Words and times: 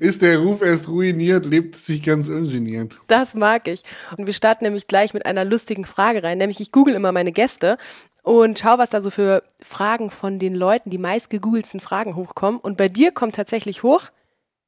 Ist 0.00 0.22
der 0.22 0.38
Ruf 0.38 0.62
erst 0.62 0.88
ruiniert, 0.88 1.44
lebt 1.44 1.74
es 1.74 1.86
sich 1.86 2.02
ganz 2.02 2.28
ungeniert. 2.28 2.98
Das 3.08 3.34
mag 3.34 3.66
ich. 3.66 3.82
Und 4.16 4.26
wir 4.26 4.32
starten 4.32 4.64
nämlich 4.64 4.86
gleich 4.86 5.12
mit 5.12 5.26
einer 5.26 5.44
lustigen 5.44 5.84
Frage 5.84 6.22
rein. 6.22 6.38
Nämlich, 6.38 6.60
ich 6.60 6.70
google 6.72 6.94
immer 6.94 7.12
meine 7.12 7.32
Gäste 7.32 7.78
und 8.22 8.58
schau, 8.58 8.78
was 8.78 8.90
da 8.90 9.02
so 9.02 9.10
für 9.10 9.42
Fragen 9.60 10.10
von 10.10 10.38
den 10.38 10.54
Leuten, 10.54 10.90
die 10.90 10.98
meist 10.98 11.30
gegoogelten 11.30 11.80
Fragen 11.80 12.14
hochkommen. 12.14 12.60
Und 12.60 12.76
bei 12.76 12.88
dir 12.88 13.10
kommt 13.10 13.34
tatsächlich 13.34 13.82
hoch 13.82 14.02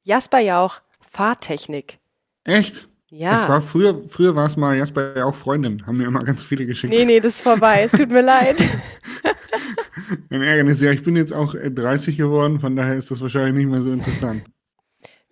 Jasper 0.03 0.39
Jauch, 0.39 0.81
Fahrtechnik. 1.07 1.99
Echt? 2.43 2.87
Ja. 3.09 3.43
Es 3.43 3.49
war 3.49 3.61
früher, 3.61 4.01
früher 4.07 4.35
war 4.35 4.47
es 4.47 4.57
mal 4.57 4.75
Jasper 4.75 5.17
Jauch 5.17 5.35
Freundin, 5.35 5.85
haben 5.85 5.97
mir 5.97 6.07
immer 6.07 6.23
ganz 6.23 6.43
viele 6.43 6.65
geschickt. 6.65 6.93
Nee, 6.93 7.05
nee, 7.05 7.19
das 7.19 7.35
ist 7.35 7.41
vorbei. 7.41 7.83
Es 7.83 7.91
tut 7.91 8.09
mir 8.09 8.21
leid. 8.21 8.55
Ein 10.29 10.41
Ärgernis, 10.41 10.81
ja, 10.81 10.91
ich 10.91 11.03
bin 11.03 11.15
jetzt 11.15 11.33
auch 11.33 11.53
30 11.53 12.17
geworden, 12.17 12.59
von 12.59 12.75
daher 12.75 12.95
ist 12.95 13.11
das 13.11 13.21
wahrscheinlich 13.21 13.53
nicht 13.53 13.71
mehr 13.71 13.81
so 13.81 13.91
interessant. 13.91 14.43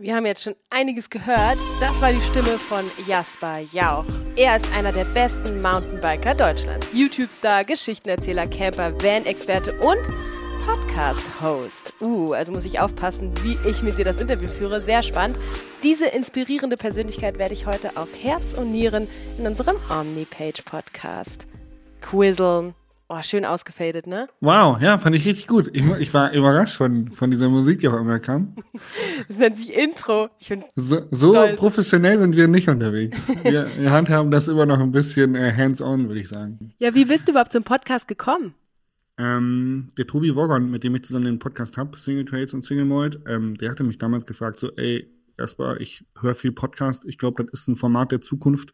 Wir 0.01 0.15
haben 0.15 0.25
jetzt 0.25 0.43
schon 0.43 0.55
einiges 0.69 1.09
gehört. 1.09 1.57
Das 1.81 2.01
war 2.01 2.13
die 2.13 2.21
Stimme 2.21 2.57
von 2.57 2.85
Jasper 3.05 3.59
Jauch. 3.73 4.05
Er 4.37 4.55
ist 4.55 4.71
einer 4.71 4.93
der 4.93 5.03
besten 5.03 5.61
Mountainbiker 5.61 6.33
Deutschlands. 6.33 6.87
YouTube-Star, 6.93 7.65
Geschichtenerzähler, 7.65 8.47
Camper, 8.47 8.93
Van-Experte 8.93 9.73
und 9.81 9.99
Podcast-Host. 10.65 11.95
Uh, 12.01 12.31
also 12.31 12.53
muss 12.53 12.63
ich 12.63 12.79
aufpassen, 12.79 13.33
wie 13.43 13.57
ich 13.67 13.81
mit 13.81 13.97
dir 13.97 14.05
das 14.05 14.21
Interview 14.21 14.47
führe. 14.47 14.81
Sehr 14.81 15.03
spannend. 15.03 15.37
Diese 15.83 16.07
inspirierende 16.07 16.77
Persönlichkeit 16.77 17.37
werde 17.37 17.53
ich 17.53 17.65
heute 17.65 17.97
auf 17.97 18.07
Herz 18.23 18.53
und 18.53 18.71
Nieren 18.71 19.05
in 19.37 19.47
unserem 19.47 19.75
Omnipage-Podcast 19.91 21.45
quizzeln. 21.99 22.73
Oh, 23.11 23.23
schön 23.23 23.43
ausgefadet, 23.43 24.05
ne? 24.05 24.29
Wow, 24.39 24.79
ja, 24.79 24.99
fand 24.99 25.15
ich 25.15 25.25
richtig 25.25 25.47
gut. 25.47 25.71
Ich, 25.73 25.83
ich 25.97 26.13
war 26.13 26.31
überrascht 26.31 26.75
von, 26.75 27.11
von 27.11 27.31
dieser 27.31 27.49
Musik, 27.49 27.79
die 27.79 27.87
auch 27.87 27.99
immer 27.99 28.19
kam. 28.19 28.55
Das 29.27 29.39
nennt 29.39 29.57
sich 29.57 29.73
Intro. 29.75 30.29
Ich 30.37 30.49
bin 30.49 30.63
so, 30.75 31.01
so 31.09 31.33
professionell 31.55 32.19
sind 32.19 32.35
wir 32.35 32.47
nicht 32.47 32.69
unterwegs. 32.69 33.27
Wir, 33.43 33.67
wir 33.77 33.91
handhaben 33.91 34.29
das 34.29 34.47
immer 34.47 34.67
noch 34.67 34.79
ein 34.79 34.91
bisschen 34.91 35.33
äh, 35.33 35.51
hands-on, 35.51 36.07
würde 36.07 36.21
ich 36.21 36.29
sagen. 36.29 36.73
Ja, 36.77 36.93
wie 36.93 37.05
bist 37.05 37.27
du 37.27 37.31
überhaupt 37.31 37.51
zum 37.51 37.63
Podcast 37.63 38.07
gekommen? 38.07 38.53
Ähm, 39.17 39.87
der 39.97 40.05
Tobi 40.05 40.35
Wogon, 40.35 40.69
mit 40.69 40.83
dem 40.83 40.93
ich 40.93 41.03
zusammen 41.03 41.25
den 41.25 41.39
Podcast 41.39 41.77
habe, 41.77 41.97
Single 41.97 42.25
Trails 42.25 42.53
und 42.53 42.63
Single 42.63 42.85
Mold, 42.85 43.19
ähm, 43.27 43.55
der 43.55 43.71
hatte 43.71 43.83
mich 43.83 43.97
damals 43.97 44.27
gefragt, 44.27 44.57
so, 44.57 44.71
ey, 44.77 45.11
erstmal, 45.37 45.81
ich 45.81 46.05
höre 46.21 46.35
viel 46.35 46.51
Podcast, 46.51 47.05
ich 47.05 47.17
glaube, 47.17 47.43
das 47.43 47.61
ist 47.61 47.67
ein 47.67 47.75
Format 47.75 48.11
der 48.11 48.21
Zukunft 48.21 48.71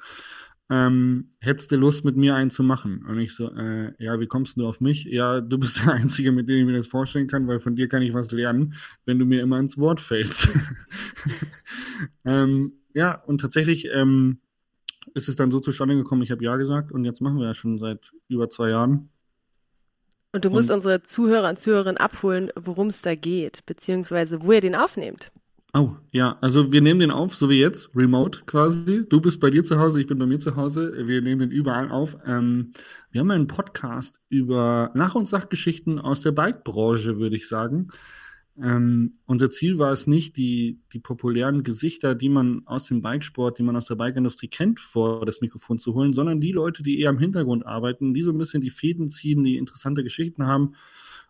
ähm, 0.69 1.29
hättest 1.39 1.71
du 1.71 1.75
Lust, 1.75 2.05
mit 2.05 2.17
mir 2.17 2.35
einen 2.35 2.49
zu 2.49 2.63
machen? 2.63 3.05
Und 3.05 3.19
ich 3.19 3.35
so, 3.35 3.51
äh, 3.51 3.93
ja, 4.03 4.19
wie 4.19 4.27
kommst 4.27 4.57
du 4.57 4.67
auf 4.67 4.81
mich? 4.81 5.05
Ja, 5.05 5.41
du 5.41 5.57
bist 5.57 5.77
der 5.85 5.93
Einzige, 5.93 6.31
mit 6.31 6.49
dem 6.49 6.59
ich 6.59 6.65
mir 6.65 6.77
das 6.77 6.87
vorstellen 6.87 7.27
kann, 7.27 7.47
weil 7.47 7.59
von 7.59 7.75
dir 7.75 7.87
kann 7.87 8.01
ich 8.01 8.13
was 8.13 8.31
lernen, 8.31 8.73
wenn 9.05 9.19
du 9.19 9.25
mir 9.25 9.41
immer 9.41 9.59
ins 9.59 9.77
Wort 9.77 9.99
fällst. 9.99 10.49
ähm, 12.25 12.73
ja, 12.93 13.13
und 13.13 13.41
tatsächlich 13.41 13.89
ähm, 13.93 14.39
ist 15.13 15.29
es 15.29 15.35
dann 15.35 15.51
so 15.51 15.59
zustande 15.59 15.95
gekommen, 15.95 16.23
ich 16.23 16.31
habe 16.31 16.43
Ja 16.43 16.55
gesagt 16.55 16.91
und 16.91 17.05
jetzt 17.05 17.21
machen 17.21 17.37
wir 17.37 17.45
ja 17.45 17.53
schon 17.53 17.77
seit 17.77 18.11
über 18.27 18.49
zwei 18.49 18.69
Jahren. 18.69 19.09
Und 20.31 20.43
du 20.43 20.49
musst 20.49 20.69
und, 20.69 20.77
unsere 20.77 21.01
Zuhörer 21.03 21.49
und 21.49 21.59
Zuhörerinnen 21.59 21.97
abholen, 21.97 22.51
worum 22.55 22.87
es 22.87 23.01
da 23.01 23.15
geht, 23.15 23.65
beziehungsweise 23.65 24.43
wo 24.43 24.51
ihr 24.51 24.61
den 24.61 24.75
aufnehmt. 24.75 25.31
Oh, 25.77 25.97
ja, 26.13 26.37
also 26.39 26.71
wir 26.71 26.79
nehmen 26.79 27.01
den 27.01 27.11
auf, 27.11 27.35
so 27.35 27.49
wie 27.49 27.59
jetzt, 27.59 27.89
remote 27.93 28.43
quasi. 28.45 29.03
Du 29.09 29.19
bist 29.19 29.41
bei 29.41 29.49
dir 29.49 29.65
zu 29.65 29.77
Hause, 29.77 29.99
ich 29.99 30.07
bin 30.07 30.17
bei 30.17 30.25
mir 30.25 30.39
zu 30.39 30.55
Hause. 30.55 31.05
Wir 31.05 31.21
nehmen 31.21 31.41
den 31.41 31.51
überall 31.51 31.91
auf. 31.91 32.15
Ähm, 32.25 32.71
wir 33.11 33.19
haben 33.19 33.29
einen 33.29 33.47
Podcast 33.47 34.21
über 34.29 34.91
Nach- 34.93 35.15
und 35.15 35.27
Sachgeschichten 35.27 35.99
aus 35.99 36.21
der 36.21 36.31
Bike-Branche, 36.31 37.19
würde 37.19 37.35
ich 37.35 37.49
sagen. 37.49 37.89
Ähm, 38.57 39.15
unser 39.25 39.51
Ziel 39.51 39.77
war 39.77 39.91
es 39.91 40.07
nicht, 40.07 40.37
die, 40.37 40.79
die 40.93 40.99
populären 40.99 41.61
Gesichter, 41.61 42.15
die 42.15 42.29
man 42.29 42.61
aus 42.67 42.85
dem 42.85 43.01
Bikesport, 43.01 43.59
die 43.59 43.63
man 43.63 43.75
aus 43.75 43.87
der 43.87 43.95
Bike-Industrie 43.95 44.47
kennt, 44.47 44.79
vor 44.79 45.25
das 45.25 45.41
Mikrofon 45.41 45.77
zu 45.77 45.93
holen, 45.93 46.13
sondern 46.13 46.39
die 46.39 46.53
Leute, 46.53 46.83
die 46.83 47.01
eher 47.01 47.09
im 47.09 47.19
Hintergrund 47.19 47.65
arbeiten, 47.65 48.13
die 48.13 48.21
so 48.21 48.31
ein 48.31 48.37
bisschen 48.37 48.61
die 48.61 48.69
Fäden 48.69 49.09
ziehen, 49.09 49.43
die 49.43 49.57
interessante 49.57 50.03
Geschichten 50.03 50.47
haben 50.47 50.75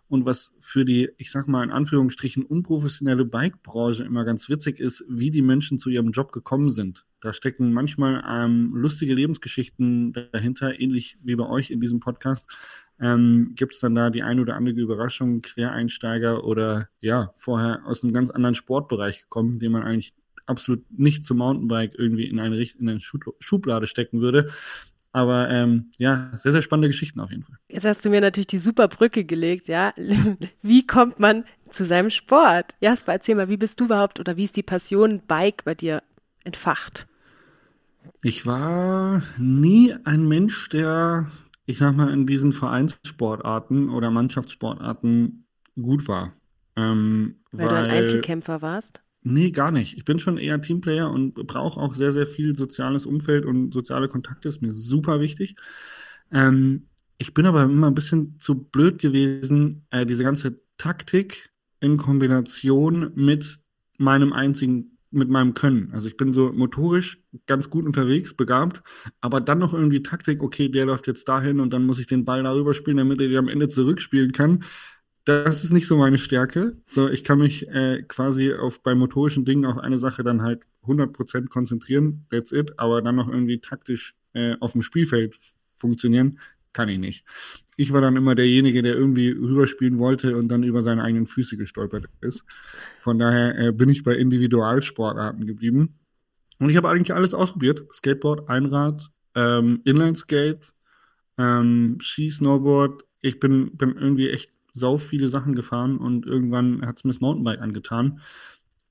und 0.07 0.25
was 0.25 0.53
für 0.59 0.85
die, 0.85 1.09
ich 1.17 1.31
sag 1.31 1.47
mal 1.47 1.63
in 1.63 1.71
Anführungsstrichen, 1.71 2.43
unprofessionelle 2.43 3.25
Bike-Branche 3.25 4.03
immer 4.03 4.23
ganz 4.23 4.49
witzig 4.49 4.79
ist, 4.79 5.03
wie 5.09 5.31
die 5.31 5.41
Menschen 5.41 5.79
zu 5.79 5.89
ihrem 5.89 6.11
Job 6.11 6.31
gekommen 6.31 6.69
sind. 6.69 7.05
Da 7.21 7.33
stecken 7.33 7.73
manchmal 7.73 8.23
ähm, 8.27 8.71
lustige 8.75 9.15
Lebensgeschichten 9.15 10.13
dahinter, 10.31 10.79
ähnlich 10.79 11.17
wie 11.23 11.35
bei 11.35 11.47
euch 11.47 11.71
in 11.71 11.81
diesem 11.81 11.99
Podcast. 11.99 12.47
Ähm, 12.99 13.53
Gibt 13.55 13.73
es 13.73 13.79
dann 13.79 13.95
da 13.95 14.09
die 14.09 14.23
ein 14.23 14.39
oder 14.39 14.55
andere 14.55 14.79
Überraschung, 14.79 15.41
Quereinsteiger 15.41 16.43
oder 16.43 16.87
ja, 17.01 17.33
vorher 17.35 17.85
aus 17.85 18.03
einem 18.03 18.13
ganz 18.13 18.29
anderen 18.29 18.55
Sportbereich 18.55 19.23
gekommen, 19.23 19.59
den 19.59 19.71
man 19.71 19.83
eigentlich 19.83 20.13
absolut 20.45 20.83
nicht 20.91 21.25
zum 21.25 21.37
Mountainbike 21.37 21.95
irgendwie 21.97 22.27
in 22.27 22.39
eine, 22.39 22.61
in 22.61 22.89
eine 22.89 22.99
Schublade 22.99 23.87
stecken 23.87 24.21
würde. 24.21 24.49
Aber 25.15 25.49
ähm, 25.49 25.91
ja, 25.97 26.29
sehr, 26.35 26.51
sehr 26.51 26.61
spannende 26.61 26.89
Geschichten 26.89 27.21
auf 27.21 27.31
jeden 27.31 27.43
Fall. 27.43 27.55
Jetzt 27.69 27.85
hast 27.85 28.03
du 28.03 28.09
mir 28.09 28.19
natürlich 28.19 28.47
die 28.47 28.57
super 28.57 28.89
Brücke 28.89 29.23
gelegt, 29.23 29.69
ja. 29.69 29.93
Wie 30.61 30.85
kommt 30.85 31.21
man 31.21 31.45
zu 31.69 31.85
seinem 31.85 32.09
Sport? 32.09 32.75
Jasper, 32.81 33.13
erzähl 33.13 33.35
mal, 33.35 33.47
wie 33.47 33.55
bist 33.55 33.79
du 33.79 33.85
überhaupt 33.85 34.19
oder 34.19 34.35
wie 34.35 34.43
ist 34.43 34.57
die 34.57 34.63
Passion 34.63 35.21
Bike 35.25 35.63
bei 35.63 35.73
dir 35.73 36.03
entfacht? 36.43 37.07
Ich 38.23 38.45
war 38.45 39.23
nie 39.37 39.95
ein 40.03 40.27
Mensch, 40.27 40.67
der, 40.67 41.31
ich 41.65 41.77
sag 41.77 41.95
mal, 41.95 42.11
in 42.11 42.27
diesen 42.27 42.51
Vereinssportarten 42.51 43.91
oder 43.91 44.11
Mannschaftssportarten 44.11 45.47
gut 45.81 46.09
war. 46.09 46.33
Ähm, 46.75 47.37
weil, 47.53 47.67
weil 47.67 47.69
du 47.69 47.75
ein 47.75 47.89
Einzelkämpfer 47.89 48.61
warst? 48.61 49.01
Nee, 49.27 49.49
gar 49.49 49.71
nicht. 49.71 49.97
Ich 49.97 50.05
bin 50.05 50.19
schon 50.19 50.37
eher 50.37 50.61
Teamplayer 50.61 51.09
und 51.09 51.33
brauche 51.47 51.79
auch 51.79 51.95
sehr, 51.95 52.11
sehr 52.11 52.27
viel 52.27 52.55
soziales 52.55 53.07
Umfeld 53.07 53.43
und 53.45 53.73
soziale 53.73 54.07
Kontakte. 54.07 54.47
Ist 54.49 54.61
mir 54.61 54.71
super 54.71 55.19
wichtig. 55.19 55.55
Ähm, 56.31 56.89
ich 57.17 57.33
bin 57.33 57.47
aber 57.47 57.63
immer 57.63 57.87
ein 57.87 57.95
bisschen 57.95 58.37
zu 58.39 58.53
blöd 58.65 58.99
gewesen, 58.99 59.87
äh, 59.89 60.05
diese 60.05 60.23
ganze 60.23 60.61
Taktik 60.77 61.49
in 61.79 61.97
Kombination 61.97 63.13
mit 63.15 63.61
meinem 63.97 64.31
einzigen, 64.31 64.99
mit 65.09 65.29
meinem 65.29 65.55
Können. 65.55 65.89
Also 65.91 66.07
ich 66.07 66.17
bin 66.17 66.31
so 66.31 66.51
motorisch 66.53 67.23
ganz 67.47 67.71
gut 67.71 67.85
unterwegs, 67.87 68.35
begabt, 68.35 68.83
aber 69.21 69.41
dann 69.41 69.57
noch 69.57 69.73
irgendwie 69.73 70.03
Taktik, 70.03 70.43
okay, 70.43 70.69
der 70.69 70.85
läuft 70.85 71.07
jetzt 71.07 71.27
dahin 71.27 71.59
und 71.59 71.71
dann 71.73 71.85
muss 71.85 71.97
ich 71.99 72.05
den 72.05 72.25
Ball 72.25 72.43
darüber 72.43 72.75
spielen, 72.75 72.97
damit 72.97 73.19
er 73.21 73.29
den 73.29 73.37
am 73.37 73.47
Ende 73.47 73.69
zurückspielen 73.69 74.33
kann 74.33 74.63
das 75.25 75.63
ist 75.63 75.73
nicht 75.73 75.87
so 75.87 75.97
meine 75.97 76.17
Stärke. 76.17 76.77
So, 76.87 77.09
ich 77.09 77.23
kann 77.23 77.39
mich 77.39 77.67
äh, 77.67 78.03
quasi 78.07 78.53
auf 78.53 78.81
bei 78.81 78.95
motorischen 78.95 79.43
Dingen 79.43 79.65
auf 79.65 79.77
eine 79.77 79.97
Sache 79.97 80.23
dann 80.23 80.43
halt 80.43 80.63
100% 80.85 81.49
konzentrieren, 81.49 82.25
that's 82.29 82.51
it, 82.51 82.73
aber 82.77 83.01
dann 83.01 83.15
noch 83.15 83.27
irgendwie 83.27 83.59
taktisch 83.59 84.15
äh, 84.33 84.55
auf 84.59 84.73
dem 84.73 84.83
Spielfeld 84.83 85.35
funktionieren, 85.73 86.39
kann 86.73 86.89
ich 86.89 86.99
nicht. 86.99 87.25
Ich 87.75 87.91
war 87.91 88.01
dann 88.01 88.15
immer 88.15 88.35
derjenige, 88.35 88.83
der 88.83 88.95
irgendwie 88.95 89.29
rüberspielen 89.29 89.97
wollte 89.97 90.37
und 90.37 90.47
dann 90.49 90.63
über 90.63 90.83
seine 90.83 91.03
eigenen 91.03 91.25
Füße 91.25 91.57
gestolpert 91.57 92.05
ist. 92.21 92.43
Von 92.99 93.17
daher 93.17 93.57
äh, 93.57 93.71
bin 93.71 93.89
ich 93.89 94.03
bei 94.03 94.15
Individualsportarten 94.15 95.45
geblieben. 95.45 95.97
Und 96.59 96.69
ich 96.69 96.77
habe 96.77 96.89
eigentlich 96.89 97.13
alles 97.13 97.33
ausprobiert. 97.33 97.85
Skateboard, 97.93 98.47
Einrad, 98.49 99.09
ähm, 99.35 99.81
Inline-Skates, 99.83 100.75
ähm, 101.37 101.97
Ski, 101.99 102.29
Snowboard. 102.29 103.03
Ich 103.21 103.39
bin, 103.39 103.75
bin 103.75 103.95
irgendwie 103.97 104.29
echt 104.29 104.54
sau 104.75 104.97
viele 104.97 105.29
Sachen 105.29 105.55
gefahren 105.55 105.97
und 105.97 106.25
irgendwann 106.25 106.85
hat 106.85 106.97
es 106.97 107.03
mir 107.03 107.11
das 107.11 107.21
Mountainbike 107.21 107.61
angetan, 107.61 108.19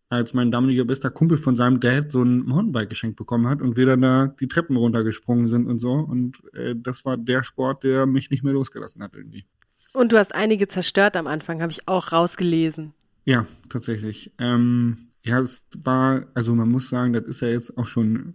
als 0.08 0.32
mein 0.32 0.50
damaliger 0.50 0.84
bester 0.84 1.10
Kumpel 1.10 1.36
von 1.36 1.56
seinem 1.56 1.78
Dad 1.78 2.10
so 2.10 2.22
ein 2.22 2.40
Mountainbike 2.40 2.88
geschenkt 2.88 3.16
bekommen 3.16 3.46
hat 3.46 3.60
und 3.60 3.76
wir 3.76 3.86
dann 3.86 4.00
da 4.00 4.28
die 4.28 4.48
Treppen 4.48 4.76
runtergesprungen 4.76 5.46
sind 5.46 5.66
und 5.66 5.78
so. 5.78 5.92
Und 5.92 6.42
äh, 6.54 6.74
das 6.76 7.04
war 7.04 7.16
der 7.16 7.44
Sport, 7.44 7.84
der 7.84 8.06
mich 8.06 8.30
nicht 8.30 8.42
mehr 8.42 8.54
losgelassen 8.54 9.02
hat 9.02 9.14
irgendwie. 9.14 9.44
Und 9.92 10.12
du 10.12 10.18
hast 10.18 10.34
einige 10.34 10.68
zerstört 10.68 11.16
am 11.16 11.26
Anfang, 11.26 11.60
habe 11.60 11.70
ich 11.70 11.86
auch 11.86 12.12
rausgelesen. 12.12 12.94
Ja, 13.24 13.46
tatsächlich. 13.68 14.32
Ähm, 14.38 14.96
ja, 15.22 15.40
es 15.40 15.62
war, 15.82 16.26
also 16.34 16.54
man 16.54 16.70
muss 16.70 16.88
sagen, 16.88 17.12
das 17.12 17.24
ist 17.24 17.40
ja 17.40 17.48
jetzt 17.48 17.76
auch 17.76 17.86
schon 17.86 18.34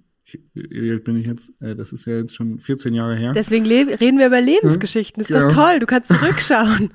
wie 0.54 0.92
alt 0.92 1.04
bin 1.04 1.18
ich 1.18 1.26
jetzt? 1.26 1.52
Äh, 1.62 1.76
das 1.76 1.94
ist 1.94 2.06
ja 2.06 2.18
jetzt 2.18 2.36
schon 2.36 2.60
14 2.60 2.94
Jahre 2.94 3.16
her. 3.16 3.32
Deswegen 3.34 3.66
reden 3.66 4.20
wir 4.20 4.28
über 4.28 4.42
Lebensgeschichten. 4.42 5.22
Ist 5.22 5.30
ja. 5.30 5.42
doch 5.42 5.54
toll, 5.54 5.80
du 5.80 5.86
kannst 5.86 6.10
zurückschauen. 6.10 6.92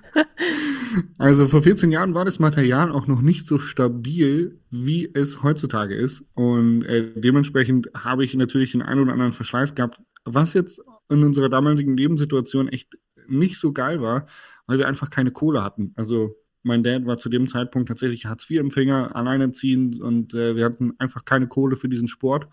also 1.18 1.46
vor 1.46 1.62
14 1.62 1.92
Jahren 1.92 2.14
war 2.14 2.24
das 2.24 2.38
Material 2.38 2.90
auch 2.92 3.06
noch 3.06 3.22
nicht 3.22 3.46
so 3.46 3.58
stabil, 3.58 4.58
wie 4.70 5.10
es 5.12 5.42
heutzutage 5.42 5.94
ist. 5.94 6.24
Und 6.34 6.84
äh, 6.84 7.12
dementsprechend 7.14 7.88
habe 7.94 8.24
ich 8.24 8.34
natürlich 8.34 8.72
den 8.72 8.82
einen 8.82 9.00
oder 9.00 9.12
anderen 9.12 9.32
Verschleiß 9.32 9.74
gehabt, 9.74 10.00
was 10.24 10.54
jetzt 10.54 10.80
in 11.08 11.22
unserer 11.22 11.48
damaligen 11.48 11.96
Lebenssituation 11.96 12.68
echt 12.68 12.96
nicht 13.26 13.58
so 13.58 13.72
geil 13.72 14.00
war, 14.02 14.26
weil 14.66 14.78
wir 14.78 14.88
einfach 14.88 15.10
keine 15.10 15.30
Kohle 15.30 15.62
hatten. 15.62 15.92
Also 15.96 16.36
mein 16.64 16.82
Dad 16.82 17.06
war 17.06 17.18
zu 17.18 17.28
dem 17.28 17.46
Zeitpunkt 17.46 17.88
tatsächlich 17.88 18.24
Hartz-IV-Empfänger, 18.26 19.14
alleinerziehend 19.14 20.00
und 20.00 20.34
äh, 20.34 20.56
wir 20.56 20.64
hatten 20.64 20.94
einfach 20.98 21.24
keine 21.24 21.46
Kohle 21.46 21.76
für 21.76 21.88
diesen 21.88 22.08
Sport. 22.08 22.48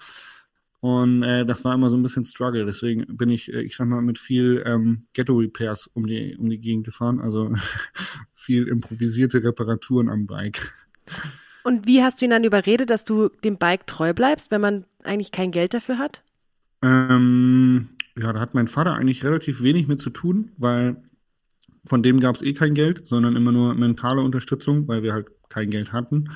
Und 0.82 1.22
äh, 1.22 1.46
das 1.46 1.64
war 1.64 1.76
immer 1.76 1.90
so 1.90 1.96
ein 1.96 2.02
bisschen 2.02 2.26
Struggle. 2.26 2.66
Deswegen 2.66 3.06
bin 3.16 3.30
ich, 3.30 3.54
äh, 3.54 3.62
ich 3.62 3.76
sag 3.76 3.88
mal, 3.88 4.02
mit 4.02 4.18
viel 4.18 4.64
ähm, 4.66 5.04
Ghetto-Repairs 5.14 5.88
um 5.94 6.08
die, 6.08 6.36
um 6.36 6.50
die 6.50 6.60
Gegend 6.60 6.86
gefahren. 6.86 7.22
Also 7.22 7.54
viel 8.34 8.68
improvisierte 8.68 9.44
Reparaturen 9.44 10.10
am 10.10 10.26
Bike. 10.26 10.74
Und 11.64 11.86
wie 11.86 12.02
hast 12.02 12.20
du 12.20 12.26
ihn 12.26 12.32
dann 12.32 12.44
überredet, 12.44 12.90
dass 12.90 13.06
du 13.06 13.30
dem 13.44 13.58
Bike 13.58 13.86
treu 13.86 14.14
bleibst, 14.14 14.50
wenn 14.50 14.62
man 14.62 14.86
eigentlich 15.04 15.32
kein 15.32 15.52
Geld 15.52 15.76
dafür 15.76 16.00
hat? 16.00 16.24
Ähm, 16.82 17.90
ja, 18.18 18.34
da 18.34 18.40
hat 18.40 18.56
mein 18.56 18.68
Vater 18.68 18.96
eigentlich 18.96 19.24
relativ 19.24 19.62
wenig 19.62 19.88
mit 19.88 20.02
zu 20.02 20.10
tun, 20.10 20.52
weil 20.58 20.98
von 21.86 22.02
dem 22.02 22.20
gab 22.20 22.36
es 22.36 22.42
eh 22.42 22.54
kein 22.54 22.74
Geld, 22.74 23.08
sondern 23.08 23.36
immer 23.36 23.52
nur 23.52 23.76
mentale 23.76 24.22
Unterstützung, 24.22 24.88
weil 24.88 25.04
wir 25.04 25.14
halt 25.14 25.28
kein 25.50 25.70
Geld 25.70 25.94
hatten. 25.94 26.32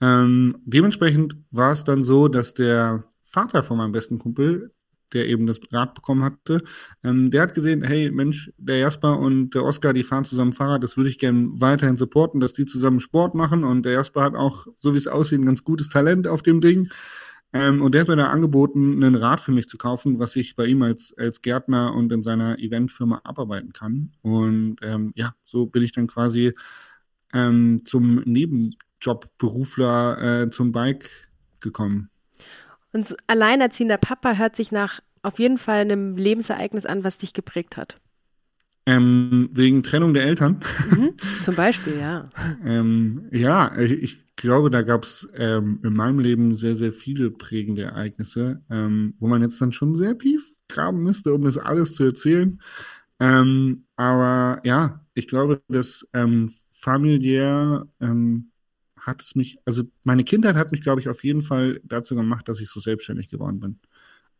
Ähm, 0.00 0.56
dementsprechend 0.64 1.36
war 1.52 1.70
es 1.70 1.84
dann 1.84 2.02
so, 2.02 2.26
dass 2.26 2.54
der 2.54 3.04
Vater 3.34 3.62
von 3.62 3.76
meinem 3.76 3.92
besten 3.92 4.18
Kumpel, 4.18 4.72
der 5.12 5.28
eben 5.28 5.46
das 5.46 5.60
Rad 5.70 5.94
bekommen 5.94 6.24
hatte, 6.24 6.62
ähm, 7.02 7.30
der 7.30 7.42
hat 7.42 7.54
gesehen, 7.54 7.82
hey 7.82 8.10
Mensch, 8.10 8.52
der 8.58 8.78
Jasper 8.78 9.18
und 9.18 9.50
der 9.50 9.64
Oscar, 9.64 9.92
die 9.92 10.04
fahren 10.04 10.24
zusammen 10.24 10.52
Fahrrad, 10.52 10.82
das 10.82 10.96
würde 10.96 11.10
ich 11.10 11.18
gerne 11.18 11.48
weiterhin 11.52 11.96
supporten, 11.96 12.40
dass 12.40 12.52
die 12.52 12.66
zusammen 12.66 13.00
Sport 13.00 13.34
machen 13.34 13.64
und 13.64 13.84
der 13.84 13.92
Jasper 13.92 14.22
hat 14.22 14.34
auch, 14.34 14.66
so 14.78 14.94
wie 14.94 14.98
es 14.98 15.06
aussieht, 15.06 15.40
ein 15.40 15.46
ganz 15.46 15.64
gutes 15.64 15.88
Talent 15.88 16.26
auf 16.26 16.42
dem 16.42 16.60
Ding. 16.60 16.88
Ähm, 17.52 17.82
und 17.82 17.92
der 17.92 18.00
hat 18.00 18.08
mir 18.08 18.16
da 18.16 18.30
angeboten, 18.30 19.02
ein 19.04 19.14
Rad 19.14 19.40
für 19.40 19.52
mich 19.52 19.68
zu 19.68 19.78
kaufen, 19.78 20.18
was 20.18 20.34
ich 20.34 20.56
bei 20.56 20.66
ihm 20.66 20.82
als, 20.82 21.14
als 21.16 21.40
Gärtner 21.40 21.94
und 21.94 22.12
in 22.12 22.24
seiner 22.24 22.58
Eventfirma 22.58 23.20
abarbeiten 23.22 23.72
kann. 23.72 24.10
Und 24.22 24.78
ähm, 24.82 25.12
ja, 25.14 25.34
so 25.44 25.66
bin 25.66 25.84
ich 25.84 25.92
dann 25.92 26.08
quasi 26.08 26.52
ähm, 27.32 27.82
zum 27.84 28.22
Nebenjobberufler 28.24 30.42
äh, 30.42 30.50
zum 30.50 30.72
Bike 30.72 31.08
gekommen. 31.60 32.10
Und 32.94 33.08
so 33.08 33.16
alleinerziehender 33.26 33.98
Papa 33.98 34.38
hört 34.38 34.54
sich 34.54 34.70
nach 34.70 35.00
auf 35.22 35.40
jeden 35.40 35.58
Fall 35.58 35.80
einem 35.80 36.16
Lebensereignis 36.16 36.86
an, 36.86 37.02
was 37.02 37.18
dich 37.18 37.34
geprägt 37.34 37.76
hat. 37.76 38.00
Ähm, 38.86 39.48
wegen 39.52 39.82
Trennung 39.82 40.14
der 40.14 40.24
Eltern. 40.24 40.60
Mhm, 40.90 41.14
zum 41.42 41.56
Beispiel, 41.56 41.98
ja. 41.98 42.30
ähm, 42.64 43.28
ja, 43.32 43.76
ich 43.78 44.36
glaube, 44.36 44.70
da 44.70 44.82
gab 44.82 45.04
es 45.04 45.28
ähm, 45.34 45.80
in 45.82 45.94
meinem 45.94 46.20
Leben 46.20 46.54
sehr, 46.54 46.76
sehr 46.76 46.92
viele 46.92 47.30
prägende 47.30 47.82
Ereignisse, 47.82 48.62
ähm, 48.70 49.14
wo 49.18 49.26
man 49.26 49.42
jetzt 49.42 49.60
dann 49.60 49.72
schon 49.72 49.96
sehr 49.96 50.16
tief 50.16 50.54
graben 50.68 51.02
müsste, 51.02 51.34
um 51.34 51.44
das 51.44 51.58
alles 51.58 51.94
zu 51.94 52.04
erzählen. 52.04 52.60
Ähm, 53.18 53.86
aber 53.96 54.60
ja, 54.64 55.00
ich 55.14 55.26
glaube, 55.26 55.62
dass 55.68 56.06
ähm, 56.12 56.52
familiär 56.72 57.88
ähm, 58.00 58.52
hat 59.06 59.22
es 59.22 59.34
mich, 59.34 59.58
also 59.64 59.84
meine 60.02 60.24
Kindheit 60.24 60.56
hat 60.56 60.72
mich, 60.72 60.82
glaube 60.82 61.00
ich, 61.00 61.08
auf 61.08 61.24
jeden 61.24 61.42
Fall 61.42 61.80
dazu 61.84 62.14
gemacht, 62.14 62.48
dass 62.48 62.60
ich 62.60 62.68
so 62.68 62.80
selbstständig 62.80 63.30
geworden 63.30 63.60
bin 63.60 63.80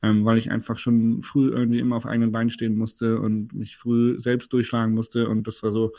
ähm, 0.04 0.24
weil 0.24 0.36
ich 0.36 0.50
einfach 0.50 0.76
schon 0.78 1.22
früh 1.22 1.50
irgendwie 1.50 1.78
immer 1.78 1.96
auf 1.96 2.04
eigenen 2.04 2.30
Beinen 2.30 2.50
stehen 2.50 2.76
musste 2.76 3.18
und 3.20 3.54
mich 3.54 3.76
früh 3.78 4.18
selbst 4.20 4.52
durchschlagen 4.52 4.92
musste. 4.92 5.28
Und 5.28 5.46
das 5.46 5.62
war 5.62 5.70
so, 5.70 5.92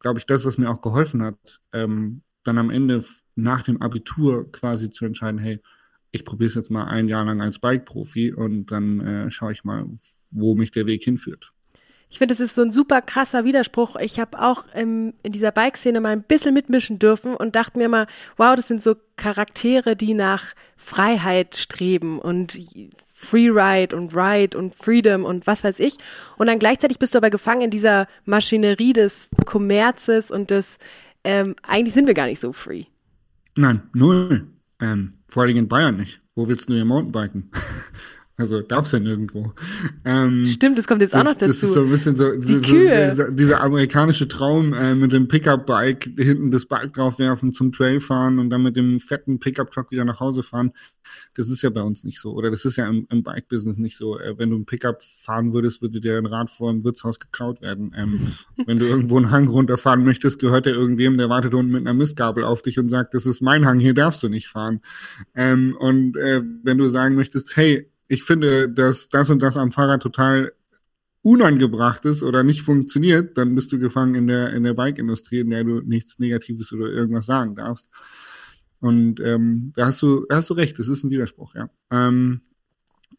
glaube 0.00 0.18
ich, 0.18 0.26
das, 0.26 0.44
was 0.44 0.58
mir 0.58 0.68
auch 0.68 0.80
geholfen 0.82 1.22
hat, 1.22 1.60
ähm, 1.72 2.22
dann 2.42 2.58
am 2.58 2.70
Ende 2.70 3.04
nach 3.36 3.62
dem 3.62 3.80
Abitur 3.82 4.50
quasi 4.50 4.90
zu 4.90 5.04
entscheiden, 5.04 5.38
hey, 5.38 5.60
ich 6.10 6.24
probiere 6.24 6.48
es 6.48 6.54
jetzt 6.56 6.70
mal 6.70 6.84
ein 6.86 7.08
Jahr 7.08 7.24
lang 7.24 7.40
als 7.40 7.60
Bike-Profi 7.60 8.32
und 8.32 8.66
dann 8.66 9.00
äh, 9.00 9.30
schaue 9.30 9.52
ich 9.52 9.62
mal, 9.62 9.86
wo 10.30 10.56
mich 10.56 10.72
der 10.72 10.86
Weg 10.86 11.04
hinführt. 11.04 11.52
Ich 12.08 12.18
finde, 12.18 12.32
das 12.32 12.40
ist 12.40 12.54
so 12.54 12.62
ein 12.62 12.70
super 12.70 13.02
krasser 13.02 13.44
Widerspruch. 13.44 13.96
Ich 13.96 14.20
habe 14.20 14.40
auch 14.40 14.64
im, 14.74 15.14
in 15.22 15.32
dieser 15.32 15.50
Bike-Szene 15.50 16.00
mal 16.00 16.10
ein 16.12 16.22
bisschen 16.22 16.54
mitmischen 16.54 16.98
dürfen 16.98 17.34
und 17.34 17.56
dachte 17.56 17.78
mir 17.78 17.88
mal, 17.88 18.06
wow, 18.36 18.54
das 18.54 18.68
sind 18.68 18.82
so 18.82 18.94
Charaktere, 19.16 19.96
die 19.96 20.14
nach 20.14 20.54
Freiheit 20.76 21.56
streben 21.56 22.20
und 22.20 22.58
Freeride 23.12 23.96
und 23.96 24.14
Ride 24.14 24.56
und 24.56 24.74
Freedom 24.74 25.24
und 25.24 25.46
was 25.46 25.64
weiß 25.64 25.80
ich. 25.80 25.96
Und 26.36 26.46
dann 26.46 26.58
gleichzeitig 26.58 26.98
bist 26.98 27.14
du 27.14 27.18
aber 27.18 27.30
gefangen 27.30 27.62
in 27.62 27.70
dieser 27.70 28.06
Maschinerie 28.24 28.92
des 28.92 29.30
Kommerzes 29.44 30.30
und 30.30 30.50
des, 30.50 30.78
ähm, 31.24 31.56
eigentlich 31.62 31.94
sind 31.94 32.06
wir 32.06 32.14
gar 32.14 32.26
nicht 32.26 32.40
so 32.40 32.52
free. 32.52 32.84
Nein, 33.56 33.82
null. 33.94 34.46
Ähm, 34.80 35.14
vor 35.26 35.42
allem 35.42 35.56
in 35.56 35.66
Bayern 35.68 35.96
nicht. 35.96 36.20
Wo 36.34 36.46
willst 36.46 36.68
du 36.68 36.74
hier 36.74 36.84
Mountainbiken? 36.84 37.50
Also 38.38 38.60
darf's 38.60 38.92
ja 38.92 38.98
nirgendwo. 38.98 39.54
Ähm, 40.04 40.44
Stimmt, 40.44 40.76
das 40.76 40.86
kommt 40.86 41.00
jetzt 41.00 41.14
das, 41.14 41.20
auch 41.22 41.24
noch 41.24 41.34
dazu. 41.34 41.46
Das 41.46 41.62
ist 41.62 41.72
so 41.72 41.84
ein 41.84 41.90
bisschen 41.90 42.16
so, 42.16 42.36
die 42.36 42.54
so, 42.54 42.60
Kühe. 42.60 43.08
Dieser, 43.10 43.30
dieser, 43.30 43.62
amerikanische 43.62 44.28
Traum 44.28 44.74
äh, 44.74 44.94
mit 44.94 45.12
dem 45.12 45.26
Pickup-Bike 45.26 46.10
hinten 46.18 46.50
das 46.50 46.66
Bike 46.66 46.92
draufwerfen 46.92 47.54
zum 47.54 47.72
Trail 47.72 47.98
fahren 47.98 48.38
und 48.38 48.50
dann 48.50 48.62
mit 48.62 48.76
dem 48.76 49.00
fetten 49.00 49.38
Pickup-Truck 49.38 49.90
wieder 49.90 50.04
nach 50.04 50.20
Hause 50.20 50.42
fahren. 50.42 50.72
Das 51.34 51.48
ist 51.48 51.62
ja 51.62 51.70
bei 51.70 51.80
uns 51.80 52.04
nicht 52.04 52.20
so. 52.20 52.32
Oder 52.32 52.50
das 52.50 52.66
ist 52.66 52.76
ja 52.76 52.86
im, 52.86 53.06
im 53.10 53.22
Bike-Business 53.22 53.78
nicht 53.78 53.96
so. 53.96 54.18
Äh, 54.18 54.38
wenn 54.38 54.50
du 54.50 54.56
ein 54.56 54.66
Pickup 54.66 55.02
fahren 55.02 55.54
würdest, 55.54 55.80
würde 55.80 56.02
dir 56.02 56.18
ein 56.18 56.26
Rad 56.26 56.50
vor 56.50 56.70
dem 56.70 56.84
Wirtshaus 56.84 57.18
geklaut 57.18 57.62
werden. 57.62 57.94
Ähm, 57.96 58.32
wenn 58.66 58.78
du 58.78 58.84
irgendwo 58.84 59.16
einen 59.16 59.30
Hang 59.30 59.48
runterfahren 59.48 60.04
möchtest, 60.04 60.40
gehört 60.40 60.66
der 60.66 60.74
irgendwem, 60.74 61.16
der 61.16 61.30
wartet 61.30 61.54
unten 61.54 61.72
mit 61.72 61.80
einer 61.80 61.94
Mistgabel 61.94 62.44
auf 62.44 62.60
dich 62.60 62.78
und 62.78 62.90
sagt, 62.90 63.14
das 63.14 63.24
ist 63.24 63.40
mein 63.40 63.64
Hang, 63.64 63.80
hier 63.80 63.94
darfst 63.94 64.22
du 64.22 64.28
nicht 64.28 64.48
fahren. 64.48 64.82
Ähm, 65.34 65.74
und 65.78 66.18
äh, 66.18 66.42
wenn 66.62 66.76
du 66.76 66.90
sagen 66.90 67.14
möchtest, 67.14 67.56
hey, 67.56 67.90
ich 68.08 68.24
finde, 68.24 68.68
dass 68.68 69.08
das 69.08 69.30
und 69.30 69.42
das 69.42 69.56
am 69.56 69.72
Fahrrad 69.72 70.02
total 70.02 70.52
unangebracht 71.22 72.04
ist 72.04 72.22
oder 72.22 72.44
nicht 72.44 72.62
funktioniert, 72.62 73.36
dann 73.36 73.54
bist 73.56 73.72
du 73.72 73.80
gefangen 73.80 74.14
in 74.14 74.26
der, 74.28 74.52
in 74.52 74.62
der 74.62 74.74
Bike-Industrie, 74.74 75.40
in 75.40 75.50
der 75.50 75.64
du 75.64 75.80
nichts 75.80 76.20
Negatives 76.20 76.72
oder 76.72 76.86
irgendwas 76.86 77.26
sagen 77.26 77.56
darfst. 77.56 77.90
Und 78.78 79.18
ähm, 79.20 79.72
da 79.74 79.86
hast 79.86 80.00
du, 80.02 80.24
da 80.28 80.36
hast 80.36 80.50
du 80.50 80.54
recht, 80.54 80.78
das 80.78 80.88
ist 80.88 81.02
ein 81.02 81.10
Widerspruch, 81.10 81.54
ja. 81.56 81.68
Ähm, 81.90 82.42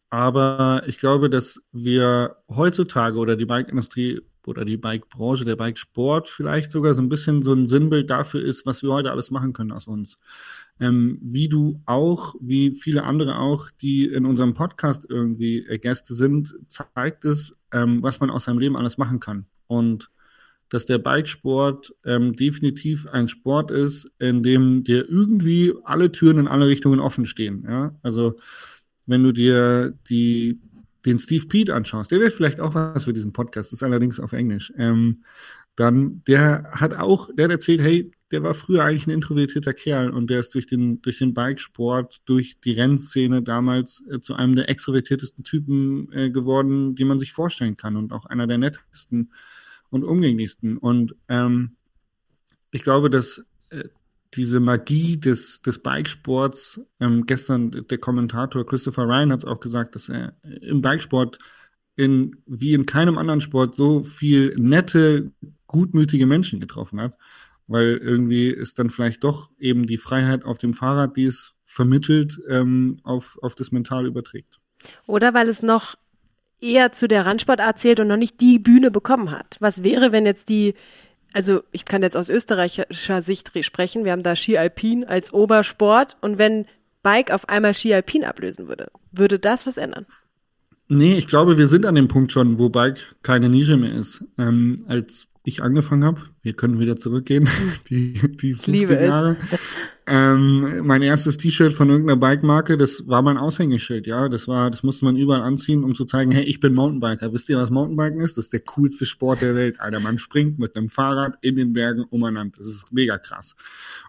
aber 0.08 0.84
ich 0.86 0.98
glaube, 0.98 1.28
dass 1.28 1.60
wir 1.72 2.36
heutzutage 2.48 3.18
oder 3.18 3.36
die 3.36 3.44
Bike-Industrie 3.44 4.22
oder 4.46 4.64
die 4.64 4.78
Bike-Branche, 4.78 5.44
der 5.44 5.56
Bike-Sport 5.56 6.30
vielleicht 6.30 6.70
sogar 6.70 6.94
so 6.94 7.02
ein 7.02 7.10
bisschen 7.10 7.42
so 7.42 7.52
ein 7.52 7.66
Sinnbild 7.66 8.08
dafür 8.08 8.42
ist, 8.42 8.64
was 8.64 8.82
wir 8.82 8.90
heute 8.90 9.10
alles 9.10 9.30
machen 9.30 9.52
können 9.52 9.72
aus 9.72 9.86
uns 9.86 10.18
ähm, 10.80 11.18
wie 11.22 11.48
du 11.48 11.80
auch, 11.86 12.34
wie 12.40 12.72
viele 12.72 13.04
andere 13.04 13.38
auch, 13.38 13.70
die 13.82 14.06
in 14.06 14.26
unserem 14.26 14.54
Podcast 14.54 15.06
irgendwie 15.08 15.66
äh, 15.66 15.78
Gäste 15.78 16.14
sind, 16.14 16.54
zeigt 16.68 17.24
es, 17.24 17.56
ähm, 17.72 18.02
was 18.02 18.20
man 18.20 18.30
aus 18.30 18.44
seinem 18.44 18.58
Leben 18.58 18.76
alles 18.76 18.98
machen 18.98 19.20
kann. 19.20 19.46
Und 19.66 20.10
dass 20.70 20.86
der 20.86 20.98
Bikesport 20.98 21.94
ähm, 22.04 22.36
definitiv 22.36 23.06
ein 23.06 23.28
Sport 23.28 23.70
ist, 23.70 24.10
in 24.18 24.42
dem 24.42 24.84
dir 24.84 25.08
irgendwie 25.08 25.74
alle 25.84 26.12
Türen 26.12 26.38
in 26.38 26.48
alle 26.48 26.66
Richtungen 26.66 27.00
offen 27.00 27.24
stehen. 27.24 27.64
Ja? 27.66 27.94
Also 28.02 28.38
wenn 29.06 29.22
du 29.22 29.32
dir 29.32 29.94
die 30.08 30.60
den 31.06 31.18
Steve 31.18 31.46
Pete 31.46 31.74
anschaust, 31.74 32.10
der 32.10 32.20
wäre 32.20 32.30
vielleicht 32.30 32.60
auch 32.60 32.74
was 32.74 33.04
für 33.04 33.12
diesen 33.12 33.32
Podcast, 33.32 33.72
ist 33.72 33.82
allerdings 33.82 34.20
auf 34.20 34.32
Englisch. 34.32 34.72
Ähm, 34.76 35.22
dann, 35.76 36.22
der 36.26 36.70
hat 36.72 36.94
auch, 36.94 37.30
der 37.34 37.44
hat 37.44 37.52
erzählt, 37.52 37.80
hey, 37.80 38.10
der 38.30 38.42
war 38.42 38.54
früher 38.54 38.84
eigentlich 38.84 39.06
ein 39.06 39.12
introvertierter 39.12 39.72
Kerl 39.72 40.10
und 40.10 40.28
der 40.28 40.40
ist 40.40 40.54
durch 40.54 40.66
den, 40.66 41.00
durch 41.00 41.18
den 41.18 41.32
Bikesport, 41.32 42.20
durch 42.26 42.58
die 42.60 42.72
Rennszene 42.72 43.42
damals 43.42 44.04
äh, 44.10 44.20
zu 44.20 44.34
einem 44.34 44.54
der 44.54 44.68
extrovertiertesten 44.68 45.44
Typen 45.44 46.12
äh, 46.12 46.30
geworden, 46.30 46.94
die 46.94 47.04
man 47.04 47.18
sich 47.18 47.32
vorstellen 47.32 47.76
kann 47.76 47.96
und 47.96 48.12
auch 48.12 48.26
einer 48.26 48.46
der 48.46 48.58
nettesten 48.58 49.32
und 49.90 50.04
umgänglichsten. 50.04 50.76
Und 50.76 51.14
ähm, 51.28 51.76
ich 52.70 52.82
glaube, 52.82 53.08
dass 53.08 53.44
äh, 53.70 53.84
diese 54.34 54.60
Magie 54.60 55.18
des, 55.18 55.62
des 55.62 55.82
Bikesports, 55.82 56.82
ähm, 57.00 57.24
gestern 57.24 57.86
der 57.88 57.98
Kommentator 57.98 58.66
Christopher 58.66 59.04
Ryan 59.04 59.32
hat 59.32 59.38
es 59.38 59.44
auch 59.46 59.60
gesagt, 59.60 59.94
dass 59.94 60.10
er 60.10 60.36
im 60.42 60.82
Bikesport 60.82 61.38
in, 61.96 62.36
wie 62.46 62.74
in 62.74 62.84
keinem 62.84 63.16
anderen 63.16 63.40
Sport 63.40 63.74
so 63.74 64.02
viel 64.02 64.54
nette, 64.58 65.32
gutmütige 65.66 66.26
Menschen 66.26 66.60
getroffen 66.60 67.00
hat 67.00 67.14
weil 67.68 67.98
irgendwie 67.98 68.48
ist 68.48 68.78
dann 68.78 68.90
vielleicht 68.90 69.22
doch 69.22 69.50
eben 69.58 69.86
die 69.86 69.98
Freiheit 69.98 70.44
auf 70.44 70.58
dem 70.58 70.74
Fahrrad, 70.74 71.16
die 71.16 71.26
es 71.26 71.54
vermittelt, 71.64 72.40
ähm, 72.48 72.98
auf, 73.04 73.38
auf 73.42 73.54
das 73.54 73.70
Mental 73.70 74.06
überträgt. 74.06 74.58
Oder 75.06 75.34
weil 75.34 75.48
es 75.48 75.62
noch 75.62 75.96
eher 76.60 76.92
zu 76.92 77.06
der 77.06 77.26
Randsportart 77.26 77.78
zählt 77.78 78.00
und 78.00 78.08
noch 78.08 78.16
nicht 78.16 78.40
die 78.40 78.58
Bühne 78.58 78.90
bekommen 78.90 79.30
hat. 79.30 79.56
Was 79.60 79.84
wäre, 79.84 80.10
wenn 80.10 80.26
jetzt 80.26 80.48
die, 80.48 80.74
also 81.32 81.62
ich 81.70 81.84
kann 81.84 82.02
jetzt 82.02 82.16
aus 82.16 82.30
österreichischer 82.30 83.22
Sicht 83.22 83.52
sprechen, 83.64 84.04
wir 84.04 84.12
haben 84.12 84.22
da 84.22 84.34
Ski 84.34 84.58
Alpin 84.58 85.04
als 85.04 85.32
Obersport 85.32 86.16
und 86.20 86.38
wenn 86.38 86.66
Bike 87.02 87.30
auf 87.30 87.48
einmal 87.48 87.74
Ski 87.74 87.94
Alpin 87.94 88.24
ablösen 88.24 88.66
würde, 88.66 88.90
würde 89.12 89.38
das 89.38 89.66
was 89.66 89.76
ändern? 89.76 90.06
Nee, 90.88 91.16
ich 91.16 91.26
glaube, 91.26 91.58
wir 91.58 91.68
sind 91.68 91.84
an 91.84 91.94
dem 91.94 92.08
Punkt 92.08 92.32
schon, 92.32 92.58
wo 92.58 92.70
Bike 92.70 93.16
keine 93.22 93.50
Nische 93.50 93.76
mehr 93.76 93.92
ist. 93.92 94.24
Ähm, 94.38 94.84
als 94.88 95.27
ich 95.48 95.62
angefangen 95.62 96.04
habe. 96.04 96.20
Wir 96.42 96.52
können 96.52 96.78
wieder 96.78 96.96
zurückgehen. 96.96 97.48
Die, 97.88 98.12
die 98.36 98.54
15 98.54 99.04
Jahre. 99.04 99.36
Ähm, 100.06 100.86
mein 100.86 101.02
erstes 101.02 101.36
T-Shirt 101.36 101.72
von 101.72 101.90
irgendeiner 101.90 102.18
Bike-Marke, 102.18 102.78
das 102.78 103.06
war 103.06 103.20
mein 103.20 103.36
Aushängeschild, 103.36 104.06
ja. 104.06 104.28
Das 104.28 104.48
war, 104.48 104.70
das 104.70 104.82
musste 104.82 105.04
man 105.04 105.16
überall 105.16 105.42
anziehen, 105.42 105.84
um 105.84 105.94
zu 105.94 106.04
zeigen, 106.04 106.30
hey, 106.32 106.44
ich 106.44 106.60
bin 106.60 106.74
Mountainbiker. 106.74 107.32
Wisst 107.32 107.48
ihr, 107.48 107.58
was 107.58 107.70
Mountainbiken 107.70 108.20
ist? 108.20 108.38
Das 108.38 108.46
ist 108.46 108.52
der 108.52 108.60
coolste 108.60 109.04
Sport 109.04 109.42
der 109.42 109.54
Welt. 109.54 109.80
Alter, 109.80 110.00
man 110.00 110.18
springt 110.18 110.58
mit 110.58 110.76
einem 110.76 110.88
Fahrrad 110.88 111.36
in 111.42 111.56
den 111.56 111.72
Bergen 111.74 112.04
umeinander. 112.04 112.56
Das 112.58 112.68
ist 112.68 112.92
mega 112.92 113.18
krass. 113.18 113.54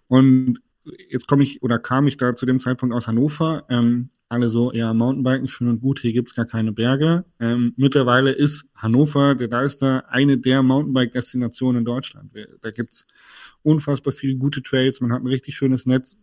Und 0.08 0.62
jetzt 1.10 1.28
komme 1.28 1.44
ich 1.44 1.62
oder 1.64 1.80
kam 1.80 2.08
ich 2.08 2.18
da 2.18 2.36
zu 2.36 2.46
dem 2.46 2.60
Zeitpunkt 2.60 2.96
aus 2.96 3.08
Hannover. 3.08 3.66
Ähm, 3.70 4.10
alle 4.30 4.50
so, 4.50 4.72
ja, 4.72 4.94
Mountainbiken, 4.94 5.48
schön 5.48 5.68
und 5.68 5.82
gut, 5.82 6.00
hier 6.00 6.14
gibt's 6.14 6.36
gar 6.36 6.46
keine 6.46 6.72
Berge. 6.72 7.26
Ähm, 7.40 7.74
mittlerweile 7.78 8.32
ist 8.32 8.66
Hannover, 8.76 9.36
der 9.36 9.48
Deister, 9.48 10.10
eine 10.10 10.38
der 10.38 10.64
Mountainbike-Destinationen 10.64 11.80
in 11.80 11.86
Deutschland. 11.86 12.32
Da 12.62 12.72
gibt's 12.72 13.06
unfassbar 13.64 14.14
viele 14.14 14.38
gute 14.38 14.62
Trails, 14.62 15.02
man 15.02 15.12
hat 15.12 15.24
ein 15.24 15.28
richtig 15.28 15.56
schönes 15.56 15.86
Netz. 15.86 16.18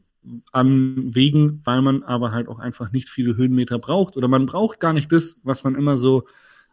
an 0.52 1.14
Wegen, 1.14 1.60
weil 1.64 1.82
man 1.82 2.02
aber 2.02 2.32
halt 2.32 2.48
auch 2.48 2.58
einfach 2.58 2.90
nicht 2.92 3.08
viele 3.08 3.36
Höhenmeter 3.36 3.78
braucht. 3.78 4.16
Oder 4.16 4.28
man 4.28 4.46
braucht 4.46 4.80
gar 4.80 4.92
nicht 4.92 5.12
das, 5.12 5.36
was 5.42 5.62
man 5.64 5.74
immer 5.74 5.96
so 5.96 6.26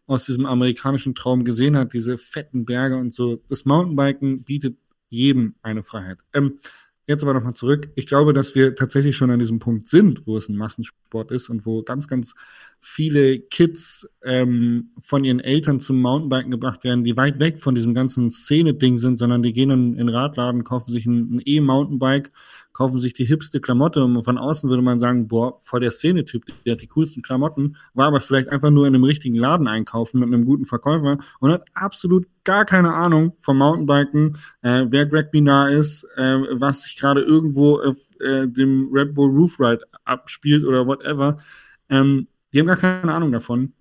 aus 0.07 0.25
diesem 0.25 0.45
amerikanischen 0.45 1.15
Traum 1.15 1.43
gesehen 1.43 1.77
hat, 1.77 1.93
diese 1.93 2.17
fetten 2.17 2.65
Berge 2.65 2.97
und 2.97 3.13
so. 3.13 3.37
Das 3.47 3.65
Mountainbiken 3.65 4.43
bietet 4.43 4.77
jedem 5.09 5.55
eine 5.61 5.83
Freiheit. 5.83 6.17
Ähm, 6.33 6.59
Jetzt 7.05 7.21
aber 7.21 7.33
nochmal 7.33 7.53
zurück. 7.53 7.89
Ich 7.95 8.07
glaube, 8.07 8.33
dass 8.33 8.55
wir 8.55 8.75
tatsächlich 8.75 9.17
schon 9.17 9.29
an 9.29 9.39
diesem 9.39 9.59
Punkt 9.59 9.89
sind, 9.89 10.25
wo 10.25 10.37
es 10.37 10.47
ein 10.47 10.55
Massensport 10.55 11.31
ist 11.31 11.49
und 11.49 11.65
wo 11.65 11.83
ganz, 11.83 12.07
ganz 12.07 12.33
viele 12.85 13.39
Kids 13.39 14.05
ähm, 14.23 14.91
von 14.99 15.23
ihren 15.23 15.39
Eltern 15.39 15.79
zum 15.79 16.01
Mountainbiken 16.01 16.51
gebracht 16.51 16.83
werden, 16.83 17.05
die 17.05 17.15
weit 17.15 17.39
weg 17.39 17.61
von 17.61 17.75
diesem 17.75 17.93
ganzen 17.93 18.29
Szene-Ding 18.29 18.97
sind, 18.97 19.17
sondern 19.17 19.41
die 19.41 19.53
gehen 19.53 19.71
in, 19.71 19.97
in 19.97 20.09
Radladen, 20.09 20.65
kaufen 20.65 20.91
sich 20.91 21.05
ein, 21.05 21.41
E-Mountainbike, 21.45 22.33
kaufen 22.73 22.97
sich 22.97 23.13
die 23.13 23.23
hipste 23.23 23.61
Klamotte 23.61 24.03
und 24.03 24.21
von 24.21 24.37
außen 24.37 24.69
würde 24.69 24.83
man 24.83 24.99
sagen, 24.99 25.29
boah, 25.29 25.57
voll 25.59 25.79
der 25.79 25.91
Szene-Typ, 25.91 26.43
der 26.65 26.73
hat 26.73 26.81
die 26.81 26.87
coolsten 26.87 27.21
Klamotten, 27.21 27.77
war 27.93 28.07
aber 28.07 28.19
vielleicht 28.19 28.49
einfach 28.49 28.69
nur 28.69 28.85
in 28.85 28.93
einem 28.93 29.05
richtigen 29.05 29.35
Laden 29.35 29.67
einkaufen 29.67 30.19
mit 30.19 30.27
einem 30.27 30.43
guten 30.43 30.65
Verkäufer 30.65 31.19
und 31.39 31.51
hat 31.51 31.63
absolut 31.73 32.27
gar 32.43 32.65
keine 32.65 32.93
Ahnung 32.93 33.31
vom 33.39 33.59
Mountainbiken, 33.59 34.37
äh, 34.61 34.87
wer 34.89 35.05
Greg 35.05 35.31
Binar 35.31 35.69
ist, 35.69 36.03
äh, 36.17 36.39
was 36.51 36.81
sich 36.81 36.97
gerade 36.97 37.21
irgendwo 37.21 37.79
auf 37.79 37.95
äh, 38.19 38.45
dem 38.45 38.89
Red 38.91 39.13
Bull 39.13 39.29
Roof 39.29 39.57
Ride 39.57 39.85
abspielt 40.03 40.65
oder 40.65 40.85
whatever. 40.85 41.37
Ähm, 41.89 42.27
die 42.53 42.59
haben 42.59 42.67
gar 42.67 42.77
keine 42.77 43.13
Ahnung 43.13 43.31
davon. 43.31 43.73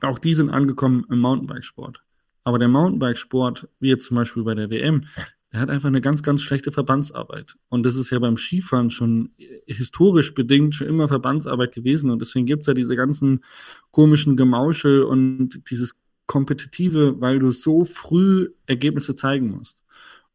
Auch 0.00 0.18
die 0.18 0.34
sind 0.34 0.50
angekommen 0.50 1.04
im 1.10 1.18
Mountainbikesport. 1.20 2.02
Aber 2.44 2.58
der 2.58 2.68
Mountainbikesport, 2.68 3.68
wie 3.80 3.88
jetzt 3.88 4.06
zum 4.06 4.16
Beispiel 4.16 4.44
bei 4.44 4.54
der 4.54 4.70
WM, 4.70 5.06
der 5.52 5.60
hat 5.60 5.70
einfach 5.70 5.88
eine 5.88 6.00
ganz, 6.00 6.22
ganz 6.22 6.42
schlechte 6.42 6.72
Verbandsarbeit. 6.72 7.54
Und 7.68 7.84
das 7.84 7.96
ist 7.96 8.10
ja 8.10 8.18
beim 8.18 8.36
Skifahren 8.36 8.90
schon 8.90 9.30
historisch 9.66 10.34
bedingt 10.34 10.74
schon 10.74 10.88
immer 10.88 11.06
Verbandsarbeit 11.08 11.72
gewesen. 11.72 12.10
Und 12.10 12.20
deswegen 12.20 12.46
gibt's 12.46 12.66
ja 12.66 12.74
diese 12.74 12.96
ganzen 12.96 13.44
komischen 13.92 14.36
Gemauschel 14.36 15.04
und 15.04 15.70
dieses 15.70 15.94
Kompetitive, 16.26 17.20
weil 17.20 17.38
du 17.38 17.50
so 17.50 17.84
früh 17.84 18.50
Ergebnisse 18.66 19.14
zeigen 19.14 19.50
musst. 19.50 19.84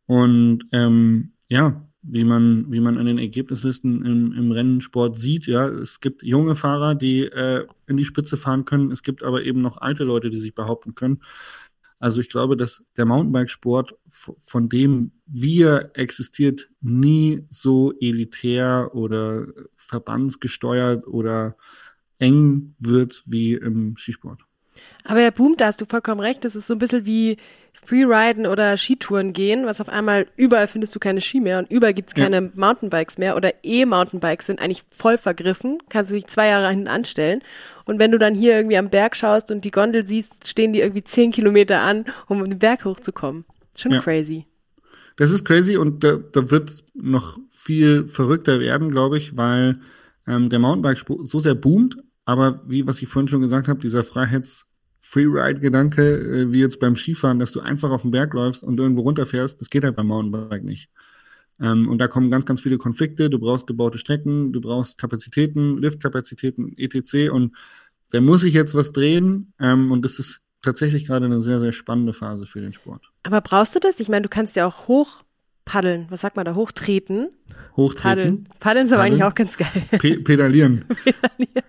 Und 0.05 0.63
ähm, 0.71 1.33
ja, 1.49 1.88
wie 2.03 2.23
man, 2.23 2.71
wie 2.71 2.79
man 2.79 2.97
an 2.97 3.05
den 3.05 3.17
Ergebnislisten 3.17 4.05
im, 4.05 4.33
im 4.33 4.51
Rennsport 4.51 5.17
sieht. 5.17 5.47
Ja, 5.47 5.67
es 5.67 5.99
gibt 5.99 6.23
junge 6.23 6.55
Fahrer, 6.55 6.95
die 6.95 7.23
äh, 7.23 7.65
in 7.87 7.97
die 7.97 8.05
Spitze 8.05 8.37
fahren 8.37 8.65
können. 8.65 8.91
Es 8.91 9.03
gibt 9.03 9.23
aber 9.23 9.43
eben 9.43 9.61
noch 9.61 9.77
alte 9.77 10.03
Leute, 10.03 10.29
die 10.29 10.37
sich 10.37 10.55
behaupten 10.55 10.95
können. 10.95 11.21
Also 11.99 12.21
ich 12.21 12.29
glaube, 12.29 12.55
dass 12.55 12.83
der 12.95 13.05
Mountainbikesport, 13.05 13.93
von 14.07 14.69
dem 14.69 15.11
wir 15.25 15.91
existiert, 15.95 16.69
nie 16.79 17.45
so 17.49 17.93
elitär 17.99 18.91
oder 18.93 19.47
verbandsgesteuert 19.75 21.05
oder 21.05 21.57
eng 22.17 22.75
wird 22.79 23.23
wie 23.25 23.53
im 23.53 23.97
Skisport. 23.97 24.48
Aber 25.03 25.21
er 25.21 25.31
boomt, 25.31 25.61
da 25.61 25.67
hast 25.67 25.81
du 25.81 25.85
vollkommen 25.85 26.21
recht. 26.21 26.45
Das 26.45 26.55
ist 26.55 26.67
so 26.67 26.75
ein 26.75 26.79
bisschen 26.79 27.05
wie 27.05 27.37
Freeriden 27.83 28.45
oder 28.45 28.77
Skitouren 28.77 29.33
gehen, 29.33 29.65
was 29.65 29.81
auf 29.81 29.89
einmal 29.89 30.27
überall 30.35 30.67
findest 30.67 30.95
du 30.95 30.99
keine 30.99 31.21
Ski 31.21 31.39
mehr 31.39 31.59
und 31.59 31.71
überall 31.71 31.93
gibt's 31.93 32.13
keine 32.13 32.41
ja. 32.41 32.49
Mountainbikes 32.53 33.17
mehr 33.17 33.35
oder 33.35 33.53
E-Mountainbikes 33.63 34.45
sind 34.45 34.61
eigentlich 34.61 34.83
voll 34.91 35.17
vergriffen, 35.17 35.79
kannst 35.89 36.11
du 36.11 36.15
dich 36.15 36.27
zwei 36.27 36.47
Jahre 36.47 36.69
hinten 36.69 36.87
anstellen. 36.87 37.41
Und 37.85 37.99
wenn 37.99 38.11
du 38.11 38.19
dann 38.19 38.35
hier 38.35 38.55
irgendwie 38.55 38.77
am 38.77 38.89
Berg 38.89 39.15
schaust 39.15 39.49
und 39.49 39.65
die 39.65 39.71
Gondel 39.71 40.05
siehst, 40.05 40.47
stehen 40.47 40.73
die 40.73 40.81
irgendwie 40.81 41.03
zehn 41.03 41.31
Kilometer 41.31 41.81
an, 41.81 42.05
um 42.27 42.43
den 42.43 42.59
Berg 42.59 42.85
hochzukommen. 42.85 43.45
Schon 43.75 43.93
ja. 43.93 43.99
crazy. 43.99 44.45
Das 45.17 45.31
ist 45.31 45.43
crazy 45.43 45.77
und 45.77 46.03
da, 46.03 46.17
da 46.17 46.51
wird 46.51 46.83
noch 46.93 47.39
viel 47.49 48.07
verrückter 48.07 48.59
werden, 48.59 48.91
glaube 48.91 49.17
ich, 49.17 49.35
weil 49.35 49.79
ähm, 50.27 50.49
der 50.49 50.59
Mountainbike 50.59 51.05
so 51.23 51.39
sehr 51.39 51.55
boomt, 51.55 51.97
aber 52.25 52.61
wie 52.67 52.85
was 52.85 53.01
ich 53.01 53.07
vorhin 53.07 53.27
schon 53.27 53.41
gesagt 53.41 53.67
habe, 53.67 53.79
dieser 53.79 54.03
Freiheits 54.03 54.68
Freeride-Gedanke, 55.09 56.03
äh, 56.03 56.51
wie 56.51 56.59
jetzt 56.59 56.79
beim 56.79 56.95
Skifahren, 56.95 57.39
dass 57.39 57.51
du 57.51 57.61
einfach 57.61 57.89
auf 57.89 58.03
den 58.03 58.11
Berg 58.11 58.33
läufst 58.35 58.63
und 58.63 58.79
irgendwo 58.79 59.01
runterfährst, 59.01 59.59
das 59.59 59.71
geht 59.71 59.83
halt 59.83 59.95
beim 59.95 60.07
Mountainbike 60.07 60.63
nicht. 60.63 60.89
Ähm, 61.59 61.89
und 61.89 61.97
da 61.97 62.07
kommen 62.07 62.29
ganz, 62.29 62.45
ganz 62.45 62.61
viele 62.61 62.77
Konflikte. 62.77 63.31
Du 63.31 63.39
brauchst 63.39 63.65
gebaute 63.65 63.97
Strecken, 63.97 64.53
du 64.53 64.61
brauchst 64.61 64.99
Kapazitäten, 64.99 65.77
Liftkapazitäten, 65.77 66.77
etc. 66.77 67.31
Und 67.31 67.55
da 68.11 68.21
muss 68.21 68.41
sich 68.41 68.53
jetzt 68.53 68.75
was 68.75 68.91
drehen. 68.91 69.53
Ähm, 69.59 69.91
und 69.91 70.05
das 70.05 70.19
ist 70.19 70.41
tatsächlich 70.61 71.05
gerade 71.05 71.25
eine 71.25 71.39
sehr, 71.39 71.59
sehr 71.59 71.71
spannende 71.71 72.13
Phase 72.13 72.45
für 72.45 72.61
den 72.61 72.73
Sport. 72.73 73.09
Aber 73.23 73.41
brauchst 73.41 73.75
du 73.75 73.79
das? 73.79 73.99
Ich 73.99 74.09
meine, 74.09 74.23
du 74.23 74.29
kannst 74.29 74.55
ja 74.57 74.67
auch 74.67 74.87
hoch 74.87 75.23
paddeln. 75.65 76.05
Was 76.09 76.21
sagt 76.21 76.35
man 76.35 76.45
da? 76.45 76.53
Hochtreten? 76.53 77.29
Hochtreten. 77.79 78.03
Paddeln. 78.03 78.47
Paddeln 78.59 78.85
ist 78.85 78.93
aber 78.93 79.03
eigentlich 79.03 79.23
auch 79.23 79.35
ganz 79.35 79.57
geil. 79.57 79.69
Pe 79.91 80.17
pedalieren. 80.17 80.85
pedalieren. 81.03 81.63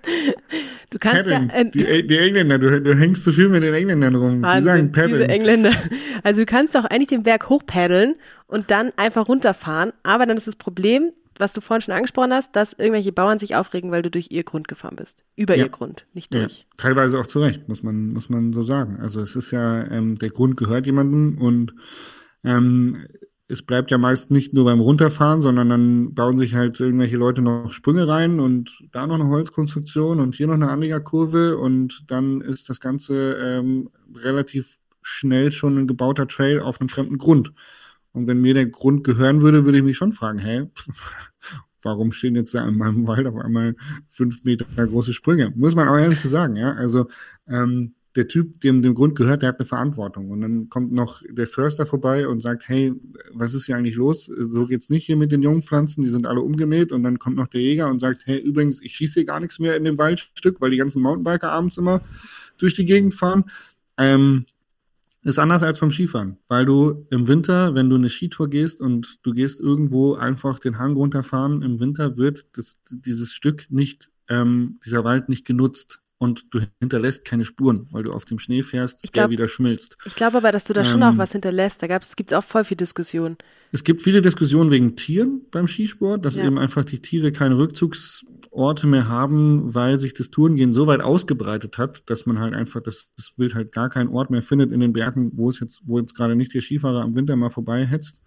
Du 0.90 0.98
kannst 0.98 1.28
Paddeln. 1.28 1.48
ja. 1.48 1.54
Äh, 1.54 1.70
die, 1.70 2.06
die, 2.08 2.18
Engländer, 2.18 2.58
du, 2.58 2.82
du, 2.82 2.94
hängst 2.94 3.24
zu 3.24 3.32
viel 3.32 3.48
mit 3.48 3.62
den 3.62 3.72
Engländern 3.72 4.14
rum. 4.16 4.42
Wahnsinn, 4.42 4.62
die 4.62 4.68
sagen 4.68 4.92
paddeln. 4.92 5.12
Diese 5.12 5.28
Engländer. 5.28 5.72
Also 6.22 6.42
du 6.42 6.46
kannst 6.46 6.74
doch 6.74 6.84
eigentlich 6.84 7.08
den 7.08 7.22
Berg 7.22 7.48
hochpaddeln 7.48 8.16
und 8.46 8.70
dann 8.70 8.92
einfach 8.96 9.28
runterfahren. 9.28 9.92
Aber 10.02 10.26
dann 10.26 10.36
ist 10.36 10.46
das 10.46 10.56
Problem, 10.56 11.12
was 11.38 11.52
du 11.52 11.60
vorhin 11.60 11.80
schon 11.80 11.94
angesprochen 11.94 12.32
hast, 12.32 12.54
dass 12.54 12.74
irgendwelche 12.74 13.12
Bauern 13.12 13.38
sich 13.38 13.56
aufregen, 13.56 13.90
weil 13.90 14.02
du 14.02 14.10
durch 14.10 14.30
ihr 14.30 14.44
Grund 14.44 14.68
gefahren 14.68 14.96
bist. 14.96 15.24
Über 15.36 15.56
ja. 15.56 15.64
ihr 15.64 15.70
Grund, 15.70 16.06
nicht 16.12 16.34
durch. 16.34 16.58
Ja. 16.58 16.64
Teilweise 16.76 17.18
auch 17.18 17.26
zu 17.26 17.40
Recht, 17.40 17.68
muss 17.68 17.82
man, 17.82 18.12
muss 18.12 18.28
man 18.28 18.52
so 18.52 18.62
sagen. 18.62 18.98
Also 19.00 19.20
es 19.22 19.34
ist 19.36 19.50
ja, 19.50 19.90
ähm, 19.90 20.16
der 20.16 20.30
Grund 20.30 20.56
gehört 20.56 20.86
jemandem 20.86 21.38
und 21.38 21.72
ähm, 22.44 23.06
es 23.50 23.62
bleibt 23.62 23.90
ja 23.90 23.98
meist 23.98 24.30
nicht 24.30 24.54
nur 24.54 24.64
beim 24.64 24.80
Runterfahren, 24.80 25.40
sondern 25.40 25.68
dann 25.68 26.14
bauen 26.14 26.38
sich 26.38 26.54
halt 26.54 26.78
irgendwelche 26.78 27.16
Leute 27.16 27.42
noch 27.42 27.72
Sprünge 27.72 28.06
rein 28.06 28.38
und 28.38 28.84
da 28.92 29.06
noch 29.06 29.16
eine 29.16 29.28
Holzkonstruktion 29.28 30.20
und 30.20 30.36
hier 30.36 30.46
noch 30.46 30.54
eine 30.54 30.70
Anliegerkurve 30.70 31.58
und 31.58 32.04
dann 32.08 32.40
ist 32.40 32.70
das 32.70 32.80
Ganze 32.80 33.34
ähm, 33.34 33.90
relativ 34.14 34.78
schnell 35.02 35.50
schon 35.50 35.78
ein 35.78 35.86
gebauter 35.86 36.28
Trail 36.28 36.60
auf 36.60 36.80
einem 36.80 36.88
fremden 36.88 37.18
Grund. 37.18 37.52
Und 38.12 38.26
wenn 38.26 38.40
mir 38.40 38.54
der 38.54 38.66
Grund 38.66 39.04
gehören 39.04 39.42
würde, 39.42 39.64
würde 39.64 39.78
ich 39.78 39.84
mich 39.84 39.96
schon 39.96 40.12
fragen, 40.12 40.38
hey, 40.38 40.66
warum 41.82 42.12
stehen 42.12 42.36
jetzt 42.36 42.54
da 42.54 42.66
in 42.66 42.78
meinem 42.78 43.06
Wald 43.06 43.26
auf 43.26 43.36
einmal 43.36 43.74
fünf 44.08 44.44
Meter 44.44 44.64
große 44.76 45.12
Sprünge? 45.12 45.52
Muss 45.56 45.74
man 45.74 45.88
auch 45.88 45.96
ehrlich 45.96 46.20
zu 46.20 46.28
sagen, 46.28 46.56
ja. 46.56 46.72
Also 46.72 47.08
ähm, 47.48 47.94
der 48.16 48.26
Typ, 48.26 48.60
dem 48.60 48.82
dem 48.82 48.94
Grund 48.94 49.16
gehört, 49.16 49.42
der 49.42 49.50
hat 49.50 49.60
eine 49.60 49.66
Verantwortung. 49.66 50.30
Und 50.30 50.40
dann 50.40 50.68
kommt 50.68 50.92
noch 50.92 51.22
der 51.28 51.46
Förster 51.46 51.86
vorbei 51.86 52.26
und 52.26 52.40
sagt, 52.40 52.68
hey, 52.68 52.92
was 53.32 53.54
ist 53.54 53.66
hier 53.66 53.76
eigentlich 53.76 53.96
los? 53.96 54.26
So 54.26 54.66
geht's 54.66 54.88
nicht 54.88 55.06
hier 55.06 55.16
mit 55.16 55.30
den 55.30 55.42
jungen 55.42 55.62
Pflanzen, 55.62 56.02
die 56.02 56.10
sind 56.10 56.26
alle 56.26 56.40
umgemäht. 56.40 56.90
Und 56.90 57.04
dann 57.04 57.18
kommt 57.18 57.36
noch 57.36 57.46
der 57.46 57.60
Jäger 57.60 57.88
und 57.88 58.00
sagt, 58.00 58.22
hey, 58.24 58.38
übrigens, 58.38 58.82
ich 58.82 58.96
schieße 58.96 59.14
hier 59.14 59.24
gar 59.26 59.38
nichts 59.38 59.60
mehr 59.60 59.76
in 59.76 59.84
dem 59.84 59.98
Waldstück, 59.98 60.60
weil 60.60 60.70
die 60.70 60.76
ganzen 60.76 61.02
Mountainbiker 61.02 61.52
abends 61.52 61.78
immer 61.78 62.00
durch 62.58 62.74
die 62.74 62.84
Gegend 62.84 63.14
fahren. 63.14 63.44
Ähm, 63.96 64.46
ist 65.22 65.38
anders 65.38 65.62
als 65.62 65.78
beim 65.78 65.90
Skifahren, 65.90 66.38
weil 66.48 66.64
du 66.64 67.06
im 67.10 67.28
Winter, 67.28 67.74
wenn 67.74 67.90
du 67.90 67.96
eine 67.96 68.08
Skitour 68.08 68.48
gehst 68.48 68.80
und 68.80 69.18
du 69.22 69.32
gehst 69.32 69.60
irgendwo 69.60 70.14
einfach 70.14 70.58
den 70.58 70.78
Hang 70.78 70.94
runterfahren, 70.94 71.62
im 71.62 71.78
Winter 71.78 72.16
wird 72.16 72.46
das, 72.54 72.80
dieses 72.88 73.34
Stück 73.34 73.66
nicht, 73.68 74.10
ähm, 74.28 74.80
dieser 74.84 75.04
Wald 75.04 75.28
nicht 75.28 75.44
genutzt 75.44 76.00
und 76.20 76.44
du 76.50 76.60
hinterlässt 76.80 77.24
keine 77.24 77.46
Spuren, 77.46 77.88
weil 77.90 78.02
du 78.02 78.12
auf 78.12 78.26
dem 78.26 78.38
Schnee 78.38 78.62
fährst, 78.62 78.98
ich 79.02 79.10
glaub, 79.10 79.24
der 79.24 79.30
wieder 79.30 79.48
schmilzt. 79.48 79.96
Ich 80.04 80.14
glaube 80.14 80.36
aber, 80.36 80.52
dass 80.52 80.64
du 80.64 80.74
da 80.74 80.82
ähm, 80.82 80.86
schon 80.86 81.02
auch 81.02 81.16
was 81.16 81.32
hinterlässt. 81.32 81.82
Da 81.82 81.86
gab's, 81.86 82.14
gibt's 82.14 82.34
auch 82.34 82.44
voll 82.44 82.62
viel 82.62 82.76
Diskussionen. 82.76 83.38
Es 83.72 83.84
gibt 83.84 84.02
viele 84.02 84.20
Diskussionen 84.20 84.70
wegen 84.70 84.96
Tieren 84.96 85.46
beim 85.50 85.66
Skisport, 85.66 86.26
dass 86.26 86.34
ja. 86.34 86.44
eben 86.44 86.58
einfach 86.58 86.84
die 86.84 87.00
Tiere 87.00 87.32
keine 87.32 87.56
Rückzugsorte 87.56 88.86
mehr 88.86 89.08
haben, 89.08 89.74
weil 89.74 89.98
sich 89.98 90.12
das 90.12 90.30
Tourengehen 90.30 90.74
so 90.74 90.86
weit 90.86 91.00
ausgebreitet 91.00 91.78
hat, 91.78 92.02
dass 92.04 92.26
man 92.26 92.38
halt 92.38 92.52
einfach 92.52 92.82
das, 92.82 93.10
das 93.16 93.38
Wild 93.38 93.54
halt 93.54 93.72
gar 93.72 93.88
keinen 93.88 94.10
Ort 94.10 94.28
mehr 94.28 94.42
findet 94.42 94.72
in 94.72 94.80
den 94.80 94.92
Bergen, 94.92 95.32
wo 95.36 95.48
es 95.48 95.58
jetzt, 95.58 95.80
wo 95.86 95.98
jetzt 95.98 96.14
gerade 96.14 96.36
nicht 96.36 96.52
der 96.52 96.60
Skifahrer 96.60 97.00
am 97.00 97.14
Winter 97.14 97.34
mal 97.34 97.48
vorbei 97.48 97.86
hetzt. 97.86 98.20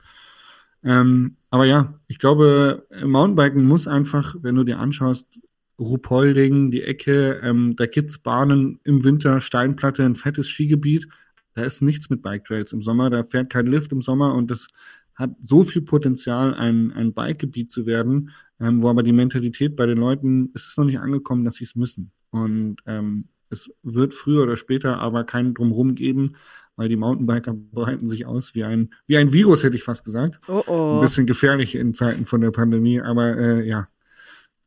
Ähm, 0.83 1.37
aber 1.51 1.65
ja, 1.65 1.99
ich 2.07 2.17
glaube, 2.17 2.87
Mountainbiken 3.05 3.63
muss 3.63 3.87
einfach, 3.87 4.35
wenn 4.41 4.55
du 4.55 4.63
dir 4.63 4.79
anschaust, 4.79 5.39
Ruhpolding, 5.79 6.71
die 6.71 6.83
Ecke, 6.83 7.41
ähm, 7.43 7.75
da 7.75 7.85
gibt's 7.85 8.19
Bahnen 8.19 8.79
im 8.83 9.03
Winter, 9.03 9.41
Steinplatte, 9.41 10.03
ein 10.03 10.15
fettes 10.15 10.47
Skigebiet. 10.47 11.07
Da 11.55 11.63
ist 11.63 11.81
nichts 11.81 12.09
mit 12.09 12.21
Bike 12.21 12.45
Trails 12.45 12.73
im 12.73 12.81
Sommer, 12.81 13.09
da 13.09 13.23
fährt 13.23 13.51
kein 13.51 13.67
Lift 13.67 13.91
im 13.91 14.01
Sommer 14.01 14.33
und 14.33 14.49
das 14.49 14.67
hat 15.15 15.31
so 15.41 15.63
viel 15.63 15.83
Potenzial, 15.83 16.53
ein, 16.53 16.91
ein 16.91 17.13
Bikegebiet 17.13 17.71
zu 17.71 17.85
werden, 17.85 18.31
ähm, 18.59 18.81
wo 18.81 18.89
aber 18.89 19.03
die 19.03 19.11
Mentalität 19.11 19.75
bei 19.75 19.85
den 19.85 19.97
Leuten, 19.97 20.51
es 20.55 20.67
ist 20.67 20.77
noch 20.77 20.85
nicht 20.85 20.99
angekommen, 20.99 21.45
dass 21.45 21.55
sie 21.55 21.65
es 21.65 21.75
müssen. 21.75 22.11
Und 22.31 22.77
ähm, 22.87 23.25
es 23.49 23.69
wird 23.83 24.13
früher 24.13 24.43
oder 24.43 24.57
später 24.57 24.99
aber 24.99 25.23
keinen 25.23 25.53
Drumherum 25.53 25.93
geben, 25.93 26.35
weil 26.75 26.89
die 26.89 26.95
Mountainbiker 26.95 27.53
breiten 27.53 28.07
sich 28.07 28.25
aus 28.25 28.55
wie 28.55 28.63
ein, 28.63 28.89
wie 29.05 29.17
ein 29.17 29.31
Virus, 29.31 29.63
hätte 29.63 29.75
ich 29.75 29.83
fast 29.83 30.03
gesagt. 30.03 30.39
Oh 30.47 30.63
oh. 30.65 30.95
Ein 30.95 31.01
bisschen 31.01 31.27
gefährlich 31.27 31.75
in 31.75 31.93
Zeiten 31.93 32.25
von 32.25 32.41
der 32.41 32.51
Pandemie, 32.51 32.99
aber 32.99 33.37
äh, 33.37 33.67
ja, 33.67 33.87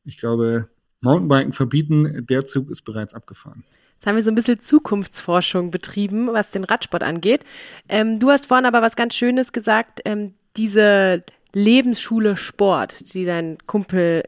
ich 0.04 0.18
glaube, 0.18 0.68
Mountainbiken 1.00 1.52
verbieten, 1.52 2.26
der 2.26 2.46
Zug 2.46 2.70
ist 2.70 2.82
bereits 2.82 3.14
abgefahren. 3.14 3.64
Jetzt 3.94 4.06
haben 4.06 4.16
wir 4.16 4.22
so 4.22 4.30
ein 4.30 4.34
bisschen 4.34 4.60
Zukunftsforschung 4.60 5.70
betrieben, 5.70 6.28
was 6.32 6.50
den 6.50 6.64
Radsport 6.64 7.02
angeht. 7.02 7.44
Ähm, 7.88 8.18
du 8.18 8.30
hast 8.30 8.46
vorhin 8.46 8.66
aber 8.66 8.82
was 8.82 8.96
ganz 8.96 9.14
Schönes 9.14 9.52
gesagt, 9.52 10.00
ähm, 10.04 10.34
diese 10.56 11.24
Lebensschule 11.52 12.36
Sport, 12.36 13.14
die 13.14 13.24
dein 13.24 13.58
Kumpel 13.66 14.24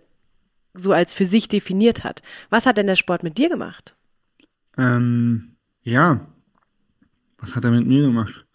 so 0.72 0.92
als 0.92 1.12
für 1.12 1.24
sich 1.24 1.48
definiert 1.48 2.04
hat. 2.04 2.22
Was 2.50 2.64
hat 2.64 2.78
denn 2.78 2.86
der 2.86 2.96
Sport 2.96 3.22
mit 3.22 3.36
dir 3.36 3.48
gemacht? 3.48 3.94
Ähm, 4.78 5.56
ja, 5.82 6.26
was 7.38 7.54
hat 7.54 7.64
er 7.64 7.70
mit 7.70 7.86
mir 7.86 8.02
gemacht? 8.02 8.46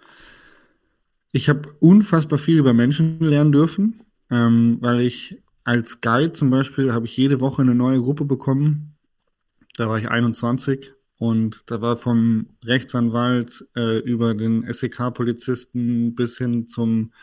Ich 1.32 1.50
habe 1.50 1.74
unfassbar 1.80 2.40
viel 2.40 2.58
über 2.58 2.74
Menschen 2.74 3.20
lernen 3.20 3.52
dürfen, 3.52 4.02
ähm, 4.30 4.78
weil 4.82 5.02
ich 5.02 5.43
als 5.64 6.02
Guide 6.02 6.34
zum 6.34 6.50
Beispiel 6.50 6.94
habe 6.94 7.06
ich 7.06 7.16
jede 7.16 7.40
Woche 7.40 7.62
eine 7.62 7.76
neue 7.76 8.02
Gruppe 8.02 8.26
bekommen. 8.26 8.96
Da 9.78 9.90
war 9.90 9.98
ich 9.98 10.10
21 10.10 10.94
und 11.18 11.64
da 11.68 11.82
war 11.82 11.98
vom 11.98 12.48
Rechtsanwalt 12.66 13.66
äh, 13.76 14.00
über 14.00 14.36
den 14.36 14.72
SEK-Polizisten 14.72 16.16
bis 16.16 16.38
hin 16.38 16.68
zum 16.68 17.14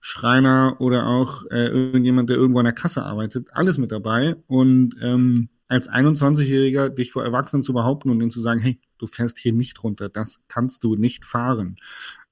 Schreiner 0.00 0.76
oder 0.78 1.06
auch 1.06 1.44
äh, 1.50 1.66
irgendjemand, 1.68 2.30
der 2.30 2.36
irgendwo 2.36 2.60
an 2.60 2.66
der 2.66 2.74
Kasse 2.74 3.02
arbeitet, 3.04 3.48
alles 3.52 3.78
mit 3.78 3.90
dabei. 3.92 4.36
Und 4.46 4.94
ähm, 5.00 5.48
als 5.68 5.88
21-Jähriger 5.88 6.90
dich 6.90 7.12
vor 7.12 7.24
Erwachsenen 7.24 7.62
zu 7.62 7.72
behaupten 7.72 8.10
und 8.10 8.20
ihnen 8.20 8.30
zu 8.30 8.40
sagen, 8.40 8.60
hey, 8.60 8.78
du 8.98 9.06
fährst 9.06 9.38
hier 9.38 9.52
nicht 9.52 9.82
runter, 9.82 10.08
das 10.08 10.38
kannst 10.48 10.84
du 10.84 10.94
nicht 10.94 11.24
fahren. 11.24 11.76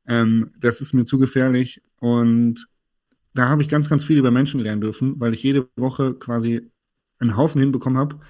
Ähm, 0.07 0.53
das 0.61 0.81
ist 0.81 0.93
mir 0.93 1.05
zu 1.05 1.19
gefährlich. 1.19 1.83
Und 1.99 2.69
da 3.35 3.49
habe 3.49 3.63
ich 3.63 3.69
ganz, 3.69 3.89
ganz 3.89 4.05
viel 4.05 4.19
über 4.19 4.31
Menschen 4.31 4.61
lernen 4.61 4.81
dürfen, 4.81 5.19
weil 5.21 5.35
ich 5.35 5.43
jede 5.43 5.69
Woche 5.77 6.15
quasi 6.15 6.71
einen 7.19 7.37
Haufen 7.37 7.61
hinbekommen 7.61 7.99
habe, 7.99 8.21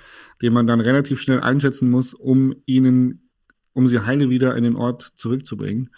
den 0.42 0.52
man 0.52 0.66
dann 0.66 0.80
relativ 0.80 1.20
schnell 1.20 1.40
einschätzen 1.40 1.90
muss, 1.90 2.14
um 2.14 2.54
ihnen, 2.66 3.30
um 3.73 3.87
sie 3.87 4.00
heile 4.00 4.30
wieder 4.30 4.56
in 4.56 4.64
den 4.64 4.76
Ort 4.76 5.02
zurückzubringen. 5.14 5.90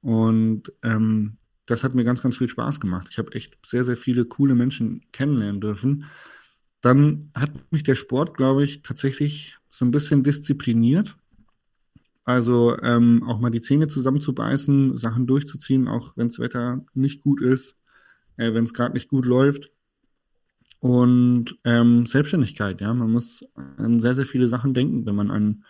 Und 0.00 0.72
ähm, 0.82 1.36
das 1.66 1.84
hat 1.84 1.94
mir 1.94 2.04
ganz, 2.04 2.22
ganz 2.22 2.36
viel 2.36 2.48
Spaß 2.48 2.80
gemacht. 2.80 3.08
Ich 3.10 3.18
habe 3.18 3.32
echt 3.32 3.56
sehr, 3.64 3.84
sehr 3.84 3.96
viele 3.96 4.24
coole 4.24 4.54
Menschen 4.54 5.02
kennenlernen 5.12 5.60
dürfen. 5.60 6.04
Dann 6.80 7.30
hat 7.34 7.50
mich 7.72 7.82
der 7.82 7.94
Sport, 7.94 8.36
glaube 8.36 8.64
ich, 8.64 8.82
tatsächlich 8.82 9.56
so 9.70 9.84
ein 9.84 9.90
bisschen 9.90 10.22
diszipliniert. 10.22 11.16
Also 12.24 12.78
ähm, 12.82 13.22
auch 13.24 13.40
mal 13.40 13.50
die 13.50 13.60
Zähne 13.60 13.88
zusammenzubeißen, 13.88 14.96
Sachen 14.96 15.26
durchzuziehen, 15.26 15.88
auch 15.88 16.12
wenn 16.16 16.28
das 16.28 16.38
Wetter 16.38 16.84
nicht 16.94 17.22
gut 17.22 17.40
ist, 17.42 17.76
äh, 18.36 18.52
wenn 18.54 18.64
es 18.64 18.74
gerade 18.74 18.94
nicht 18.94 19.08
gut 19.08 19.26
läuft. 19.26 19.70
Und 20.80 21.56
ähm, 21.64 22.04
Selbstständigkeit, 22.04 22.80
ja, 22.80 22.92
man 22.92 23.10
muss 23.10 23.42
an 23.78 24.00
sehr, 24.00 24.14
sehr 24.14 24.26
viele 24.26 24.48
Sachen 24.48 24.74
denken, 24.74 25.06
wenn 25.06 25.14
man 25.14 25.30
ein 25.30 25.64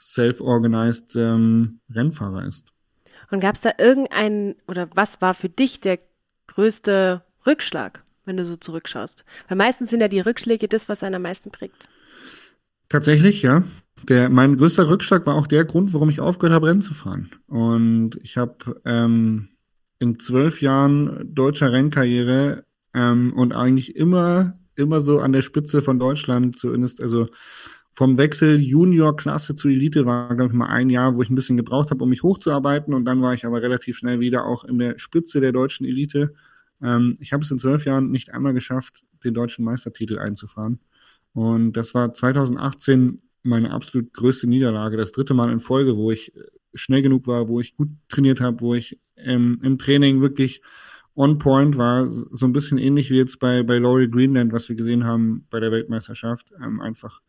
self-organized 0.00 1.14
ähm, 1.16 1.80
Rennfahrer 1.90 2.44
ist. 2.44 2.72
Und 3.30 3.40
gab 3.40 3.54
es 3.54 3.60
da 3.60 3.72
irgendeinen, 3.78 4.56
oder 4.66 4.88
was 4.94 5.20
war 5.20 5.34
für 5.34 5.48
dich 5.48 5.80
der 5.80 5.98
größte 6.46 7.22
Rückschlag, 7.46 8.02
wenn 8.24 8.36
du 8.36 8.44
so 8.44 8.56
zurückschaust? 8.56 9.24
Weil 9.48 9.58
meistens 9.58 9.90
sind 9.90 10.00
ja 10.00 10.08
die 10.08 10.20
Rückschläge 10.20 10.66
das, 10.66 10.88
was 10.88 11.02
einen 11.02 11.16
am 11.16 11.22
meisten 11.22 11.50
prägt. 11.50 11.88
Tatsächlich, 12.88 13.42
ja. 13.42 13.62
Der, 14.08 14.30
mein 14.30 14.56
größter 14.56 14.88
Rückschlag 14.88 15.26
war 15.26 15.34
auch 15.34 15.46
der 15.46 15.64
Grund, 15.64 15.92
warum 15.92 16.08
ich 16.08 16.20
aufgehört 16.20 16.54
habe, 16.54 16.68
Rennen 16.68 16.82
zu 16.82 16.94
fahren. 16.94 17.30
Und 17.46 18.18
ich 18.22 18.36
habe 18.36 18.80
ähm, 18.84 19.50
in 19.98 20.18
zwölf 20.18 20.62
Jahren 20.62 21.34
deutscher 21.34 21.72
Rennkarriere 21.72 22.64
ähm, 22.94 23.32
und 23.34 23.52
eigentlich 23.52 23.96
immer, 23.96 24.54
immer 24.76 25.00
so 25.00 25.20
an 25.20 25.32
der 25.32 25.42
Spitze 25.42 25.82
von 25.82 25.98
Deutschland, 25.98 26.58
zumindest, 26.58 27.00
also 27.00 27.26
vom 27.92 28.16
Wechsel 28.16 28.60
Junior-Klasse 28.60 29.56
zu 29.56 29.68
Elite 29.68 30.06
war, 30.06 30.32
glaube 30.36 30.52
ich, 30.52 30.56
mal 30.56 30.68
ein 30.68 30.88
Jahr, 30.88 31.16
wo 31.16 31.22
ich 31.22 31.30
ein 31.30 31.34
bisschen 31.34 31.56
gebraucht 31.56 31.90
habe, 31.90 32.04
um 32.04 32.10
mich 32.10 32.22
hochzuarbeiten. 32.22 32.94
Und 32.94 33.04
dann 33.06 33.22
war 33.22 33.34
ich 33.34 33.44
aber 33.44 33.60
relativ 33.60 33.96
schnell 33.96 34.20
wieder 34.20 34.44
auch 34.44 34.62
in 34.62 34.78
der 34.78 35.00
Spitze 35.00 35.40
der 35.40 35.50
deutschen 35.50 35.84
Elite. 35.84 36.32
Ähm, 36.80 37.16
ich 37.18 37.32
habe 37.32 37.42
es 37.42 37.50
in 37.50 37.58
zwölf 37.58 37.84
Jahren 37.86 38.12
nicht 38.12 38.32
einmal 38.32 38.54
geschafft, 38.54 39.04
den 39.24 39.34
deutschen 39.34 39.64
Meistertitel 39.64 40.20
einzufahren. 40.20 40.78
Und 41.32 41.72
das 41.72 41.92
war 41.92 42.14
2018 42.14 43.20
meine 43.42 43.72
absolut 43.72 44.12
größte 44.12 44.46
Niederlage. 44.46 44.96
Das 44.96 45.10
dritte 45.10 45.34
Mal 45.34 45.50
in 45.50 45.58
Folge, 45.58 45.96
wo 45.96 46.12
ich 46.12 46.32
schnell 46.74 47.02
genug 47.02 47.26
war, 47.26 47.48
wo 47.48 47.60
ich 47.60 47.74
gut 47.74 47.88
trainiert 48.08 48.40
habe, 48.40 48.60
wo 48.60 48.74
ich 48.74 49.00
ähm, 49.16 49.60
im 49.62 49.78
Training 49.78 50.20
wirklich 50.20 50.62
on 51.14 51.38
point 51.38 51.76
war. 51.76 52.08
So 52.08 52.46
ein 52.46 52.52
bisschen 52.52 52.78
ähnlich 52.78 53.10
wie 53.10 53.16
jetzt 53.16 53.38
bei, 53.40 53.62
bei 53.62 53.78
Laurie 53.78 54.08
Greenland, 54.08 54.52
was 54.52 54.68
wir 54.68 54.76
gesehen 54.76 55.04
haben 55.04 55.46
bei 55.50 55.60
der 55.60 55.72
Weltmeisterschaft. 55.72 56.52
Ähm, 56.62 56.80
einfach 56.80 57.20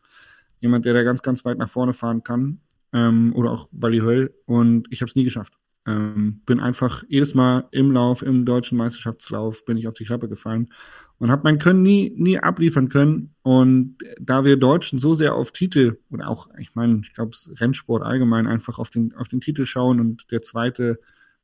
jemand, 0.60 0.84
der 0.84 0.94
da 0.94 1.02
ganz, 1.02 1.22
ganz 1.22 1.44
weit 1.44 1.58
nach 1.58 1.68
vorne 1.68 1.92
fahren 1.92 2.22
kann. 2.22 2.60
Ähm, 2.92 3.32
oder 3.34 3.50
auch 3.50 3.68
Wally 3.72 3.98
Höll. 3.98 4.34
Und 4.46 4.86
ich 4.90 5.00
habe 5.00 5.08
es 5.08 5.16
nie 5.16 5.24
geschafft. 5.24 5.59
Ähm, 5.90 6.42
bin 6.46 6.60
einfach 6.60 7.02
jedes 7.08 7.34
Mal 7.34 7.68
im 7.70 7.90
Lauf, 7.90 8.22
im 8.22 8.44
deutschen 8.44 8.78
Meisterschaftslauf, 8.78 9.64
bin 9.64 9.76
ich 9.76 9.88
auf 9.88 9.94
die 9.94 10.04
Klappe 10.04 10.28
gefallen 10.28 10.72
und 11.18 11.30
habe 11.30 11.42
mein 11.44 11.58
Können 11.58 11.82
nie, 11.82 12.14
nie 12.16 12.38
abliefern 12.38 12.88
können. 12.88 13.34
Und 13.42 13.98
da 14.20 14.44
wir 14.44 14.56
Deutschen 14.56 14.98
so 14.98 15.14
sehr 15.14 15.34
auf 15.34 15.52
Titel 15.52 15.98
oder 16.10 16.28
auch, 16.28 16.48
ich 16.58 16.74
meine, 16.74 17.00
ich 17.04 17.14
glaube, 17.14 17.36
Rennsport 17.58 18.02
allgemein 18.02 18.46
einfach 18.46 18.78
auf 18.78 18.90
den, 18.90 19.14
auf 19.14 19.28
den 19.28 19.40
Titel 19.40 19.66
schauen 19.66 20.00
und 20.00 20.30
der 20.30 20.42
zweite 20.42 21.00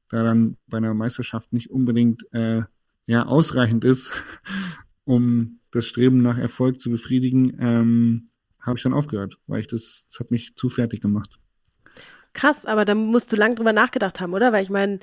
da 0.08 0.22
dann 0.22 0.56
bei 0.66 0.78
einer 0.78 0.94
Meisterschaft 0.94 1.52
nicht 1.52 1.70
unbedingt 1.70 2.32
äh, 2.32 2.62
ja 3.06 3.26
ausreichend 3.26 3.84
ist, 3.84 4.12
um 5.04 5.60
das 5.70 5.86
Streben 5.86 6.22
nach 6.22 6.38
Erfolg 6.38 6.80
zu 6.80 6.90
befriedigen, 6.90 7.56
ähm, 7.60 8.26
habe 8.60 8.78
ich 8.78 8.82
dann 8.82 8.94
aufgehört, 8.94 9.38
weil 9.46 9.60
ich 9.60 9.68
das, 9.68 10.06
das 10.08 10.20
hat 10.20 10.30
mich 10.30 10.54
zu 10.56 10.68
fertig 10.68 11.00
gemacht. 11.00 11.38
Krass, 12.36 12.66
aber 12.66 12.84
da 12.84 12.94
musst 12.94 13.32
du 13.32 13.36
lang 13.36 13.54
drüber 13.54 13.72
nachgedacht 13.72 14.20
haben, 14.20 14.34
oder? 14.34 14.52
Weil 14.52 14.62
ich 14.62 14.68
meine, 14.68 14.98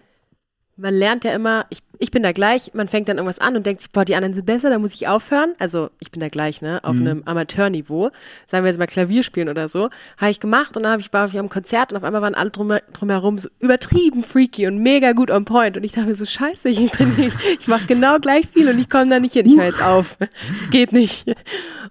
man 0.75 0.93
lernt 0.93 1.23
ja 1.23 1.33
immer, 1.33 1.65
ich, 1.71 1.79
ich 1.97 2.11
bin 2.11 2.21
da 2.21 2.31
gleich, 2.31 2.75
man 2.75 2.87
fängt 2.87 3.09
dann 3.09 3.17
irgendwas 3.17 3.39
an 3.39 3.55
und 3.55 3.65
denkt 3.65 3.81
sich, 3.81 3.91
boah, 3.91 4.05
die 4.05 4.15
anderen 4.15 4.35
sind 4.35 4.45
besser, 4.45 4.69
da 4.69 4.77
muss 4.77 4.93
ich 4.93 5.07
aufhören. 5.07 5.55
Also 5.57 5.89
ich 5.99 6.11
bin 6.11 6.19
da 6.19 6.29
gleich, 6.29 6.61
ne, 6.61 6.79
auf 6.83 6.95
mhm. 6.95 7.07
einem 7.07 7.23
Amateurniveau, 7.25 8.11
sagen 8.45 8.63
wir 8.63 8.69
jetzt 8.69 8.77
mal 8.77 8.85
Klavier 8.85 9.23
spielen 9.23 9.49
oder 9.49 9.67
so, 9.67 9.89
habe 10.17 10.29
ich 10.29 10.39
gemacht 10.39 10.77
und 10.77 10.83
dann 10.83 10.91
hab 10.91 10.99
ich, 10.99 11.11
war 11.11 11.25
ich 11.27 11.39
am 11.39 11.49
Konzert 11.49 11.91
und 11.91 11.97
auf 11.97 12.03
einmal 12.03 12.21
waren 12.21 12.35
alle 12.35 12.51
drum, 12.51 12.71
drumherum 12.93 13.39
so 13.39 13.49
übertrieben 13.59 14.23
freaky 14.23 14.67
und 14.67 14.77
mega 14.77 15.13
gut 15.13 15.31
on 15.31 15.43
point 15.43 15.75
und 15.75 15.83
ich 15.83 15.93
dachte 15.93 16.07
mir 16.07 16.15
so, 16.15 16.25
scheiße, 16.25 16.69
ich 16.69 16.91
trainiere, 16.91 17.31
ich 17.59 17.67
mache 17.67 17.87
genau 17.87 18.19
gleich 18.19 18.47
viel 18.47 18.69
und 18.69 18.77
ich 18.77 18.91
komme 18.91 19.09
da 19.09 19.19
nicht 19.19 19.33
hin, 19.33 19.47
ich 19.47 19.57
höre 19.57 19.65
jetzt 19.65 19.83
auf, 19.83 20.17
es 20.19 20.69
geht 20.69 20.93
nicht. 20.93 21.25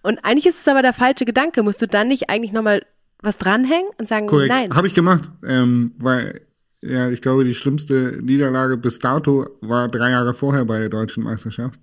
Und 0.02 0.24
eigentlich 0.24 0.46
ist 0.46 0.60
es 0.60 0.68
aber 0.68 0.82
der 0.82 0.92
falsche 0.92 1.24
Gedanke, 1.24 1.64
musst 1.64 1.82
du 1.82 1.86
dann 1.88 2.06
nicht 2.08 2.30
eigentlich 2.30 2.52
nochmal 2.52 2.82
was 3.22 3.38
dranhängen 3.38 3.90
und 3.98 4.08
sagen, 4.08 4.26
Korrekt. 4.26 4.52
nein. 4.52 4.74
Habe 4.74 4.86
ich 4.86 4.94
gemacht, 4.94 5.30
ähm, 5.44 5.92
weil 5.98 6.42
ja, 6.82 7.08
ich 7.10 7.22
glaube, 7.22 7.44
die 7.44 7.54
schlimmste 7.54 8.18
Niederlage 8.22 8.76
bis 8.76 8.98
dato 8.98 9.48
war 9.60 9.88
drei 9.88 10.10
Jahre 10.10 10.34
vorher 10.34 10.64
bei 10.64 10.80
der 10.80 10.88
deutschen 10.88 11.22
Meisterschaft. 11.22 11.80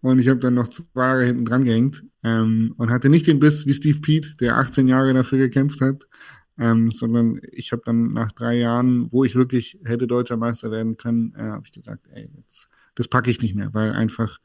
Und 0.00 0.20
ich 0.20 0.28
habe 0.28 0.38
dann 0.38 0.54
noch 0.54 0.68
zwei 0.68 1.04
Jahre 1.04 1.24
hinten 1.24 1.44
dran 1.46 1.64
gehängt 1.64 2.04
ähm, 2.22 2.74
und 2.76 2.90
hatte 2.90 3.08
nicht 3.08 3.26
den 3.26 3.40
Biss 3.40 3.66
wie 3.66 3.74
Steve 3.74 4.00
Pete, 4.00 4.36
der 4.36 4.56
18 4.56 4.86
Jahre 4.86 5.12
dafür 5.12 5.38
gekämpft 5.38 5.80
hat, 5.80 6.06
ähm, 6.58 6.92
sondern 6.92 7.40
ich 7.50 7.72
habe 7.72 7.82
dann 7.84 8.12
nach 8.12 8.30
drei 8.30 8.54
Jahren, 8.54 9.10
wo 9.10 9.24
ich 9.24 9.34
wirklich 9.34 9.80
hätte 9.84 10.06
deutscher 10.06 10.36
Meister 10.36 10.70
werden 10.70 10.96
können, 10.96 11.34
äh, 11.36 11.42
habe 11.42 11.64
ich 11.66 11.72
gesagt, 11.72 12.06
ey, 12.12 12.30
jetzt, 12.36 12.68
das 12.94 13.08
packe 13.08 13.30
ich 13.32 13.42
nicht 13.42 13.56
mehr, 13.56 13.74
weil 13.74 13.92
einfach, 13.92 14.38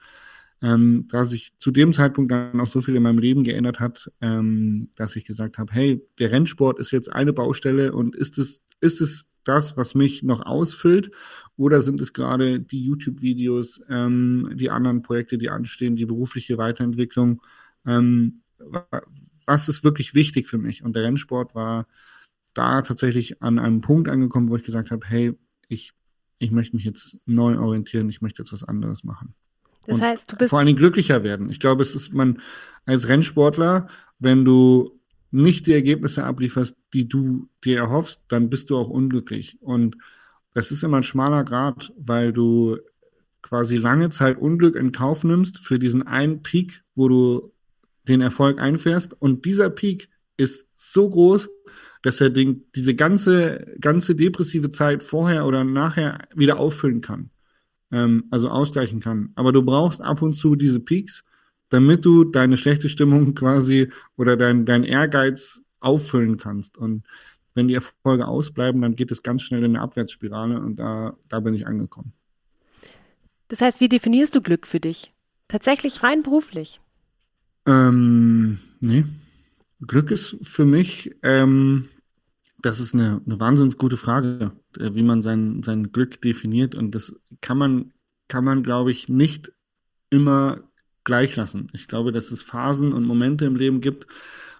ähm, 0.61 1.07
da 1.09 1.25
sich 1.25 1.57
zu 1.57 1.71
dem 1.71 1.93
Zeitpunkt 1.93 2.31
dann 2.31 2.59
auch 2.59 2.67
so 2.67 2.81
viel 2.81 2.95
in 2.95 3.03
meinem 3.03 3.19
Leben 3.19 3.43
geändert 3.43 3.79
hat, 3.79 4.11
ähm, 4.21 4.89
dass 4.95 5.15
ich 5.15 5.25
gesagt 5.25 5.57
habe, 5.57 5.73
hey, 5.73 6.01
der 6.19 6.31
Rennsport 6.31 6.79
ist 6.79 6.91
jetzt 6.91 7.11
eine 7.11 7.33
Baustelle 7.33 7.93
und 7.93 8.15
ist 8.15 8.37
es, 8.37 8.63
ist 8.79 9.01
es 9.01 9.25
das, 9.43 9.75
was 9.75 9.95
mich 9.95 10.21
noch 10.21 10.45
ausfüllt? 10.45 11.11
Oder 11.57 11.81
sind 11.81 11.99
es 11.99 12.13
gerade 12.13 12.59
die 12.59 12.83
YouTube-Videos, 12.83 13.81
ähm, 13.89 14.51
die 14.55 14.69
anderen 14.69 15.01
Projekte, 15.01 15.37
die 15.37 15.49
anstehen, 15.49 15.95
die 15.95 16.05
berufliche 16.05 16.57
Weiterentwicklung? 16.57 17.41
Ähm, 17.85 18.41
was 19.45 19.67
ist 19.67 19.83
wirklich 19.83 20.13
wichtig 20.13 20.47
für 20.47 20.59
mich? 20.59 20.83
Und 20.83 20.95
der 20.95 21.03
Rennsport 21.03 21.55
war 21.55 21.87
da 22.53 22.81
tatsächlich 22.83 23.41
an 23.41 23.57
einem 23.57 23.81
Punkt 23.81 24.09
angekommen, 24.09 24.49
wo 24.49 24.55
ich 24.55 24.63
gesagt 24.63 24.91
habe, 24.91 25.05
hey, 25.07 25.33
ich, 25.67 25.93
ich 26.37 26.51
möchte 26.51 26.75
mich 26.75 26.85
jetzt 26.85 27.17
neu 27.25 27.57
orientieren, 27.57 28.09
ich 28.09 28.21
möchte 28.21 28.43
jetzt 28.43 28.53
was 28.53 28.63
anderes 28.63 29.03
machen. 29.03 29.33
Das 29.85 29.97
Und 29.97 30.03
heißt, 30.03 30.31
du 30.31 30.35
bist 30.37 30.49
vor 30.49 30.59
allen 30.59 30.67
Dingen 30.67 30.77
glücklicher 30.77 31.23
werden. 31.23 31.49
Ich 31.49 31.59
glaube, 31.59 31.81
es 31.81 31.95
ist 31.95 32.13
man 32.13 32.41
als 32.85 33.07
Rennsportler, 33.07 33.87
wenn 34.19 34.45
du 34.45 34.99
nicht 35.31 35.65
die 35.65 35.73
Ergebnisse 35.73 36.23
ablieferst, 36.23 36.75
die 36.93 37.07
du 37.07 37.49
dir 37.63 37.77
erhoffst, 37.77 38.21
dann 38.27 38.49
bist 38.49 38.69
du 38.69 38.77
auch 38.77 38.89
unglücklich. 38.89 39.57
Und 39.61 39.95
das 40.53 40.71
ist 40.71 40.83
immer 40.83 40.97
ein 40.97 41.03
schmaler 41.03 41.43
Grad, 41.43 41.93
weil 41.97 42.33
du 42.33 42.77
quasi 43.41 43.77
lange 43.77 44.09
Zeit 44.09 44.37
Unglück 44.37 44.75
in 44.75 44.91
Kauf 44.91 45.23
nimmst 45.23 45.59
für 45.59 45.79
diesen 45.79 46.05
einen 46.05 46.43
Peak, 46.43 46.83
wo 46.95 47.07
du 47.07 47.53
den 48.07 48.21
Erfolg 48.21 48.59
einfährst. 48.59 49.19
Und 49.19 49.45
dieser 49.45 49.69
Peak 49.69 50.09
ist 50.37 50.65
so 50.75 51.09
groß, 51.09 51.49
dass 52.01 52.19
er 52.19 52.29
den, 52.29 52.65
diese 52.75 52.95
ganze, 52.95 53.75
ganze 53.79 54.15
depressive 54.15 54.71
Zeit 54.71 55.03
vorher 55.03 55.45
oder 55.45 55.63
nachher 55.63 56.27
wieder 56.35 56.59
auffüllen 56.59 57.01
kann. 57.01 57.29
Ähm, 57.91 58.25
also 58.31 58.49
ausgleichen 58.49 58.99
kann. 58.99 59.31
Aber 59.35 59.51
du 59.51 59.63
brauchst 59.63 60.01
ab 60.01 60.21
und 60.21 60.33
zu 60.33 60.55
diese 60.55 60.79
Peaks, 60.79 61.23
damit 61.69 62.05
du 62.05 62.23
deine 62.23 62.57
schlechte 62.57 62.89
Stimmung 62.89 63.35
quasi 63.35 63.91
oder 64.17 64.37
dein, 64.37 64.65
dein 64.65 64.83
Ehrgeiz 64.83 65.61
auffüllen 65.79 66.37
kannst. 66.37 66.77
Und 66.77 67.03
wenn 67.53 67.67
die 67.67 67.73
Erfolge 67.73 68.27
ausbleiben, 68.27 68.81
dann 68.81 68.95
geht 68.95 69.11
es 69.11 69.23
ganz 69.23 69.41
schnell 69.41 69.63
in 69.63 69.75
eine 69.75 69.81
Abwärtsspirale 69.81 70.59
und 70.59 70.77
da, 70.77 71.17
da 71.27 71.39
bin 71.39 71.53
ich 71.53 71.67
angekommen. 71.67 72.13
Das 73.49 73.61
heißt, 73.61 73.81
wie 73.81 73.89
definierst 73.89 74.33
du 74.33 74.41
Glück 74.41 74.65
für 74.65 74.79
dich? 74.79 75.11
Tatsächlich 75.49 76.03
rein 76.03 76.23
beruflich? 76.23 76.79
Ähm, 77.65 78.59
nee. 78.79 79.03
Glück 79.85 80.11
ist 80.11 80.37
für 80.41 80.63
mich, 80.63 81.15
ähm, 81.23 81.89
das 82.61 82.79
ist 82.79 82.93
eine, 82.93 83.21
eine 83.25 83.39
wahnsinnig 83.39 83.77
gute 83.77 83.97
Frage, 83.97 84.51
äh, 84.77 84.93
wie 84.93 85.03
man 85.03 85.21
sein, 85.21 85.63
sein 85.63 85.91
Glück 85.91 86.21
definiert. 86.21 86.75
Und 86.75 86.95
das 86.95 87.15
kann 87.41 87.57
man, 87.57 87.93
kann 88.27 88.43
man, 88.43 88.63
glaube 88.63 88.91
ich, 88.91 89.09
nicht 89.09 89.51
immer 90.09 90.63
gleich 91.03 91.35
lassen. 91.35 91.67
Ich 91.73 91.87
glaube, 91.87 92.11
dass 92.11 92.31
es 92.31 92.43
Phasen 92.43 92.93
und 92.93 93.05
Momente 93.05 93.45
im 93.45 93.55
Leben 93.55 93.81
gibt, 93.81 94.07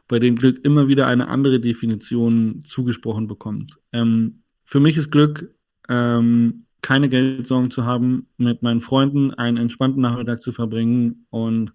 bei 0.08 0.20
denen 0.20 0.36
Glück 0.36 0.64
immer 0.66 0.88
wieder 0.88 1.08
eine 1.08 1.28
andere 1.28 1.60
Definition 1.60 2.62
zugesprochen 2.62 3.28
bekommt. 3.28 3.78
Ähm, 3.92 4.44
für 4.64 4.80
mich 4.80 4.98
ist 4.98 5.12
Glück, 5.12 5.54
ähm, 5.88 6.66
keine 6.82 7.10
Geldsorgen 7.10 7.70
zu 7.70 7.86
haben, 7.86 8.28
mit 8.38 8.64
meinen 8.64 8.82
Freunden 8.82 9.34
einen 9.34 9.58
entspannten 9.58 10.02
Nachmittag 10.02 10.42
zu 10.42 10.52
verbringen 10.52 11.28
und 11.30 11.74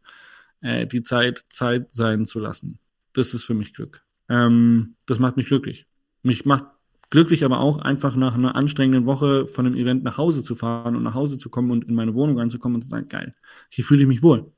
äh, 0.60 0.86
die 0.86 1.02
Zeit 1.02 1.44
Zeit 1.48 1.92
sein 1.92 2.26
zu 2.26 2.40
lassen. 2.40 2.78
Das 3.12 3.32
ist 3.32 3.44
für 3.44 3.54
mich 3.54 3.72
Glück. 3.72 4.02
Ähm, 4.28 4.96
das 5.06 5.18
macht 5.18 5.36
mich 5.36 5.46
glücklich. 5.46 5.86
Mich 6.26 6.44
macht 6.44 6.64
glücklich 7.10 7.44
aber 7.44 7.60
auch 7.60 7.78
einfach 7.78 8.16
nach 8.16 8.34
einer 8.34 8.56
anstrengenden 8.56 9.06
Woche 9.06 9.46
von 9.46 9.64
einem 9.64 9.76
Event 9.76 10.02
nach 10.02 10.18
Hause 10.18 10.42
zu 10.42 10.56
fahren 10.56 10.96
und 10.96 11.04
nach 11.04 11.14
Hause 11.14 11.38
zu 11.38 11.50
kommen 11.50 11.70
und 11.70 11.84
in 11.84 11.94
meine 11.94 12.14
Wohnung 12.14 12.40
anzukommen 12.40 12.74
und 12.74 12.82
zu 12.82 12.88
sagen, 12.88 13.08
geil, 13.08 13.32
hier 13.70 13.84
fühle 13.84 14.02
ich 14.02 14.08
mich 14.08 14.24
wohl. 14.24 14.50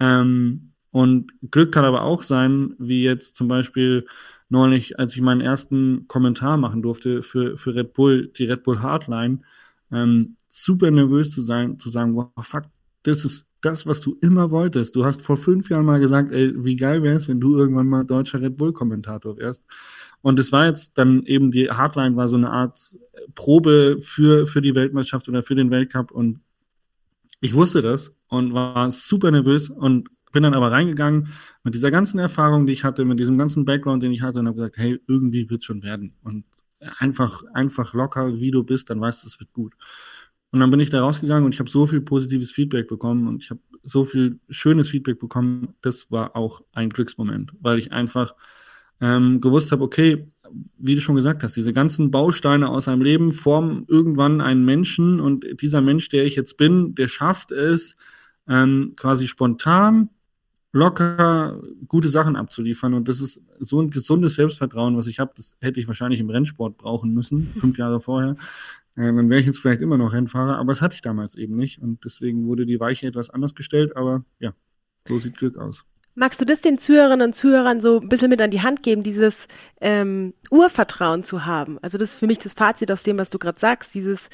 Ähm, 0.00 0.74
und 0.90 1.32
Glück 1.50 1.72
kann 1.72 1.86
aber 1.86 2.02
auch 2.02 2.22
sein, 2.22 2.74
wie 2.78 3.02
jetzt 3.02 3.36
zum 3.36 3.48
Beispiel 3.48 4.06
neulich, 4.50 4.98
als 4.98 5.14
ich 5.14 5.22
meinen 5.22 5.40
ersten 5.40 6.06
Kommentar 6.08 6.58
machen 6.58 6.82
durfte 6.82 7.22
für, 7.22 7.56
für 7.56 7.74
Red 7.74 7.94
Bull, 7.94 8.30
die 8.36 8.44
Red 8.44 8.62
Bull 8.62 8.80
Hardline, 8.80 9.40
ähm, 9.90 10.36
super 10.50 10.90
nervös 10.90 11.30
zu 11.30 11.40
sein, 11.40 11.78
zu 11.78 11.88
sagen, 11.88 12.16
wow, 12.16 12.28
fuck, 12.42 12.64
das 13.02 13.24
ist 13.24 13.48
das, 13.60 13.86
was 13.86 14.00
du 14.00 14.16
immer 14.20 14.50
wolltest. 14.50 14.94
Du 14.94 15.04
hast 15.04 15.22
vor 15.22 15.36
fünf 15.36 15.68
Jahren 15.70 15.84
mal 15.84 16.00
gesagt, 16.00 16.32
ey, 16.32 16.52
wie 16.54 16.76
geil 16.76 17.02
wäre 17.02 17.16
es, 17.16 17.28
wenn 17.28 17.40
du 17.40 17.56
irgendwann 17.56 17.88
mal 17.88 18.04
deutscher 18.04 18.40
Red 18.40 18.56
Bull 18.56 18.72
Kommentator 18.72 19.36
wärst. 19.36 19.64
Und 20.22 20.38
es 20.38 20.52
war 20.52 20.66
jetzt 20.66 20.98
dann 20.98 21.24
eben 21.24 21.50
die 21.50 21.70
Hardline 21.70 22.16
war 22.16 22.28
so 22.28 22.36
eine 22.36 22.50
Art 22.50 22.78
Probe 23.34 23.98
für, 24.00 24.46
für 24.46 24.60
die 24.60 24.74
Weltmeisterschaft 24.74 25.28
oder 25.28 25.42
für 25.42 25.54
den 25.54 25.70
Weltcup 25.70 26.10
und 26.10 26.40
ich 27.40 27.54
wusste 27.54 27.82
das 27.82 28.12
und 28.28 28.52
war 28.52 28.90
super 28.90 29.30
nervös 29.30 29.70
und 29.70 30.08
bin 30.32 30.42
dann 30.42 30.54
aber 30.54 30.72
reingegangen 30.72 31.28
mit 31.62 31.74
dieser 31.74 31.90
ganzen 31.90 32.18
Erfahrung, 32.18 32.66
die 32.66 32.72
ich 32.72 32.84
hatte, 32.84 33.04
mit 33.04 33.18
diesem 33.18 33.38
ganzen 33.38 33.64
Background, 33.64 34.02
den 34.02 34.12
ich 34.12 34.22
hatte 34.22 34.40
und 34.40 34.46
habe 34.46 34.56
gesagt, 34.56 34.76
hey, 34.76 35.00
irgendwie 35.06 35.48
wird 35.48 35.64
schon 35.64 35.82
werden 35.82 36.14
und 36.22 36.44
einfach, 36.98 37.42
einfach 37.54 37.94
locker, 37.94 38.38
wie 38.40 38.50
du 38.50 38.62
bist, 38.62 38.90
dann 38.90 39.00
weißt 39.00 39.22
du, 39.22 39.28
es 39.28 39.40
wird 39.40 39.52
gut. 39.52 39.74
Und 40.50 40.60
dann 40.60 40.70
bin 40.70 40.80
ich 40.80 40.90
da 40.90 41.00
rausgegangen 41.00 41.44
und 41.44 41.52
ich 41.52 41.60
habe 41.60 41.70
so 41.70 41.86
viel 41.86 42.00
positives 42.00 42.52
Feedback 42.52 42.88
bekommen 42.88 43.28
und 43.28 43.42
ich 43.42 43.50
habe 43.50 43.60
so 43.82 44.04
viel 44.04 44.40
schönes 44.48 44.88
Feedback 44.88 45.18
bekommen. 45.18 45.74
Das 45.82 46.10
war 46.10 46.36
auch 46.36 46.62
ein 46.72 46.90
Glücksmoment, 46.90 47.52
weil 47.60 47.78
ich 47.78 47.92
einfach 47.92 48.34
ähm, 49.00 49.40
gewusst 49.40 49.72
habe, 49.72 49.84
okay, 49.84 50.28
wie 50.78 50.94
du 50.94 51.00
schon 51.00 51.16
gesagt 51.16 51.42
hast, 51.42 51.56
diese 51.56 51.72
ganzen 51.72 52.10
Bausteine 52.10 52.68
aus 52.68 52.88
einem 52.88 53.02
Leben 53.02 53.32
formen 53.32 53.84
irgendwann 53.86 54.40
einen 54.40 54.64
Menschen 54.64 55.20
und 55.20 55.44
dieser 55.60 55.80
Mensch, 55.80 56.08
der 56.08 56.24
ich 56.24 56.36
jetzt 56.36 56.56
bin, 56.56 56.94
der 56.94 57.08
schafft 57.08 57.52
es, 57.52 57.96
ähm, 58.48 58.94
quasi 58.96 59.26
spontan, 59.28 60.08
locker 60.72 61.60
gute 61.86 62.08
Sachen 62.08 62.36
abzuliefern. 62.36 62.94
Und 62.94 63.08
das 63.08 63.20
ist 63.20 63.42
so 63.58 63.80
ein 63.80 63.90
gesundes 63.90 64.34
Selbstvertrauen, 64.34 64.96
was 64.96 65.06
ich 65.06 65.18
habe. 65.18 65.32
Das 65.36 65.56
hätte 65.60 65.80
ich 65.80 65.88
wahrscheinlich 65.88 66.20
im 66.20 66.30
Rennsport 66.30 66.78
brauchen 66.78 67.14
müssen, 67.14 67.42
fünf 67.60 67.78
Jahre 67.78 68.00
vorher. 68.00 68.36
Äh, 68.96 69.12
dann 69.12 69.30
wäre 69.30 69.40
ich 69.40 69.46
jetzt 69.46 69.58
vielleicht 69.58 69.82
immer 69.82 69.98
noch 69.98 70.12
Rennfahrer, 70.12 70.56
aber 70.56 70.72
das 70.72 70.80
hatte 70.80 70.94
ich 70.94 71.02
damals 71.02 71.34
eben 71.34 71.56
nicht. 71.56 71.80
Und 71.80 72.04
deswegen 72.04 72.46
wurde 72.46 72.66
die 72.66 72.80
Weiche 72.80 73.06
etwas 73.06 73.30
anders 73.30 73.54
gestellt. 73.54 73.96
Aber 73.96 74.24
ja, 74.40 74.52
so 75.06 75.18
sieht 75.18 75.36
Glück 75.36 75.56
aus. 75.56 75.84
Magst 76.18 76.40
du 76.40 76.44
das 76.44 76.60
den 76.60 76.78
Zuhörerinnen 76.78 77.28
und 77.28 77.32
Zuhörern 77.34 77.80
so 77.80 78.00
ein 78.00 78.08
bisschen 78.08 78.28
mit 78.28 78.42
an 78.42 78.50
die 78.50 78.60
Hand 78.60 78.82
geben, 78.82 79.04
dieses 79.04 79.46
ähm, 79.80 80.34
Urvertrauen 80.50 81.22
zu 81.22 81.46
haben? 81.46 81.78
Also 81.80 81.96
das 81.96 82.14
ist 82.14 82.18
für 82.18 82.26
mich 82.26 82.40
das 82.40 82.54
Fazit 82.54 82.90
aus 82.90 83.04
dem, 83.04 83.20
was 83.20 83.30
du 83.30 83.38
gerade 83.38 83.60
sagst. 83.60 83.94
Dieses, 83.94 84.28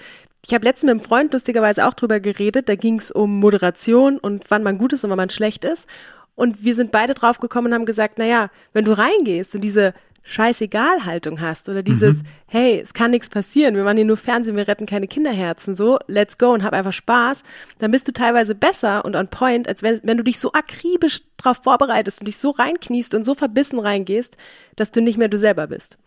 ich 0.46 0.54
habe 0.54 0.64
letztens 0.64 0.84
mit 0.84 0.90
einem 0.92 1.06
Freund 1.06 1.34
lustigerweise 1.34 1.86
auch 1.86 1.92
drüber 1.92 2.20
geredet, 2.20 2.70
da 2.70 2.74
ging 2.74 2.98
es 2.98 3.10
um 3.10 3.38
Moderation 3.38 4.16
und 4.16 4.50
wann 4.50 4.62
man 4.62 4.78
gut 4.78 4.94
ist 4.94 5.04
und 5.04 5.10
wann 5.10 5.18
man 5.18 5.28
schlecht 5.28 5.62
ist. 5.66 5.86
Und 6.34 6.64
wir 6.64 6.74
sind 6.74 6.90
beide 6.90 7.12
drauf 7.12 7.38
gekommen 7.38 7.66
und 7.66 7.74
haben 7.74 7.84
gesagt, 7.84 8.14
na 8.16 8.24
ja, 8.24 8.50
wenn 8.72 8.86
du 8.86 8.96
reingehst 8.96 9.54
und 9.54 9.60
diese 9.60 9.92
Scheißegal-Haltung 10.24 11.40
hast 11.40 11.68
oder 11.68 11.82
dieses, 11.82 12.22
mhm. 12.22 12.26
hey, 12.46 12.80
es 12.80 12.94
kann 12.94 13.10
nichts 13.10 13.28
passieren, 13.28 13.76
wir 13.76 13.84
machen 13.84 13.98
hier 13.98 14.06
nur 14.06 14.16
Fernsehen, 14.16 14.56
wir 14.56 14.66
retten 14.66 14.86
keine 14.86 15.06
Kinderherzen, 15.06 15.74
so, 15.74 15.98
let's 16.06 16.38
go 16.38 16.52
und 16.52 16.62
hab 16.62 16.72
einfach 16.72 16.92
Spaß, 16.92 17.42
dann 17.78 17.90
bist 17.90 18.08
du 18.08 18.12
teilweise 18.12 18.54
besser 18.54 19.04
und 19.04 19.16
on 19.16 19.28
point, 19.28 19.68
als 19.68 19.82
wenn, 19.82 20.00
wenn 20.02 20.16
du 20.16 20.24
dich 20.24 20.38
so 20.38 20.52
akribisch 20.52 21.22
drauf 21.36 21.60
vorbereitest 21.62 22.20
und 22.20 22.26
dich 22.26 22.38
so 22.38 22.50
reinkniest 22.50 23.14
und 23.14 23.24
so 23.24 23.34
verbissen 23.34 23.78
reingehst, 23.78 24.36
dass 24.76 24.90
du 24.90 25.02
nicht 25.02 25.18
mehr 25.18 25.28
du 25.28 25.38
selber 25.38 25.66
bist. 25.66 25.98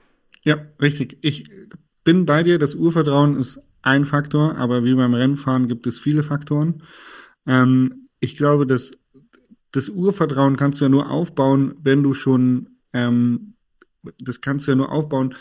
Ja, 0.43 0.57
richtig. 0.81 1.17
Ich 1.21 1.49
bin 2.03 2.25
bei 2.25 2.43
dir, 2.43 2.57
das 2.57 2.73
Urvertrauen 2.73 3.37
ist 3.37 3.59
ein 3.81 4.05
Faktor, 4.05 4.57
aber 4.57 4.83
wie 4.83 4.95
beim 4.95 5.13
Rennfahren 5.13 5.67
gibt 5.67 5.87
es 5.87 5.99
viele 5.99 6.23
Faktoren. 6.23 6.83
Ähm, 7.45 8.07
ich 8.19 8.37
glaube, 8.37 8.65
dass 8.65 8.91
das 9.71 9.89
Urvertrauen 9.89 10.55
kannst 10.55 10.79
du 10.79 10.85
ja 10.85 10.89
nur 10.89 11.11
aufbauen, 11.11 11.75
wenn 11.83 12.03
du 12.03 12.13
schon 12.13 12.69
ähm, 12.93 13.53
das 14.19 14.41
kannst 14.41 14.67
du 14.67 14.71
ja 14.71 14.75
nur 14.75 14.91
aufbauen, 14.91 15.35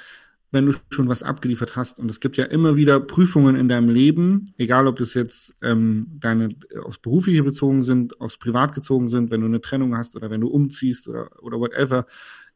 wenn 0.53 0.67
du 0.67 0.73
schon 0.91 1.09
was 1.09 1.23
abgeliefert 1.23 1.77
hast. 1.77 1.99
Und 1.99 2.11
es 2.11 2.21
gibt 2.21 2.37
ja 2.37 2.45
immer 2.45 2.77
wieder 2.77 3.01
Prüfungen 3.01 3.57
in 3.57 3.69
deinem 3.69 3.89
Leben, 3.89 4.55
egal 4.59 4.87
ob 4.87 4.97
das 4.97 5.15
jetzt 5.15 5.55
ähm, 5.61 6.07
deine 6.21 6.51
aufs 6.85 6.99
Berufliche 6.99 7.43
bezogen 7.43 7.83
sind, 7.83 8.21
aufs 8.21 8.39
Privat 8.39 8.75
gezogen 8.75 9.09
sind, 9.09 9.31
wenn 9.31 9.41
du 9.41 9.47
eine 9.47 9.61
Trennung 9.61 9.97
hast 9.97 10.15
oder 10.17 10.31
wenn 10.31 10.41
du 10.41 10.49
umziehst 10.49 11.09
oder, 11.09 11.31
oder 11.43 11.59
whatever. 11.59 12.07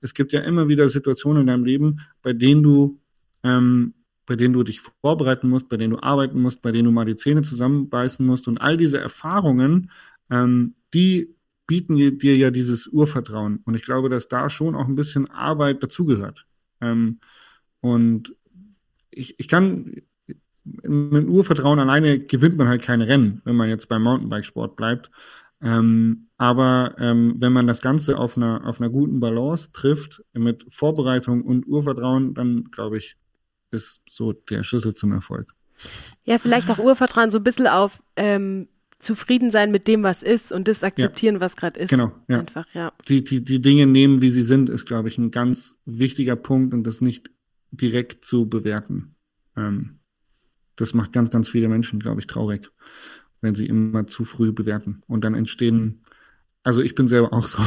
Es 0.01 0.15
gibt 0.15 0.33
ja 0.33 0.41
immer 0.41 0.69
wieder 0.69 0.89
Situationen 0.89 1.43
in 1.43 1.47
deinem 1.49 1.65
Leben, 1.65 2.01
bei 2.23 2.33
denen 2.33 2.63
du, 2.63 3.01
ähm, 3.43 3.95
bei 4.25 4.37
denen 4.37 4.55
du 4.55 4.63
dich 4.63 4.81
vorbereiten 4.81 5.49
musst, 5.49 5.69
bei 5.69 5.77
denen 5.77 5.95
du 5.95 6.03
arbeiten 6.03 6.41
musst, 6.41 6.63
bei 6.63 6.73
denen 6.73 6.87
du 6.87 6.93
mal 6.93 7.05
die 7.05 7.17
Zähne 7.17 7.43
zusammenbeißen 7.43 8.25
musst. 8.25 8.47
Und 8.47 8.61
all 8.61 8.77
diese 8.77 8.99
Erfahrungen, 8.99 9.91
ähm, 10.31 10.75
die 10.95 11.35
bieten 11.71 11.95
dir 11.97 12.37
ja 12.37 12.51
dieses 12.51 12.89
Urvertrauen. 12.89 13.61
Und 13.65 13.77
ich 13.77 13.85
glaube, 13.85 14.09
dass 14.09 14.27
da 14.27 14.51
schon 14.51 14.75
auch 14.75 14.89
ein 14.89 14.97
bisschen 14.97 15.31
Arbeit 15.31 15.85
dazugehört. 15.85 16.45
Ähm, 16.81 17.21
und 17.81 18.35
ich, 19.13 19.39
ich 19.39 19.47
kann, 19.47 20.03
mit 20.65 21.29
Urvertrauen 21.29 21.79
alleine 21.79 22.19
gewinnt 22.19 22.57
man 22.59 22.67
halt 22.67 22.83
keine 22.83 23.07
Rennen, 23.07 23.41
wenn 23.45 23.55
man 23.55 23.69
jetzt 23.69 23.89
beim 23.89 24.03
Mountainbikesport 24.03 24.75
bleibt. 24.75 25.13
Ähm, 25.63 26.27
aber 26.39 26.97
ähm, 26.99 27.37
wenn 27.39 27.53
man 27.53 27.69
das 27.69 27.83
Ganze 27.83 28.19
auf 28.19 28.37
einer, 28.37 28.67
auf 28.67 28.81
einer 28.81 28.91
guten 28.91 29.21
Balance 29.21 29.71
trifft, 29.71 30.25
mit 30.33 30.67
Vorbereitung 30.73 31.45
und 31.45 31.69
Urvertrauen, 31.69 32.35
dann 32.35 32.65
glaube 32.73 32.99
ich, 32.99 33.17
ist 33.71 34.03
so 34.09 34.33
der 34.33 34.65
Schlüssel 34.65 34.95
zum 34.95 35.13
Erfolg. 35.13 35.55
Ja, 36.25 36.39
vielleicht 36.39 36.69
auch 36.69 36.81
Urvertrauen 36.81 37.31
so 37.31 37.39
ein 37.39 37.45
bisschen 37.45 37.69
auf 37.69 38.03
ähm, 38.17 38.67
zufrieden 39.01 39.51
sein 39.51 39.71
mit 39.71 39.89
dem, 39.89 40.03
was 40.03 40.23
ist 40.23 40.53
und 40.53 40.69
das 40.69 40.85
akzeptieren, 40.85 41.37
ja. 41.37 41.41
was 41.41 41.57
gerade 41.57 41.81
ist. 41.81 41.91
Genau, 41.91 42.13
ja. 42.29 42.41
Einfach, 42.41 42.73
ja. 42.75 42.93
Die, 43.09 43.25
die, 43.25 43.43
die 43.43 43.61
Dinge 43.61 43.87
nehmen, 43.87 44.21
wie 44.23 44.31
sie 44.31 44.43
sind, 44.43 44.69
ist, 44.69 44.87
glaube 44.87 45.09
ich, 45.09 45.19
ein 45.19 45.31
ganz 45.31 45.77
wichtiger 45.85 46.37
Punkt 46.37 46.75
und 46.75 46.85
das 46.85 47.01
nicht 47.01 47.31
direkt 47.71 48.25
zu 48.25 48.49
bewerten. 48.49 49.17
Ähm, 49.57 50.01
das 50.77 50.95
macht 50.95 51.13
ganz, 51.13 51.31
ganz 51.31 51.49
viele 51.49 51.69
Menschen, 51.69 52.01
glaube 52.01 52.21
ich, 52.21 52.27
traurig, 52.27 52.71
wenn 53.41 53.55
sie 53.55 53.67
immer 53.67 54.07
zu 54.07 54.25
früh 54.25 54.53
bewerten. 54.53 55.03
Und 55.07 55.25
dann 55.25 55.35
entstehen 55.35 56.03
also 56.63 56.83
ich 56.83 56.95
bin 56.95 57.09
selber 57.09 57.33
auch 57.33 57.47
so. 57.47 57.59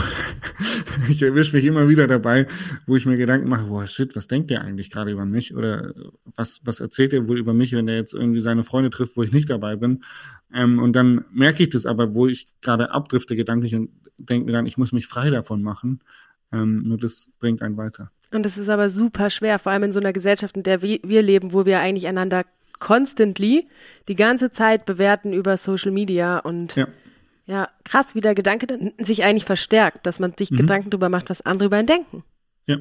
ich 1.10 1.22
erwische 1.22 1.56
mich 1.56 1.66
immer 1.66 1.90
wieder 1.90 2.08
dabei, 2.08 2.48
wo 2.86 2.96
ich 2.96 3.06
mir 3.06 3.18
Gedanken 3.18 3.50
mache, 3.50 3.66
boah, 3.66 3.88
shit, 3.88 4.16
was 4.16 4.28
denkt 4.28 4.52
der 4.52 4.62
eigentlich 4.62 4.92
gerade 4.92 5.12
über 5.12 5.26
mich? 5.26 5.56
Oder 5.56 5.94
was, 6.36 6.62
was 6.64 6.80
erzählt 6.80 7.14
er 7.14 7.28
wohl 7.28 7.40
über 7.40 7.54
mich, 7.54 7.74
wenn 7.74 7.88
er 7.88 7.96
jetzt 7.96 8.14
irgendwie 8.14 8.40
seine 8.40 8.64
Freunde 8.64 8.92
trifft, 8.92 9.18
wo 9.18 9.24
ich 9.24 9.32
nicht 9.32 9.50
dabei 9.50 9.76
bin? 9.78 10.04
Ähm, 10.54 10.80
und 10.80 10.94
dann 10.94 11.26
merke 11.32 11.64
ich 11.64 11.70
das 11.70 11.86
aber, 11.88 12.14
wo 12.14 12.28
ich 12.28 12.48
gerade 12.62 12.92
abdrifte 12.92 13.36
gedanklich 13.36 13.74
und 13.74 13.90
denke 14.18 14.46
mir 14.46 14.52
dann, 14.52 14.68
ich 14.68 14.78
muss 14.78 14.92
mich 14.92 15.08
frei 15.08 15.32
davon 15.32 15.64
machen. 15.64 16.02
Ähm, 16.52 16.84
nur 16.84 16.98
das 17.00 17.30
bringt 17.40 17.64
einen 17.64 17.78
weiter. 17.78 18.12
Und 18.32 18.46
das 18.46 18.60
ist 18.60 18.70
aber 18.70 18.90
super 18.90 19.32
schwer, 19.32 19.58
vor 19.58 19.72
allem 19.72 19.84
in 19.84 19.92
so 19.92 20.00
einer 20.00 20.14
Gesellschaft, 20.14 20.56
in 20.56 20.64
der 20.64 20.84
wir 20.84 21.22
leben, 21.22 21.54
wo 21.54 21.66
wir 21.66 21.80
eigentlich 21.80 22.08
einander 22.08 22.44
constantly 22.78 23.68
die 24.08 24.16
ganze 24.16 24.52
Zeit 24.52 24.86
bewerten 24.86 25.34
über 25.34 25.58
Social 25.58 25.92
Media 25.92 26.38
und 26.40 26.76
ja 26.76 26.88
ja, 27.46 27.70
krass, 27.84 28.16
wie 28.16 28.22
der 28.22 28.36
Gedanke 28.36 28.94
sich 29.00 29.24
eigentlich 29.24 29.46
verstärkt, 29.46 30.06
dass 30.06 30.20
man 30.20 30.34
sich 30.38 30.52
mhm. 30.52 30.58
Gedanken 30.58 30.90
darüber 30.90 31.10
macht, 31.10 31.30
was 31.30 31.42
andere 31.42 31.68
über 31.68 31.80
ihn 31.80 31.86
denken. 31.86 32.24
Ja. 32.66 32.78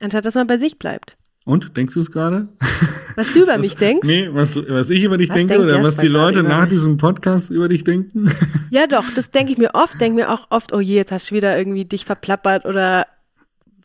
Anstatt 0.00 0.26
dass 0.26 0.34
man 0.34 0.46
bei 0.46 0.58
sich 0.58 0.78
bleibt. 0.78 1.16
Und, 1.44 1.76
denkst 1.76 1.94
du 1.94 2.00
es 2.00 2.10
gerade? 2.10 2.48
Was 3.16 3.32
du 3.32 3.42
über 3.42 3.52
was, 3.54 3.60
mich 3.60 3.76
denkst? 3.76 4.06
Nee, 4.06 4.28
was, 4.30 4.56
was 4.56 4.90
ich 4.90 5.02
über 5.02 5.16
dich 5.16 5.30
was 5.30 5.36
denke 5.36 5.58
oder 5.60 5.82
was 5.82 5.96
die 5.96 6.08
Leute 6.08 6.42
nach 6.42 6.68
diesem 6.68 6.98
Podcast 6.98 7.50
über 7.50 7.68
dich 7.68 7.84
denken? 7.84 8.30
Ja, 8.72 8.86
doch, 8.86 9.04
das 9.16 9.32
denke 9.32 9.50
ich 9.50 9.58
mir 9.58 9.74
oft, 9.74 10.00
denke 10.00 10.14
mir 10.14 10.30
auch 10.30 10.46
oft, 10.50 10.72
oh 10.72 10.78
je, 10.78 10.94
jetzt 10.94 11.10
hast 11.10 11.32
du 11.32 11.34
wieder 11.34 11.58
irgendwie 11.58 11.84
dich 11.84 12.04
verplappert 12.04 12.66
oder 12.66 13.04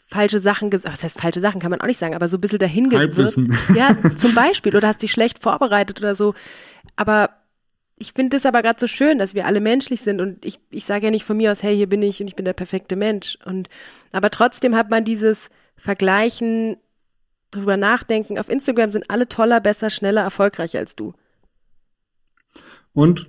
falsche 0.06 0.40
Sachen 0.40 0.70
gesagt. 0.70 0.96
Was 0.96 1.04
heißt 1.04 1.20
falsche 1.20 1.40
Sachen, 1.40 1.60
kann 1.60 1.72
man 1.72 1.82
auch 1.82 1.88
nicht 1.88 1.98
sagen, 1.98 2.14
aber 2.14 2.28
so 2.28 2.38
ein 2.38 2.42
bisschen 2.42 2.60
dahin 2.60 2.92
Halbwissen. 2.92 3.58
Ja, 3.76 3.98
zum 4.16 4.36
Beispiel. 4.36 4.76
Oder 4.76 4.90
hast 4.90 5.02
dich 5.02 5.12
schlecht 5.12 5.40
vorbereitet 5.40 6.00
oder 6.02 6.14
so. 6.14 6.36
Aber 6.96 7.32
ich 7.98 8.14
finde 8.14 8.36
das 8.38 8.46
aber 8.46 8.62
gerade 8.62 8.80
so 8.80 8.88
schön, 8.88 9.20
dass 9.20 9.36
wir 9.36 9.46
alle 9.46 9.62
menschlich 9.62 10.02
sind 10.02 10.20
und 10.22 10.44
ich, 10.46 10.60
ich 10.70 10.86
sage 10.86 11.06
ja 11.06 11.12
nicht 11.12 11.24
von 11.24 11.38
mir 11.38 11.52
aus, 11.52 11.64
hey, 11.64 11.76
hier 11.76 11.88
bin 11.88 12.02
ich 12.02 12.20
und 12.22 12.28
ich 12.28 12.36
bin 12.36 12.46
der 12.46 12.54
perfekte 12.54 12.96
Mensch. 12.96 13.38
Und 13.46 13.70
aber 14.12 14.30
trotzdem 14.30 14.76
hat 14.76 14.90
man 14.90 15.06
dieses 15.06 15.50
Vergleichen, 15.78 16.78
drüber 17.56 17.78
nachdenken. 17.78 18.38
Auf 18.38 18.50
Instagram 18.50 18.92
sind 18.92 19.10
alle 19.10 19.28
toller, 19.28 19.60
besser, 19.62 19.90
schneller, 19.90 20.22
erfolgreicher 20.22 20.80
als 20.80 20.96
du. 20.96 21.14
Und 22.94 23.28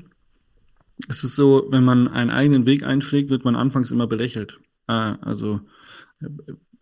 es 1.09 1.25
ist 1.25 1.37
so, 1.37 1.67
wenn 1.71 1.85
man 1.85 2.09
einen 2.09 2.31
eigenen 2.31 2.67
Weg 2.67 2.85
einschlägt, 2.85 3.31
wird 3.31 3.45
man 3.45 3.57
anfangs 3.57 3.91
immer 3.91 4.07
belächelt. 4.07 4.59
Ah, 4.87 5.17
also 5.21 5.61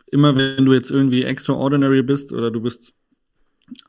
immer 0.07 0.35
wenn 0.35 0.65
du 0.65 0.73
jetzt 0.73 0.91
irgendwie 0.91 1.23
extraordinary 1.23 2.03
bist 2.03 2.31
oder 2.31 2.51
du 2.51 2.61
bist 2.61 2.93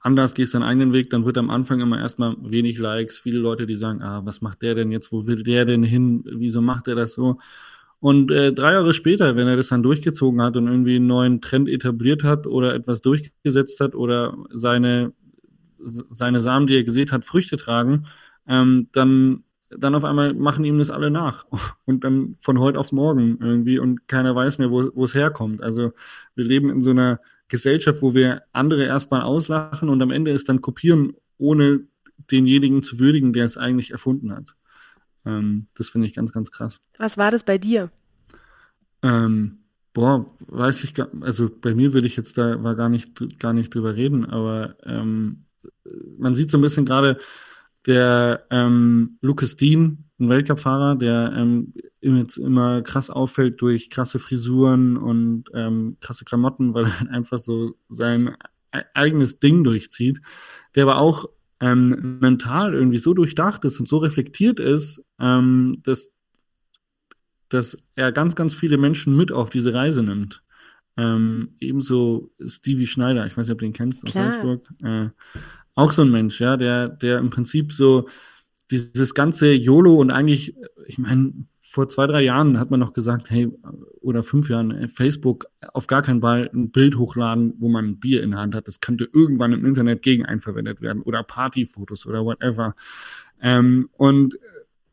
anders, 0.01 0.35
gehst 0.35 0.55
deinen 0.55 0.63
eigenen 0.63 0.93
Weg, 0.93 1.11
dann 1.11 1.25
wird 1.25 1.39
am 1.39 1.51
Anfang 1.51 1.81
immer 1.81 1.99
erstmal 1.99 2.37
wenig 2.41 2.79
Likes, 2.79 3.19
viele 3.19 3.39
Leute, 3.39 3.67
die 3.67 3.75
sagen, 3.75 4.03
ah, 4.03 4.25
was 4.25 4.41
macht 4.41 4.63
der 4.63 4.75
denn 4.75 4.91
jetzt, 4.91 5.13
wo 5.13 5.27
will 5.27 5.43
der 5.43 5.65
denn 5.65 5.83
hin, 5.83 6.25
wieso 6.25 6.63
macht 6.63 6.89
er 6.89 6.95
das 6.95 7.15
so? 7.15 7.39
Und 8.01 8.31
äh, 8.31 8.53
drei 8.53 8.73
Jahre 8.73 8.93
später, 8.93 9.37
wenn 9.37 9.49
er 9.49 9.57
das 9.57 9.69
dann 9.69 9.83
durchgezogen 9.83 10.43
hat 10.43 10.57
und 10.57 10.67
irgendwie 10.67 10.97
einen 10.97 11.07
neuen 11.07 11.41
Trend 11.41 11.69
etabliert 11.69 12.25
hat 12.25 12.47
oder 12.47 12.75
etwas 12.75 13.01
durchgesetzt 13.01 13.81
hat 13.81 13.95
oder 13.95 14.37
seine, 14.51 15.13
seine 15.79 16.41
Samen, 16.41 16.67
die 16.67 16.77
er 16.77 16.85
gesät 16.85 17.11
hat, 17.11 17.25
Früchte 17.25 17.57
tragen, 17.57 18.07
ähm, 18.47 18.89
dann, 18.93 19.45
dann 19.71 19.95
auf 19.95 20.05
einmal 20.05 20.35
machen 20.35 20.65
ihm 20.65 20.79
das 20.79 20.91
alle 20.91 21.11
nach. 21.11 21.47
Und 21.87 22.05
dann 22.05 22.37
von 22.39 22.59
heute 22.61 22.79
auf 22.79 22.93
morgen 22.93 23.39
irgendwie 23.41 23.79
und 23.79 24.09
keiner 24.09 24.35
weiß 24.35 24.59
mehr, 24.59 24.71
wo, 24.71 24.91
wo 24.95 25.05
es 25.05 25.15
herkommt. 25.15 25.63
Also 25.63 25.93
wir 26.35 26.45
leben 26.45 26.71
in 26.71 26.83
so 26.83 26.91
einer 26.91 27.21
Gesellschaft, 27.49 28.03
wo 28.03 28.15
wir 28.15 28.43
andere 28.53 28.85
erstmal 28.85 29.23
auslachen 29.23 29.89
und 29.89 30.03
am 30.03 30.11
Ende 30.11 30.33
es 30.33 30.45
dann 30.45 30.61
kopieren, 30.61 31.15
ohne 31.39 31.81
denjenigen 32.31 32.83
zu 32.83 32.99
würdigen, 32.99 33.33
der 33.33 33.45
es 33.45 33.57
eigentlich 33.57 33.91
erfunden 33.91 34.33
hat. 34.33 34.57
Ähm, 35.25 35.67
das 35.77 35.91
finde 35.91 36.07
ich 36.07 36.15
ganz, 36.15 36.33
ganz 36.33 36.51
krass. 36.51 36.81
Was 36.99 37.19
war 37.19 37.31
das 37.31 37.45
bei 37.45 37.59
dir? 37.59 37.91
Ähm, 39.03 39.59
boah, 39.93 40.27
weiß 40.41 40.85
ich 40.85 40.95
gar, 40.95 41.09
also 41.21 41.49
bei 41.49 41.75
mir 41.75 41.93
würde 41.93 42.07
ich 42.07 42.17
jetzt 42.17 42.39
da 42.39 42.63
war 42.63 42.75
gar 42.75 42.89
nicht, 42.89 43.39
gar 43.39 43.53
nicht 43.53 43.75
drüber 43.75 43.95
reden, 43.95 44.25
aber 44.25 44.77
ähm, 44.85 45.45
man 46.19 46.35
sieht 46.35 46.51
so 46.51 46.59
ein 46.59 46.63
bisschen 46.63 46.85
gerade 46.85 47.19
der 47.87 48.47
ähm, 48.51 49.19
Lucas 49.21 49.57
Dean, 49.57 50.06
ein 50.19 50.29
Weltcup-Fahrer, 50.29 50.97
der 50.97 51.33
ähm, 51.37 51.75
jetzt 52.01 52.39
immer 52.39 52.83
krass 52.83 53.11
auffällt 53.11 53.61
durch 53.61 53.91
krasse 53.91 54.19
Frisuren 54.19 54.97
und 54.97 55.45
ähm, 55.55 55.97
krasse 56.01 56.25
Klamotten, 56.25 56.75
weil 56.75 56.87
er 56.87 57.11
einfach 57.11 57.39
so 57.39 57.75
sein 57.89 58.37
eigenes 58.95 59.39
Ding 59.39 59.65
durchzieht. 59.65 60.21
Der 60.75 60.85
aber 60.85 60.99
auch 60.99 61.27
ähm, 61.61 62.19
mental 62.21 62.75
irgendwie 62.75 62.99
so 62.99 63.15
durchdacht 63.15 63.65
ist 63.65 63.81
und 63.81 63.89
so 63.89 63.99
reflektiert 63.99 64.61
ist, 64.61 65.03
ähm, 65.19 65.81
dass, 65.83 66.13
dass 67.49 67.79
er 67.95 68.13
ganz, 68.13 68.35
ganz 68.35 68.55
viele 68.55 68.79
Menschen 68.79 69.17
mit 69.17 69.33
auf 69.33 69.51
diese 69.51 69.73
Reise 69.73 70.03
nimmt. 70.03 70.43
Ähm, 70.99 71.57
ebenso 71.61 72.31
Stevie 72.45 72.87
Schneider, 72.87 73.27
ich 73.27 73.37
weiß 73.37 73.47
nicht, 73.47 73.53
ob 73.53 73.59
du 73.59 73.67
den 73.67 73.73
kennst 73.75 74.03
aus 74.05 74.13
Klar. 74.13 74.33
Salzburg. 74.33 74.63
Äh, 74.83 75.09
auch 75.75 75.93
so 75.93 76.03
ein 76.03 76.11
Mensch, 76.11 76.41
ja, 76.41 76.57
der, 76.57 76.89
der 76.89 77.19
im 77.19 77.29
Prinzip 77.29 77.73
so 77.73 78.09
dieses 78.71 79.15
ganze 79.15 79.53
YOLO 79.53 79.95
und 79.95 80.11
eigentlich, 80.11 80.55
ich 80.87 80.99
meine, 80.99 81.33
vor 81.77 81.89
zwei, 81.89 82.07
drei 82.07 82.23
Jahren 82.23 82.59
hat 82.59 82.71
man 82.71 82.81
noch 82.81 82.93
gesagt, 82.93 83.29
hey, 83.29 83.51
oder 84.01 84.23
fünf 84.23 84.49
Jahren, 84.49 84.89
Facebook 84.89 85.47
auf 85.75 85.87
gar 85.87 86.01
keinen 86.01 86.23
Fall 86.23 86.49
ein 86.55 86.71
Bild 86.71 86.97
hochladen, 86.97 87.55
wo 87.59 87.69
man 87.69 87.85
ein 87.85 88.01
Bier 88.01 88.23
in 88.23 88.31
der 88.31 88.41
Hand 88.41 88.55
hat. 88.55 88.67
Das 88.67 88.81
könnte 88.81 89.09
irgendwann 89.13 89.53
im 89.53 89.67
Internet 89.67 90.01
gegen 90.03 90.25
einen 90.25 90.41
verwendet 90.41 90.81
werden 90.81 91.03
oder 91.03 91.23
Partyfotos 91.23 92.07
oder 92.07 92.25
whatever. 92.25 92.75
Ähm, 93.43 93.91
und 93.93 94.39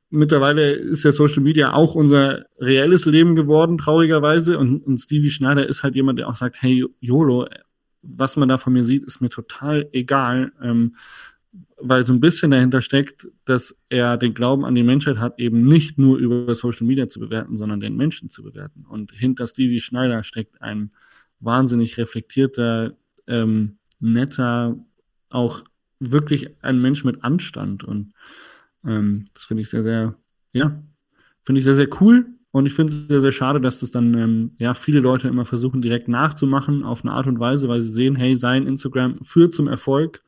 mittlerweile 0.10 0.74
ist 0.74 1.04
ja 1.04 1.12
Social 1.12 1.42
Media 1.42 1.74
auch 1.74 1.96
unser 1.96 2.46
reelles 2.60 3.06
Leben 3.06 3.36
geworden, 3.36 3.78
traurigerweise. 3.78 4.60
Und, 4.60 4.86
und 4.86 4.98
Stevie 4.98 5.32
Schneider 5.32 5.68
ist 5.68 5.84
halt 5.84 5.96
jemand, 5.96 6.20
der 6.20 6.28
auch 6.28 6.36
sagt, 6.36 6.62
hey, 6.62 6.86
YOLO, 7.00 7.48
was 8.02 8.36
man 8.36 8.50
da 8.50 8.58
von 8.58 8.74
mir 8.74 8.84
sieht, 8.84 9.04
ist 9.04 9.22
mir 9.22 9.30
total 9.30 9.88
egal. 9.94 10.52
Ähm, 10.62 10.96
weil 11.86 12.04
so 12.06 12.14
ein 12.14 12.22
bisschen 12.22 12.52
dahinter 12.52 12.82
steckt, 12.82 13.28
dass 13.44 13.76
er 13.90 14.16
den 14.16 14.34
Glauben 14.34 14.64
an 14.64 14.74
die 14.74 14.84
Menschheit 14.84 15.18
hat, 15.18 15.38
eben 15.38 15.66
nicht 15.66 15.98
nur 15.98 16.18
über 16.18 16.56
Social 16.56 16.88
Media 16.88 17.10
zu 17.10 17.20
bewerten, 17.20 17.58
sondern 17.58 17.82
den 17.82 17.98
Menschen 17.98 18.30
zu 18.30 18.42
bewerten. 18.42 18.86
Und 18.88 19.12
hinter 19.12 19.46
Stevie 19.48 19.82
Schneider 19.82 20.24
steckt 20.24 20.62
ein 20.62 20.92
wahnsinnig 21.42 21.98
reflektierter, 21.98 22.94
ähm, 23.28 23.78
netter, 24.00 24.78
auch 25.30 25.64
wirklich 26.00 26.50
ein 26.62 26.82
Mensch 26.82 27.04
mit 27.04 27.24
Anstand. 27.24 27.84
Und 27.84 28.14
ähm, 28.86 29.26
das 29.34 29.44
finde 29.44 29.64
ich 29.64 29.70
sehr, 29.70 29.84
sehr, 29.84 30.16
ja, 30.54 30.82
finde 31.44 31.60
ich 31.60 31.66
sehr, 31.66 31.76
sehr 31.76 31.90
cool. 32.00 32.28
Und 32.52 32.66
ich 32.66 32.74
finde 32.74 32.94
es 32.94 33.08
sehr, 33.08 33.20
sehr 33.20 33.32
schade, 33.34 33.60
dass 33.60 33.82
das 33.82 33.92
dann 33.92 34.14
ähm, 34.14 34.52
ja 34.58 34.74
viele 34.74 35.02
Leute 35.02 35.28
immer 35.28 35.44
versuchen, 35.44 35.82
direkt 35.82 36.08
nachzumachen 36.08 36.84
auf 36.84 37.04
eine 37.04 37.14
Art 37.14 37.28
und 37.28 37.40
Weise, 37.40 37.68
weil 37.68 37.82
sie 37.82 37.92
sehen, 37.92 38.16
hey, 38.16 38.38
sein 38.38 38.68
Instagram 38.68 39.22
führt 39.24 39.54
zum 39.54 39.68
Erfolg 39.68 40.24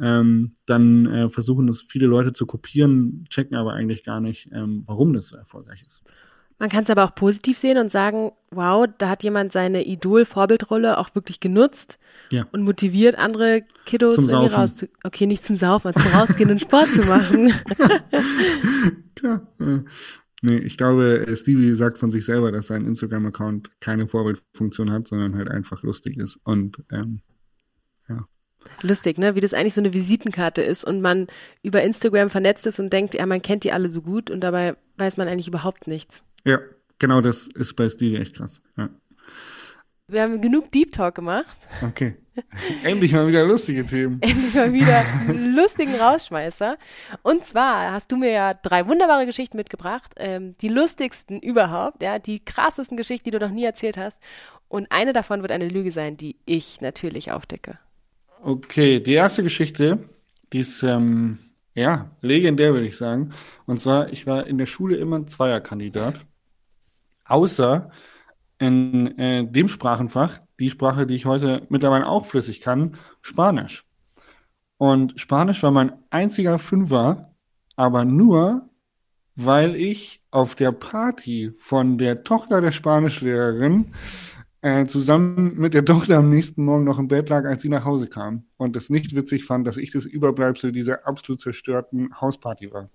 ähm, 0.00 0.52
dann 0.66 1.06
äh, 1.06 1.28
versuchen 1.28 1.66
das 1.66 1.82
viele 1.82 2.06
Leute 2.06 2.32
zu 2.32 2.46
kopieren, 2.46 3.24
checken 3.30 3.56
aber 3.56 3.72
eigentlich 3.72 4.04
gar 4.04 4.20
nicht, 4.20 4.50
ähm, 4.52 4.82
warum 4.86 5.12
das 5.12 5.28
so 5.28 5.36
erfolgreich 5.36 5.82
ist. 5.86 6.02
Man 6.58 6.70
kann 6.70 6.84
es 6.84 6.90
aber 6.90 7.04
auch 7.04 7.14
positiv 7.14 7.58
sehen 7.58 7.76
und 7.76 7.92
sagen, 7.92 8.32
wow, 8.50 8.86
da 8.96 9.10
hat 9.10 9.22
jemand 9.22 9.52
seine 9.52 9.86
Idol-Vorbildrolle 9.86 10.96
auch 10.96 11.14
wirklich 11.14 11.40
genutzt 11.40 11.98
ja. 12.30 12.46
und 12.52 12.62
motiviert 12.62 13.18
andere 13.18 13.62
Kiddos 13.84 14.16
zum 14.16 14.30
irgendwie 14.30 14.54
rauszu... 14.54 14.86
Okay, 15.04 15.26
nicht 15.26 15.44
zum 15.44 15.56
Saufen, 15.56 15.92
zum 15.94 16.12
Rausgehen 16.12 16.50
und 16.50 16.60
Sport 16.60 16.88
zu 16.88 17.02
machen. 17.02 17.52
Klar. 19.16 19.46
Äh, 19.60 19.80
nee, 20.40 20.56
ich 20.56 20.78
glaube, 20.78 21.26
Stevie 21.36 21.74
sagt 21.74 21.98
von 21.98 22.10
sich 22.10 22.24
selber, 22.24 22.50
dass 22.52 22.68
sein 22.68 22.86
Instagram-Account 22.86 23.80
keine 23.80 24.06
Vorbildfunktion 24.06 24.90
hat, 24.90 25.08
sondern 25.08 25.36
halt 25.36 25.50
einfach 25.50 25.82
lustig 25.82 26.16
ist. 26.16 26.40
Und 26.42 26.82
ähm, 26.90 27.20
Lustig, 28.82 29.18
ne? 29.18 29.34
Wie 29.34 29.40
das 29.40 29.54
eigentlich 29.54 29.74
so 29.74 29.80
eine 29.80 29.92
Visitenkarte 29.92 30.62
ist 30.62 30.84
und 30.84 31.00
man 31.00 31.26
über 31.62 31.82
Instagram 31.82 32.30
vernetzt 32.30 32.66
ist 32.66 32.78
und 32.78 32.92
denkt, 32.92 33.14
ja, 33.14 33.26
man 33.26 33.42
kennt 33.42 33.64
die 33.64 33.72
alle 33.72 33.88
so 33.88 34.02
gut 34.02 34.30
und 34.30 34.40
dabei 34.40 34.76
weiß 34.98 35.16
man 35.16 35.28
eigentlich 35.28 35.48
überhaupt 35.48 35.86
nichts. 35.86 36.22
Ja, 36.44 36.60
genau 36.98 37.20
das 37.20 37.48
ist 37.54 37.74
bei 37.76 37.88
Stevie 37.88 38.16
echt 38.16 38.36
krass. 38.36 38.60
Ja. 38.76 38.88
Wir 40.08 40.22
haben 40.22 40.40
genug 40.40 40.70
Deep 40.70 40.92
Talk 40.92 41.16
gemacht. 41.16 41.56
Okay. 41.82 42.14
Endlich 42.84 43.12
mal 43.12 43.26
wieder 43.26 43.44
lustige 43.44 43.84
Themen. 43.84 44.18
Endlich 44.22 44.54
mal 44.54 44.72
wieder 44.72 45.04
einen 45.26 45.56
lustigen 45.56 45.96
Rausschmeißer. 45.96 46.76
Und 47.22 47.44
zwar 47.44 47.90
hast 47.90 48.12
du 48.12 48.16
mir 48.16 48.30
ja 48.30 48.54
drei 48.54 48.86
wunderbare 48.86 49.26
Geschichten 49.26 49.56
mitgebracht. 49.56 50.12
Ähm, 50.16 50.54
die 50.60 50.68
lustigsten 50.68 51.40
überhaupt, 51.40 52.02
ja, 52.02 52.20
die 52.20 52.38
krassesten 52.44 52.96
Geschichten, 52.96 53.24
die 53.24 53.30
du 53.36 53.44
noch 53.44 53.50
nie 53.50 53.64
erzählt 53.64 53.96
hast. 53.96 54.22
Und 54.68 54.86
eine 54.90 55.12
davon 55.12 55.42
wird 55.42 55.50
eine 55.50 55.68
Lüge 55.68 55.90
sein, 55.90 56.16
die 56.16 56.36
ich 56.44 56.80
natürlich 56.80 57.32
aufdecke. 57.32 57.78
Okay, 58.46 59.00
die 59.00 59.14
erste 59.14 59.42
Geschichte, 59.42 60.08
die 60.52 60.60
ist 60.60 60.84
ähm, 60.84 61.36
ja 61.74 62.12
legendär, 62.20 62.74
würde 62.74 62.86
ich 62.86 62.96
sagen. 62.96 63.32
Und 63.66 63.80
zwar, 63.80 64.12
ich 64.12 64.24
war 64.28 64.46
in 64.46 64.56
der 64.56 64.66
Schule 64.66 64.94
immer 64.98 65.16
ein 65.16 65.26
Zweierkandidat, 65.26 66.20
außer 67.24 67.90
in 68.60 69.18
äh, 69.18 69.44
dem 69.44 69.66
Sprachenfach, 69.66 70.38
die 70.60 70.70
Sprache, 70.70 71.08
die 71.08 71.16
ich 71.16 71.26
heute 71.26 71.66
mittlerweile 71.70 72.06
auch 72.06 72.24
flüssig 72.24 72.60
kann, 72.60 72.96
Spanisch. 73.20 73.84
Und 74.78 75.18
Spanisch 75.18 75.64
war 75.64 75.72
mein 75.72 75.94
einziger 76.10 76.60
Fünfer, 76.60 77.34
aber 77.74 78.04
nur, 78.04 78.68
weil 79.34 79.74
ich 79.74 80.22
auf 80.30 80.54
der 80.54 80.70
Party 80.70 81.52
von 81.58 81.98
der 81.98 82.22
Tochter 82.22 82.60
der 82.60 82.70
Spanischlehrerin 82.70 83.92
äh, 84.66 84.86
zusammen 84.88 85.54
mit 85.56 85.74
der 85.74 85.84
Tochter 85.84 86.18
am 86.18 86.28
nächsten 86.28 86.64
Morgen 86.64 86.82
noch 86.82 86.98
im 86.98 87.06
Bett 87.06 87.28
lag, 87.28 87.44
als 87.44 87.62
sie 87.62 87.68
nach 87.68 87.84
Hause 87.84 88.08
kam 88.08 88.46
und 88.56 88.74
es 88.74 88.90
nicht 88.90 89.14
witzig 89.14 89.44
fand, 89.44 89.64
dass 89.64 89.76
ich 89.76 89.92
das 89.92 90.06
Überbleibsel 90.06 90.72
dieser 90.72 91.06
absolut 91.06 91.40
zerstörten 91.40 92.20
Hausparty 92.20 92.72
war. 92.72 92.90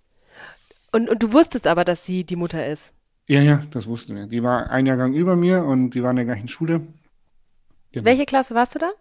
Und, 0.91 1.09
und 1.09 1.23
du 1.23 1.31
wusstest 1.31 1.67
aber, 1.67 1.85
dass 1.85 2.05
sie 2.05 2.25
die 2.25 2.35
Mutter 2.35 2.67
ist? 2.67 2.91
Ja, 3.25 3.41
ja, 3.41 3.63
das 3.71 3.87
wusste 3.87 4.13
wir. 4.13 4.27
Die 4.27 4.43
war 4.43 4.69
ein 4.69 4.85
Jahrgang 4.85 5.13
über 5.13 5.37
mir 5.37 5.63
und 5.63 5.91
die 5.91 6.03
war 6.03 6.09
in 6.09 6.17
der 6.17 6.25
gleichen 6.25 6.49
Schule. 6.49 6.81
Genau. 7.93 8.05
Welche 8.05 8.25
Klasse 8.25 8.53
warst 8.53 8.75
du 8.75 8.79
da? 8.79 8.91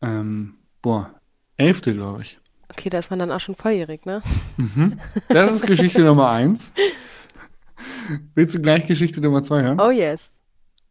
Ähm, 0.00 0.54
boah, 0.80 1.10
elfte, 1.56 1.92
glaube 1.92 2.22
ich. 2.22 2.38
Okay, 2.68 2.88
da 2.88 3.00
ist 3.00 3.10
man 3.10 3.18
dann 3.18 3.32
auch 3.32 3.40
schon 3.40 3.56
volljährig, 3.56 4.06
ne? 4.06 4.22
Mhm. 4.58 5.00
Das 5.28 5.52
ist 5.52 5.66
Geschichte 5.66 6.02
Nummer 6.04 6.30
eins. 6.30 6.72
Willst 8.36 8.54
du 8.54 8.60
gleich 8.60 8.86
Geschichte 8.86 9.20
Nummer 9.20 9.42
zwei 9.42 9.62
hören? 9.62 9.80
Oh 9.80 9.90
yes. 9.90 10.38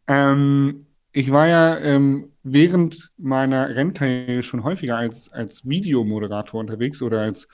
Ähm, 0.06 0.86
ich 1.12 1.30
war 1.30 1.46
ja 1.46 1.78
ähm, 1.78 2.32
während 2.42 3.12
meiner 3.16 3.74
Rennkarriere 3.74 4.42
schon 4.42 4.64
häufiger 4.64 4.96
als, 4.96 5.32
als 5.32 5.66
Videomoderator 5.66 6.58
unterwegs 6.58 7.02
oder 7.02 7.20
als 7.20 7.46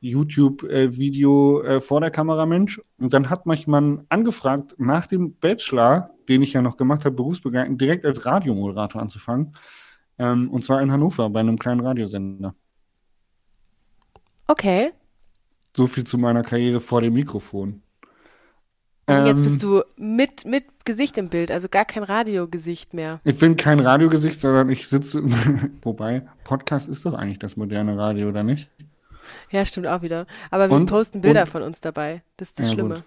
YouTube-Video 0.00 1.62
äh, 1.62 1.80
vor 1.80 2.00
der 2.00 2.12
Kamera 2.12 2.46
Mensch. 2.46 2.80
Und 2.98 3.12
dann 3.12 3.28
hat 3.28 3.46
mich 3.46 3.66
man 3.66 4.06
angefragt, 4.08 4.76
nach 4.78 5.06
dem 5.08 5.34
Bachelor, 5.34 6.10
den 6.28 6.42
ich 6.42 6.52
ja 6.52 6.62
noch 6.62 6.76
gemacht 6.76 7.04
habe, 7.04 7.16
berufsbegleitend, 7.16 7.80
direkt 7.80 8.06
als 8.06 8.24
Radiomoderator 8.24 9.02
anzufangen. 9.02 9.54
Ähm, 10.18 10.50
und 10.50 10.64
zwar 10.64 10.80
in 10.80 10.92
Hannover 10.92 11.28
bei 11.30 11.40
einem 11.40 11.58
kleinen 11.58 11.80
Radiosender. 11.80 12.54
Okay. 14.46 14.92
So 15.76 15.86
viel 15.86 16.04
zu 16.04 16.16
meiner 16.16 16.42
Karriere 16.42 16.80
vor 16.80 17.00
dem 17.00 17.14
Mikrofon. 17.14 17.82
Und 19.18 19.26
jetzt 19.26 19.42
bist 19.42 19.62
ähm, 19.62 19.70
du 19.70 19.82
mit, 19.96 20.44
mit 20.44 20.64
Gesicht 20.84 21.18
im 21.18 21.28
Bild, 21.28 21.50
also 21.50 21.68
gar 21.68 21.84
kein 21.84 22.02
Radiogesicht 22.02 22.94
mehr. 22.94 23.20
Ich 23.24 23.38
bin 23.38 23.56
kein 23.56 23.80
Radiogesicht, 23.80 24.40
sondern 24.40 24.70
ich 24.70 24.88
sitze, 24.88 25.22
wobei, 25.82 26.22
Podcast 26.44 26.88
ist 26.88 27.04
doch 27.04 27.14
eigentlich 27.14 27.38
das 27.38 27.56
moderne 27.56 27.96
Radio, 27.96 28.28
oder 28.28 28.42
nicht? 28.42 28.70
Ja, 29.50 29.64
stimmt 29.64 29.86
auch 29.86 30.02
wieder. 30.02 30.26
Aber 30.50 30.68
wir 30.68 30.76
und, 30.76 30.86
posten 30.86 31.20
Bilder 31.20 31.42
und, 31.42 31.48
von 31.48 31.62
uns 31.62 31.80
dabei. 31.80 32.22
Das 32.36 32.48
ist 32.48 32.58
das 32.58 32.66
ja, 32.66 32.72
Schlimme. 32.72 32.94
Gut. 32.96 33.04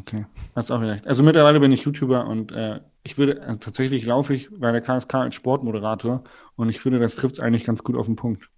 Okay, 0.00 0.26
hast 0.54 0.70
auch 0.70 0.80
recht. 0.80 1.06
Also 1.06 1.22
mittlerweile 1.22 1.58
bin 1.58 1.72
ich 1.72 1.82
YouTuber 1.82 2.26
und 2.26 2.52
äh, 2.52 2.80
ich 3.02 3.18
würde, 3.18 3.42
also 3.42 3.58
tatsächlich 3.58 4.04
laufe 4.04 4.34
ich 4.34 4.48
bei 4.50 4.70
der 4.70 4.80
KSK 4.80 5.14
als 5.14 5.34
Sportmoderator 5.34 6.22
und 6.54 6.68
ich 6.68 6.80
finde, 6.80 7.00
das 7.00 7.16
trifft 7.16 7.36
es 7.36 7.40
eigentlich 7.40 7.64
ganz 7.64 7.82
gut 7.82 7.96
auf 7.96 8.06
den 8.06 8.14
Punkt. 8.14 8.48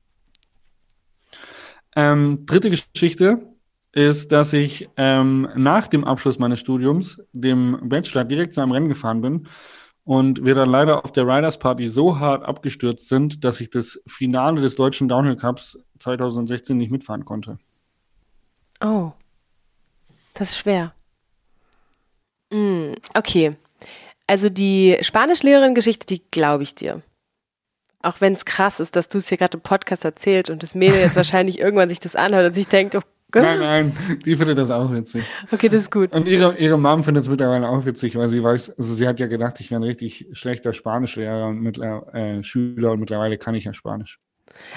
Ähm, 1.97 2.45
dritte 2.45 2.71
Geschichte 2.71 3.52
ist, 3.93 4.33
dass 4.33 4.53
ich 4.53 4.89
ähm, 4.97 5.49
nach 5.55 5.87
dem 5.87 6.05
Abschluss 6.05 6.39
meines 6.39 6.61
Studiums, 6.61 7.21
dem 7.33 7.79
Bachelor, 7.89 8.25
direkt 8.25 8.55
zu 8.55 8.63
einem 8.63 8.73
Rennen 8.73 8.89
gefahren 8.89 9.21
bin 9.21 9.49
und 10.05 10.45
wir 10.45 10.55
dann 10.55 10.71
leider 10.71 11.05
auf 11.05 11.13
der 11.13 11.27
Riders 11.27 11.59
Party 11.59 11.87
so 11.87 12.19
hart 12.19 12.45
abgestürzt 12.45 13.09
sind, 13.09 13.45
dass 13.45 13.61
ich 13.61 13.71
das 13.71 14.01
Finale 14.07 14.61
des 14.61 14.77
deutschen 14.77 15.09
Downhill 15.09 15.37
Cups 15.37 15.79
2016 15.99 16.77
nicht 16.77 16.91
mitfahren 16.91 17.25
konnte. 17.25 17.59
Oh, 18.83 19.13
das 20.35 20.51
ist 20.51 20.59
schwer. 20.59 20.95
Mm, 22.51 22.95
okay, 23.15 23.57
also 24.27 24.49
die 24.49 24.97
Spanischlehrerin-Geschichte, 25.01 26.07
die 26.07 26.23
glaube 26.31 26.63
ich 26.63 26.75
dir. 26.75 27.03
Auch 28.01 28.21
wenn 28.21 28.33
es 28.33 28.45
krass 28.45 28.81
ist, 28.81 28.97
dass 28.97 29.09
du 29.09 29.19
es 29.19 29.29
hier 29.29 29.39
gerade 29.39 29.59
im 29.59 29.63
Podcast 29.63 30.05
erzählt 30.05 30.51
und 30.51 30.63
das 30.63 30.75
Mädel 30.75 30.99
jetzt 31.01 31.17
wahrscheinlich 31.17 31.61
irgendwann 31.61 31.89
sich 31.89 32.01
das 32.01 32.17
anhört 32.17 32.47
und 32.47 32.55
sich 32.55 32.67
denkt, 32.67 32.97
oh 32.97 33.03
Nein, 33.35 33.59
nein, 33.61 33.97
die 34.25 34.37
findet 34.37 34.59
das 34.59 34.71
auch 34.71 34.93
witzig. 34.93 35.25
Okay, 35.51 35.69
das 35.69 35.81
ist 35.81 35.91
gut. 35.91 36.13
Und 36.13 36.27
ihre, 36.27 36.57
ihre 36.59 36.79
Mom 36.79 37.03
findet 37.03 37.25
es 37.25 37.31
mittlerweile 37.31 37.69
auch 37.69 37.85
witzig, 37.87 38.17
weil 38.17 38.29
sie 38.29 38.43
weiß, 38.43 38.79
also 38.79 38.95
sie 38.95 39.09
hat 39.09 39.21
ja 39.21 39.27
gedacht, 39.27 39.61
ich 39.61 39.71
wäre 39.71 39.81
ein 39.81 39.85
richtig 39.85 40.29
schlechter 40.33 40.73
Spanischlehrer 40.73 41.47
und 41.47 41.61
mit, 41.61 41.79
äh, 41.79 42.43
Schüler 42.45 42.93
und 42.93 43.01
mittlerweile 43.01 43.39
kann 43.39 43.55
ich 43.55 43.65
ja 43.65 43.73
Spanisch. 43.73 44.21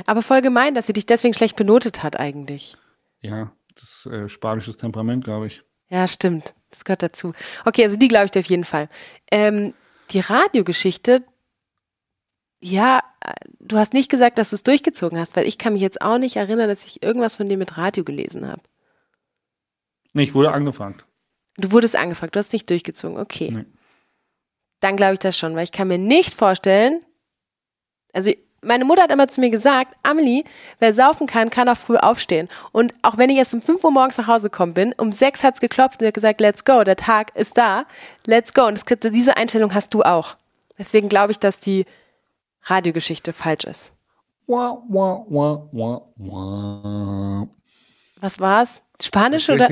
Aber 0.06 0.22
voll 0.22 0.42
gemein, 0.42 0.76
dass 0.76 0.88
sie 0.88 0.94
dich 0.94 1.06
deswegen 1.06 1.34
schlecht 1.34 1.56
benotet 1.56 2.04
hat 2.04 2.20
eigentlich. 2.20 2.78
Ja, 3.22 3.52
das 3.76 4.06
äh, 4.12 4.30
spanisches 4.30 4.78
Temperament, 4.78 5.24
glaube 5.24 5.48
ich. 5.48 5.64
Ja, 5.90 6.08
stimmt. 6.08 6.54
Das 6.70 6.86
gehört 6.86 7.04
dazu. 7.04 7.34
Okay, 7.66 7.84
also 7.84 7.98
die 7.98 8.08
glaube 8.08 8.26
ich 8.26 8.32
dir 8.32 8.40
auf 8.40 8.46
jeden 8.46 8.66
Fall. 8.66 8.90
Ähm, 9.32 9.74
die 10.12 10.20
Radiogeschichte, 10.20 11.24
ja, 12.66 13.04
du 13.60 13.78
hast 13.78 13.94
nicht 13.94 14.10
gesagt, 14.10 14.40
dass 14.40 14.50
du 14.50 14.56
es 14.56 14.64
durchgezogen 14.64 15.20
hast, 15.20 15.36
weil 15.36 15.48
ich 15.48 15.60
kann 15.60 15.74
mich 15.74 15.84
jetzt 15.84 16.02
auch 16.02 16.18
nicht 16.18 16.36
erinnern, 16.36 16.68
dass 16.68 16.86
ich 16.86 17.04
irgendwas 17.04 17.36
von 17.36 17.48
dir 17.48 17.58
mit 17.58 17.78
Radio 17.78 18.04
gelesen 18.04 18.48
habe. 18.48 18.62
Nee, 20.14 20.24
ich 20.24 20.34
wurde 20.34 20.52
angefragt. 20.52 21.06
Du 21.58 21.72
wurdest 21.72 21.96
angefragt, 21.96 22.36
du 22.36 22.40
hast 22.40 22.54
nicht 22.54 22.70
durchgezogen, 22.70 23.20
okay. 23.20 23.52
Nee. 23.52 23.66
Dann 24.80 24.98
glaube 24.98 25.14
ich 25.14 25.20
das 25.20 25.38
schon, 25.38 25.56
weil 25.56 25.64
ich 25.64 25.72
kann 25.72 25.88
mir 25.88 26.00
nicht 26.00 26.34
vorstellen, 26.34 27.06
also 28.14 28.32
meine 28.62 28.84
Mutter 28.84 29.04
hat 29.04 29.12
immer 29.12 29.28
zu 29.28 29.42
mir 29.42 29.52
gesagt, 29.52 29.96
Amelie, 30.02 30.44
wer 30.80 30.92
saufen 30.92 31.28
kann, 31.28 31.52
kann 31.52 31.70
auch 31.70 31.78
früh 31.78 31.98
aufstehen. 31.98 32.50
Und 32.72 32.94
auch 33.04 33.18
wenn 33.18 33.30
ich 33.30 33.38
erst 33.38 33.54
um 33.54 33.62
5 33.62 33.84
Uhr 33.84 33.92
morgens 33.92 34.18
nach 34.18 34.28
Hause 34.28 34.50
gekommen 34.50 34.74
bin, 34.74 34.94
um 34.98 35.12
6 35.12 35.44
hat's 35.44 35.62
geklopft 35.62 36.02
und 36.02 36.08
hat 36.08 36.16
gesagt, 36.16 36.42
let's 36.42 36.66
go, 36.66 36.84
der 36.84 36.96
Tag 36.96 37.36
ist 37.36 37.60
da, 37.60 37.86
let's 38.26 38.56
go. 38.56 38.66
Und 38.66 38.82
das, 38.90 39.12
diese 39.12 39.38
Einstellung 39.38 39.76
hast 39.76 39.94
du 39.94 40.02
auch. 40.02 40.36
Deswegen 40.80 41.10
glaube 41.10 41.32
ich, 41.32 41.38
dass 41.38 41.60
die 41.60 41.86
Radiogeschichte 42.66 43.34
falsch 43.34 43.66
ist. 43.66 43.94
Wah, 44.48 44.82
wah, 44.90 45.26
wah, 45.30 45.70
wah, 45.72 46.02
wah. 46.18 47.48
Was 48.20 48.40
war's? 48.40 48.82
Spanisch 49.02 49.50
oder? 49.50 49.70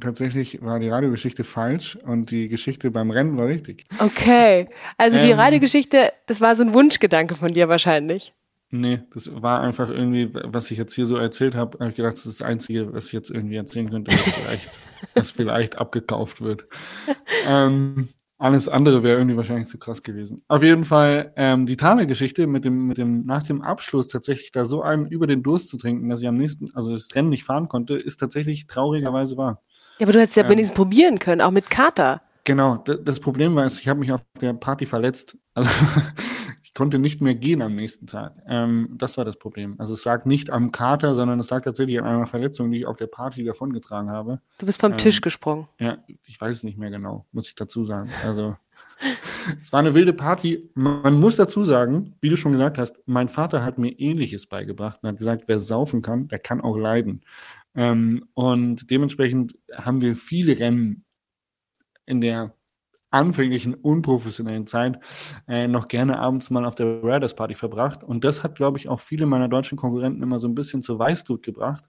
Tatsächlich 0.00 0.62
war 0.62 0.78
die 0.78 0.88
Radiogeschichte 0.88 1.42
falsch 1.42 1.96
und 1.96 2.30
die 2.30 2.48
Geschichte 2.48 2.90
beim 2.90 3.10
Rennen 3.10 3.38
war 3.38 3.46
richtig. 3.46 3.84
Okay. 3.98 4.68
Also 4.98 5.18
die 5.18 5.30
ähm, 5.30 5.38
Radiogeschichte, 5.38 6.12
das 6.26 6.40
war 6.40 6.54
so 6.54 6.62
ein 6.62 6.74
Wunschgedanke 6.74 7.34
von 7.34 7.52
dir 7.52 7.68
wahrscheinlich. 7.68 8.34
Nee, 8.72 9.00
das 9.14 9.30
war 9.42 9.62
einfach 9.62 9.88
irgendwie, 9.88 10.30
was 10.32 10.70
ich 10.70 10.78
jetzt 10.78 10.94
hier 10.94 11.06
so 11.06 11.16
erzählt 11.16 11.56
habe, 11.56 11.78
habe 11.80 11.90
ich 11.90 11.96
gedacht, 11.96 12.14
das 12.14 12.26
ist 12.26 12.40
das 12.40 12.46
Einzige, 12.46 12.92
was 12.92 13.06
ich 13.06 13.12
jetzt 13.12 13.30
irgendwie 13.30 13.56
erzählen 13.56 13.90
könnte, 13.90 14.12
was 14.12 14.20
vielleicht, 14.20 14.78
was 15.14 15.30
vielleicht 15.32 15.78
abgekauft 15.78 16.40
wird. 16.40 16.66
ähm, 17.48 18.08
alles 18.40 18.68
andere 18.68 19.02
wäre 19.02 19.18
irgendwie 19.18 19.36
wahrscheinlich 19.36 19.68
zu 19.68 19.78
krass 19.78 20.02
gewesen. 20.02 20.42
Auf 20.48 20.62
jeden 20.62 20.84
Fall 20.84 21.32
ähm, 21.36 21.66
die 21.66 21.76
Tane-Geschichte 21.76 22.46
mit 22.46 22.64
dem, 22.64 22.86
mit 22.86 22.96
dem 22.96 23.26
nach 23.26 23.42
dem 23.42 23.60
Abschluss 23.60 24.08
tatsächlich 24.08 24.50
da 24.50 24.64
so 24.64 24.82
einen 24.82 25.06
über 25.06 25.26
den 25.26 25.42
Durst 25.42 25.68
zu 25.68 25.76
trinken, 25.76 26.08
dass 26.08 26.22
ich 26.22 26.28
am 26.28 26.38
nächsten, 26.38 26.74
also 26.74 26.92
das 26.92 27.14
Rennen 27.14 27.28
nicht 27.28 27.44
fahren 27.44 27.68
konnte, 27.68 27.94
ist 27.94 28.18
tatsächlich 28.18 28.66
traurigerweise 28.66 29.36
wahr. 29.36 29.62
Ja, 29.98 30.06
aber 30.06 30.14
du 30.14 30.20
hättest 30.20 30.36
ja 30.36 30.44
ähm, 30.44 30.50
wenigstens 30.50 30.74
probieren 30.74 31.18
können, 31.18 31.42
auch 31.42 31.50
mit 31.50 31.68
Kater. 31.68 32.22
Genau, 32.44 32.78
das 32.78 33.20
Problem 33.20 33.54
war, 33.54 33.66
ich 33.66 33.86
habe 33.86 34.00
mich 34.00 34.10
auf 34.10 34.22
der 34.40 34.54
Party 34.54 34.86
verletzt. 34.86 35.36
Also 35.52 35.68
konnte 36.80 36.98
nicht 36.98 37.20
mehr 37.20 37.34
gehen 37.34 37.60
am 37.60 37.74
nächsten 37.74 38.06
Tag. 38.06 38.42
Ähm, 38.46 38.94
das 38.96 39.18
war 39.18 39.26
das 39.26 39.36
Problem. 39.36 39.74
Also 39.76 39.92
es 39.92 40.02
lag 40.06 40.24
nicht 40.24 40.48
am 40.48 40.72
Kater, 40.72 41.14
sondern 41.14 41.38
es 41.38 41.50
lag 41.50 41.62
tatsächlich 41.62 42.00
an 42.00 42.06
einer 42.06 42.26
Verletzung, 42.26 42.70
die 42.70 42.78
ich 42.78 42.86
auf 42.86 42.96
der 42.96 43.06
Party 43.06 43.44
davongetragen 43.44 44.08
habe. 44.10 44.40
Du 44.58 44.64
bist 44.64 44.80
vom 44.80 44.92
ähm, 44.92 44.96
Tisch 44.96 45.20
gesprungen. 45.20 45.68
Ja, 45.78 45.98
ich 46.24 46.40
weiß 46.40 46.56
es 46.56 46.62
nicht 46.62 46.78
mehr 46.78 46.88
genau, 46.88 47.26
muss 47.32 47.48
ich 47.48 47.54
dazu 47.54 47.84
sagen. 47.84 48.08
Also 48.24 48.56
es 49.60 49.70
war 49.74 49.80
eine 49.80 49.92
wilde 49.92 50.14
Party. 50.14 50.70
Man 50.72 51.20
muss 51.20 51.36
dazu 51.36 51.66
sagen, 51.66 52.14
wie 52.22 52.30
du 52.30 52.36
schon 52.38 52.52
gesagt 52.52 52.78
hast, 52.78 52.96
mein 53.04 53.28
Vater 53.28 53.62
hat 53.62 53.76
mir 53.76 53.90
Ähnliches 53.90 54.46
beigebracht 54.46 55.00
und 55.02 55.10
hat 55.10 55.18
gesagt, 55.18 55.42
wer 55.48 55.60
saufen 55.60 56.00
kann, 56.00 56.28
der 56.28 56.38
kann 56.38 56.62
auch 56.62 56.78
leiden. 56.78 57.20
Ähm, 57.74 58.24
und 58.32 58.90
dementsprechend 58.90 59.54
haben 59.74 60.00
wir 60.00 60.16
viele 60.16 60.58
Rennen 60.58 61.04
in 62.06 62.22
der 62.22 62.54
anfänglichen 63.10 63.74
unprofessionellen 63.74 64.66
Zeit 64.66 64.98
äh, 65.48 65.66
noch 65.66 65.88
gerne 65.88 66.18
abends 66.18 66.50
mal 66.50 66.64
auf 66.64 66.74
der 66.74 67.02
Riders 67.02 67.34
Party 67.34 67.54
verbracht. 67.54 68.04
Und 68.04 68.24
das 68.24 68.42
hat, 68.42 68.54
glaube 68.54 68.78
ich, 68.78 68.88
auch 68.88 69.00
viele 69.00 69.26
meiner 69.26 69.48
deutschen 69.48 69.76
Konkurrenten 69.76 70.22
immer 70.22 70.38
so 70.38 70.48
ein 70.48 70.54
bisschen 70.54 70.82
zur 70.82 70.98
Weißglut 70.98 71.42
gebracht, 71.42 71.84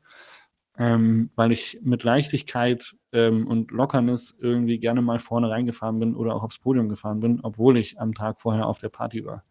ähm, 0.77 1.29
weil 1.35 1.51
ich 1.51 1.79
mit 1.83 2.03
Leichtigkeit 2.03 2.95
ähm, 3.11 3.47
und 3.47 3.71
Lockernis 3.71 4.35
irgendwie 4.39 4.79
gerne 4.79 5.01
mal 5.01 5.19
vorne 5.19 5.49
reingefahren 5.49 5.99
bin 5.99 6.15
oder 6.15 6.35
auch 6.35 6.43
aufs 6.43 6.59
Podium 6.59 6.89
gefahren 6.89 7.19
bin, 7.19 7.39
obwohl 7.43 7.77
ich 7.77 7.99
am 7.99 8.13
Tag 8.13 8.39
vorher 8.39 8.67
auf 8.67 8.79
der 8.79 8.89
Party 8.89 9.25
war. 9.25 9.43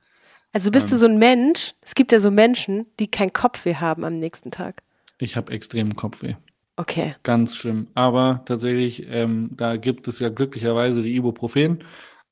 Also 0.52 0.70
bist 0.72 0.87
ähm, 0.87 0.90
du 0.90 0.96
so 0.96 1.06
ein 1.06 1.18
Mensch, 1.18 1.74
es 1.80 1.94
gibt 1.94 2.11
ja 2.11 2.18
so 2.18 2.30
Menschen, 2.30 2.87
die 2.98 3.09
kein 3.09 3.33
Kopfweh 3.33 3.76
haben 3.76 4.04
am 4.04 4.18
nächsten 4.18 4.50
Tag. 4.50 4.83
Ich 5.18 5.37
habe 5.37 5.52
extremen 5.52 5.94
Kopfweh. 5.94 6.35
Okay. 6.76 7.14
Ganz 7.22 7.56
schlimm. 7.56 7.88
Aber 7.94 8.42
tatsächlich, 8.46 9.06
ähm, 9.09 9.50
da 9.52 9.76
gibt 9.76 10.09
es 10.09 10.18
ja 10.18 10.28
glücklicherweise 10.30 11.02
die 11.02 11.14
Ibuprofen. 11.14 11.85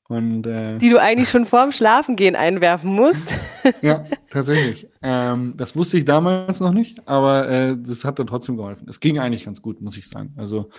Und, 0.07 0.47
äh, 0.47 0.79
die 0.79 0.89
du 0.89 0.99
eigentlich 0.99 1.29
schon 1.29 1.45
vorm 1.45 1.71
Schlafengehen 1.71 2.35
einwerfen 2.35 2.91
musst. 2.91 3.39
ja, 3.83 4.05
tatsächlich. 4.31 4.89
Ähm, 5.03 5.53
das 5.55 5.75
wusste 5.75 5.99
ich 5.99 6.05
damals 6.05 6.59
noch 6.59 6.71
nicht, 6.71 7.07
aber 7.07 7.47
äh, 7.47 7.77
das 7.77 8.03
hat 8.05 8.17
dann 8.17 8.25
trotzdem 8.25 8.57
geholfen. 8.57 8.87
Es 8.89 8.99
ging 8.99 9.19
eigentlich 9.19 9.45
ganz 9.45 9.61
gut, 9.61 9.81
muss 9.81 9.97
ich 9.97 10.09
sagen. 10.09 10.33
Also 10.35 10.71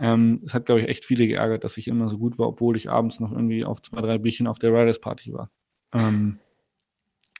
ähm, 0.00 0.42
es 0.44 0.52
hat, 0.52 0.66
glaube 0.66 0.80
ich, 0.80 0.88
echt 0.88 1.04
viele 1.04 1.28
geärgert, 1.28 1.62
dass 1.62 1.76
ich 1.76 1.86
immer 1.86 2.08
so 2.08 2.18
gut 2.18 2.40
war, 2.40 2.48
obwohl 2.48 2.76
ich 2.76 2.90
abends 2.90 3.20
noch 3.20 3.30
irgendwie 3.30 3.64
auf 3.64 3.80
zwei, 3.82 4.00
drei 4.00 4.18
Bierchen 4.18 4.48
auf 4.48 4.58
der 4.58 4.72
Riders 4.72 5.00
Party 5.00 5.32
war. 5.32 5.48
Ähm, 5.94 6.40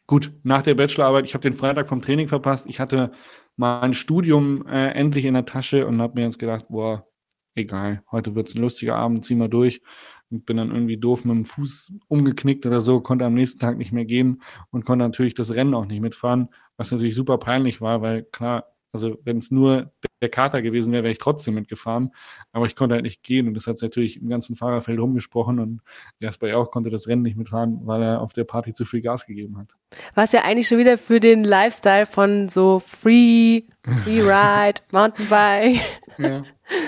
gut, 0.06 0.30
nach 0.44 0.62
der 0.62 0.74
Bachelorarbeit, 0.74 1.24
ich 1.24 1.34
habe 1.34 1.42
den 1.42 1.54
Freitag 1.54 1.88
vom 1.88 2.02
Training 2.02 2.28
verpasst. 2.28 2.66
Ich 2.68 2.78
hatte 2.78 3.10
mein 3.56 3.94
Studium 3.94 4.66
äh, 4.66 4.90
endlich 4.92 5.24
in 5.24 5.34
der 5.34 5.44
Tasche 5.46 5.86
und 5.86 6.00
habe 6.00 6.14
mir 6.20 6.26
jetzt 6.26 6.38
gedacht, 6.38 6.66
boah, 6.68 7.06
egal, 7.54 8.02
heute 8.10 8.34
wird's 8.34 8.54
ein 8.54 8.62
lustiger 8.62 8.96
Abend, 8.96 9.24
zieh 9.24 9.34
mal 9.34 9.48
durch. 9.48 9.82
Und 10.30 10.46
bin 10.46 10.56
dann 10.56 10.70
irgendwie 10.70 10.96
doof 10.96 11.24
mit 11.24 11.36
dem 11.36 11.44
Fuß 11.44 11.92
umgeknickt 12.08 12.64
oder 12.64 12.80
so, 12.80 13.00
konnte 13.00 13.26
am 13.26 13.34
nächsten 13.34 13.60
Tag 13.60 13.76
nicht 13.76 13.92
mehr 13.92 14.06
gehen 14.06 14.42
und 14.70 14.84
konnte 14.86 15.04
natürlich 15.04 15.34
das 15.34 15.54
Rennen 15.54 15.74
auch 15.74 15.84
nicht 15.84 16.00
mitfahren, 16.00 16.48
was 16.78 16.90
natürlich 16.90 17.14
super 17.14 17.36
peinlich 17.38 17.82
war, 17.82 18.00
weil 18.00 18.24
klar, 18.24 18.72
also 18.92 19.18
wenn 19.24 19.38
es 19.38 19.50
nur 19.50 19.90
der 20.20 20.28
Kater 20.28 20.60
gewesen 20.60 20.92
wäre, 20.92 21.02
wäre 21.02 21.12
ich 21.12 21.18
trotzdem 21.18 21.54
mitgefahren. 21.54 22.12
Aber 22.52 22.66
ich 22.66 22.76
konnte 22.76 22.94
halt 22.94 23.04
nicht 23.04 23.22
gehen 23.22 23.48
und 23.48 23.54
das 23.54 23.66
hat 23.66 23.80
natürlich 23.80 24.20
im 24.20 24.28
ganzen 24.28 24.54
Fahrerfeld 24.54 25.00
rumgesprochen 25.00 25.58
und 25.58 25.80
Jasper 26.20 26.56
auch 26.58 26.70
konnte 26.70 26.90
das 26.90 27.08
Rennen 27.08 27.22
nicht 27.22 27.36
mitfahren, 27.36 27.80
weil 27.84 28.02
er 28.02 28.20
auf 28.20 28.34
der 28.34 28.44
Party 28.44 28.74
zu 28.74 28.84
viel 28.84 29.00
Gas 29.00 29.26
gegeben 29.26 29.58
hat. 29.58 29.68
Was 30.14 30.32
ja 30.32 30.42
eigentlich 30.42 30.68
schon 30.68 30.78
wieder 30.78 30.98
für 30.98 31.20
den 31.20 31.42
Lifestyle 31.42 32.04
von 32.06 32.50
so 32.50 32.80
Free, 32.80 33.62
Free 34.04 34.20
Ride, 34.22 34.80
Mountainbike. 34.92 35.80
Ja, 36.18 36.42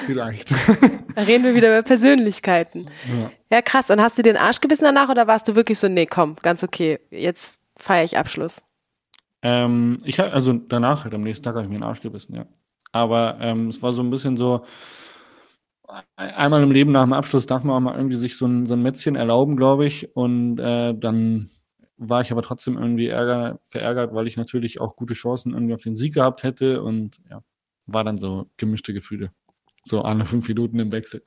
vielleicht. 0.07 0.51
Da 1.15 1.23
reden 1.23 1.45
wir 1.45 1.55
wieder 1.55 1.69
über 1.69 1.83
Persönlichkeiten. 1.83 2.91
Ja. 3.09 3.31
ja, 3.51 3.63
krass. 3.63 3.91
Und 3.91 4.03
hast 4.03 4.19
du 4.19 4.23
den 4.23 4.37
Arsch 4.37 4.61
gebissen 4.61 4.85
danach 4.85 5.09
oder 5.09 5.27
warst 5.27 5.49
du 5.49 5.55
wirklich 5.55 5.79
so, 5.79 5.89
nee, 5.89 6.07
komm, 6.07 6.37
ganz 6.43 6.63
okay, 6.63 7.01
jetzt 7.11 7.63
feiere 7.77 8.05
ich 8.05 8.19
Abschluss? 8.19 8.63
Ähm, 9.45 9.99
ich 10.05 10.19
habe 10.19 10.33
also 10.33 10.53
danach 10.53 11.05
halt 11.05 11.15
am 11.15 11.21
nächsten 11.21 11.45
Tag 11.45 11.55
habe 11.55 11.65
ich 11.65 11.71
mir 11.71 11.79
den 11.79 11.85
Arsch 11.85 12.01
gebissen, 12.01 12.35
ja. 12.35 12.47
Aber 12.91 13.39
ähm, 13.41 13.69
es 13.69 13.83
war 13.83 13.93
so 13.93 14.03
ein 14.03 14.11
bisschen 14.11 14.37
so, 14.37 14.65
einmal 16.17 16.63
im 16.63 16.71
Leben 16.71 16.93
nach 16.93 17.05
dem 17.05 17.13
Abschluss 17.13 17.47
darf 17.47 17.63
man 17.65 17.77
auch 17.77 17.81
mal 17.81 17.97
irgendwie 17.97 18.17
sich 18.17 18.37
so 18.37 18.47
ein, 18.47 18.67
so 18.67 18.75
ein 18.75 18.83
Mätzchen 18.83 19.17
erlauben, 19.17 19.57
glaube 19.57 19.87
ich. 19.87 20.15
Und 20.17 20.59
äh, 20.59 20.95
dann 20.95 21.51
war 21.97 22.21
ich 22.21 22.33
aber 22.33 22.43
trotzdem 22.43 22.77
irgendwie 22.77 23.09
ärger, 23.09 23.61
verärgert, 23.69 24.15
weil 24.15 24.27
ich 24.27 24.37
natürlich 24.37 24.81
auch 24.81 24.97
gute 24.97 25.15
Chancen 25.15 25.53
irgendwie 25.53 25.75
auf 25.75 25.83
den 25.83 25.97
Sieg 25.97 26.15
gehabt 26.15 26.43
hätte. 26.43 26.83
Und 26.83 27.21
ja, 27.31 27.43
war 27.87 28.05
dann 28.05 28.19
so 28.19 28.47
gemischte 28.57 28.93
Gefühle. 28.93 29.31
So 29.85 30.03
alle 30.03 30.25
fünf 30.25 30.49
Minuten 30.49 30.79
im 30.79 30.93
Wechsel. 30.93 31.23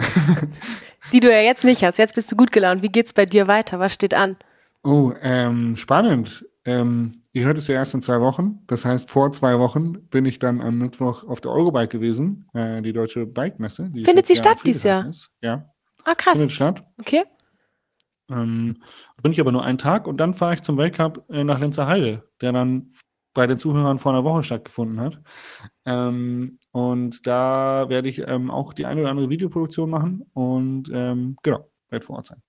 Die 1.14 1.20
du 1.20 1.32
ja 1.32 1.42
jetzt 1.42 1.64
nicht 1.64 1.84
hast. 1.84 2.00
Jetzt 2.00 2.16
bist 2.16 2.32
du 2.32 2.36
gut 2.36 2.52
gelaunt. 2.52 2.82
Wie 2.82 2.90
geht's 2.90 3.14
bei 3.14 3.26
dir 3.26 3.48
weiter? 3.48 3.80
Was 3.80 3.94
steht 3.94 4.14
an? 4.14 4.36
Oh, 4.84 5.14
ähm, 5.22 5.76
spannend. 5.76 6.46
Ähm, 6.68 7.14
ihr 7.32 7.46
hört 7.46 7.58
es 7.58 7.68
ja 7.68 7.76
erst 7.76 7.94
in 7.94 8.02
zwei 8.02 8.20
Wochen. 8.20 8.60
Das 8.68 8.84
heißt, 8.84 9.10
vor 9.10 9.32
zwei 9.32 9.58
Wochen 9.58 9.94
bin 10.10 10.26
ich 10.26 10.38
dann 10.38 10.60
am 10.60 10.78
Mittwoch 10.78 11.24
auf 11.24 11.40
der 11.40 11.52
Eurobike 11.52 11.88
gewesen, 11.88 12.50
äh, 12.54 12.82
die 12.82 12.92
deutsche 12.92 13.26
Bike-Messe. 13.26 13.90
Findet 14.04 14.28
sie 14.28 14.36
statt 14.36 14.58
dieses 14.66 14.84
Jahr? 14.84 15.08
Ist. 15.08 15.32
Ja. 15.42 15.74
Ah, 16.04 16.14
krass. 16.14 16.38
Findet 16.38 16.52
statt. 16.52 16.84
Okay. 17.00 17.24
Ähm, 18.30 18.84
bin 19.24 19.32
ich 19.32 19.40
aber 19.40 19.54
nur 19.54 19.64
einen 19.64 19.78
Tag 19.78 20.08
und 20.08 20.18
dann 20.18 20.34
fahre 20.34 20.56
ich 20.56 20.62
zum 20.62 20.78
Weltcup 20.78 21.24
äh, 21.30 21.46
nach 21.46 21.58
Linzer 21.62 21.88
Heide, 21.88 22.24
der 22.42 22.52
dann 22.52 22.92
bei 23.34 23.48
den 23.48 23.58
Zuhörern 23.58 23.98
vor 23.98 24.12
einer 24.12 24.26
Woche 24.26 24.44
stattgefunden 24.44 25.00
hat. 25.00 25.22
Ähm, 25.86 26.60
und 26.72 27.26
da 27.26 27.88
werde 27.88 28.10
ich 28.10 28.28
ähm, 28.28 28.52
auch 28.52 28.74
die 28.74 28.86
eine 28.86 29.00
oder 29.00 29.12
andere 29.12 29.30
Videoproduktion 29.30 29.90
machen 29.90 30.26
und 30.34 30.92
ähm, 30.94 31.38
genau, 31.44 31.70
werde 31.88 32.06
vor 32.06 32.18
Ort 32.18 32.28
sein. 32.28 32.42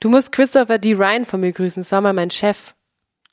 Du 0.00 0.08
musst 0.08 0.32
Christopher 0.32 0.78
D. 0.78 0.94
Ryan 0.94 1.26
von 1.26 1.40
mir 1.40 1.52
grüßen. 1.52 1.82
Das 1.82 1.92
war 1.92 2.00
mal 2.00 2.14
mein 2.14 2.30
Chef. 2.30 2.74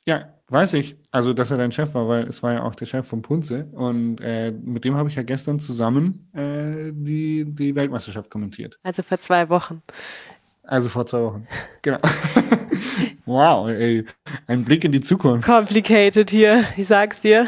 Ja, 0.06 0.34
weiß 0.48 0.74
ich. 0.74 0.96
Also, 1.10 1.32
dass 1.32 1.50
er 1.50 1.58
dein 1.58 1.72
Chef 1.72 1.94
war, 1.94 2.08
weil 2.08 2.24
es 2.24 2.42
war 2.42 2.52
ja 2.54 2.62
auch 2.62 2.74
der 2.74 2.86
Chef 2.86 3.06
von 3.06 3.22
Punze. 3.22 3.66
Und 3.72 4.18
äh, 4.20 4.50
mit 4.50 4.84
dem 4.84 4.96
habe 4.96 5.08
ich 5.08 5.16
ja 5.16 5.22
gestern 5.22 5.60
zusammen 5.60 6.30
äh, 6.34 6.92
die, 6.92 7.44
die 7.46 7.74
Weltmeisterschaft 7.74 8.30
kommentiert. 8.30 8.78
Also 8.82 9.02
vor 9.02 9.18
zwei 9.20 9.48
Wochen. 9.48 9.82
Also 10.62 10.88
vor 10.88 11.06
zwei 11.06 11.20
Wochen. 11.20 11.46
Genau. 11.82 11.98
wow, 13.26 13.68
ey. 13.68 14.04
Ein 14.46 14.64
Blick 14.64 14.84
in 14.84 14.92
die 14.92 15.00
Zukunft. 15.00 15.46
Complicated 15.46 16.30
hier, 16.30 16.64
ich 16.76 16.86
sag's 16.86 17.20
dir. 17.20 17.46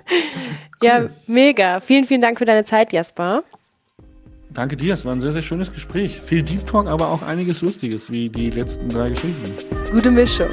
ja, 0.82 1.08
mega. 1.26 1.80
Vielen, 1.80 2.04
vielen 2.04 2.20
Dank 2.20 2.38
für 2.38 2.44
deine 2.44 2.64
Zeit, 2.64 2.92
Jasper. 2.92 3.42
Danke 4.52 4.76
dir, 4.76 4.94
es 4.94 5.04
war 5.04 5.12
ein 5.12 5.20
sehr, 5.20 5.32
sehr 5.32 5.42
schönes 5.42 5.72
Gespräch. 5.72 6.20
Viel 6.20 6.42
Deep 6.42 6.66
Talk, 6.66 6.88
aber 6.88 7.08
auch 7.08 7.22
einiges 7.22 7.62
Lustiges, 7.62 8.10
wie 8.10 8.28
die 8.28 8.50
letzten 8.50 8.88
drei 8.88 9.10
Geschichten. 9.10 9.54
Gute 9.92 10.10
Mischung. 10.10 10.48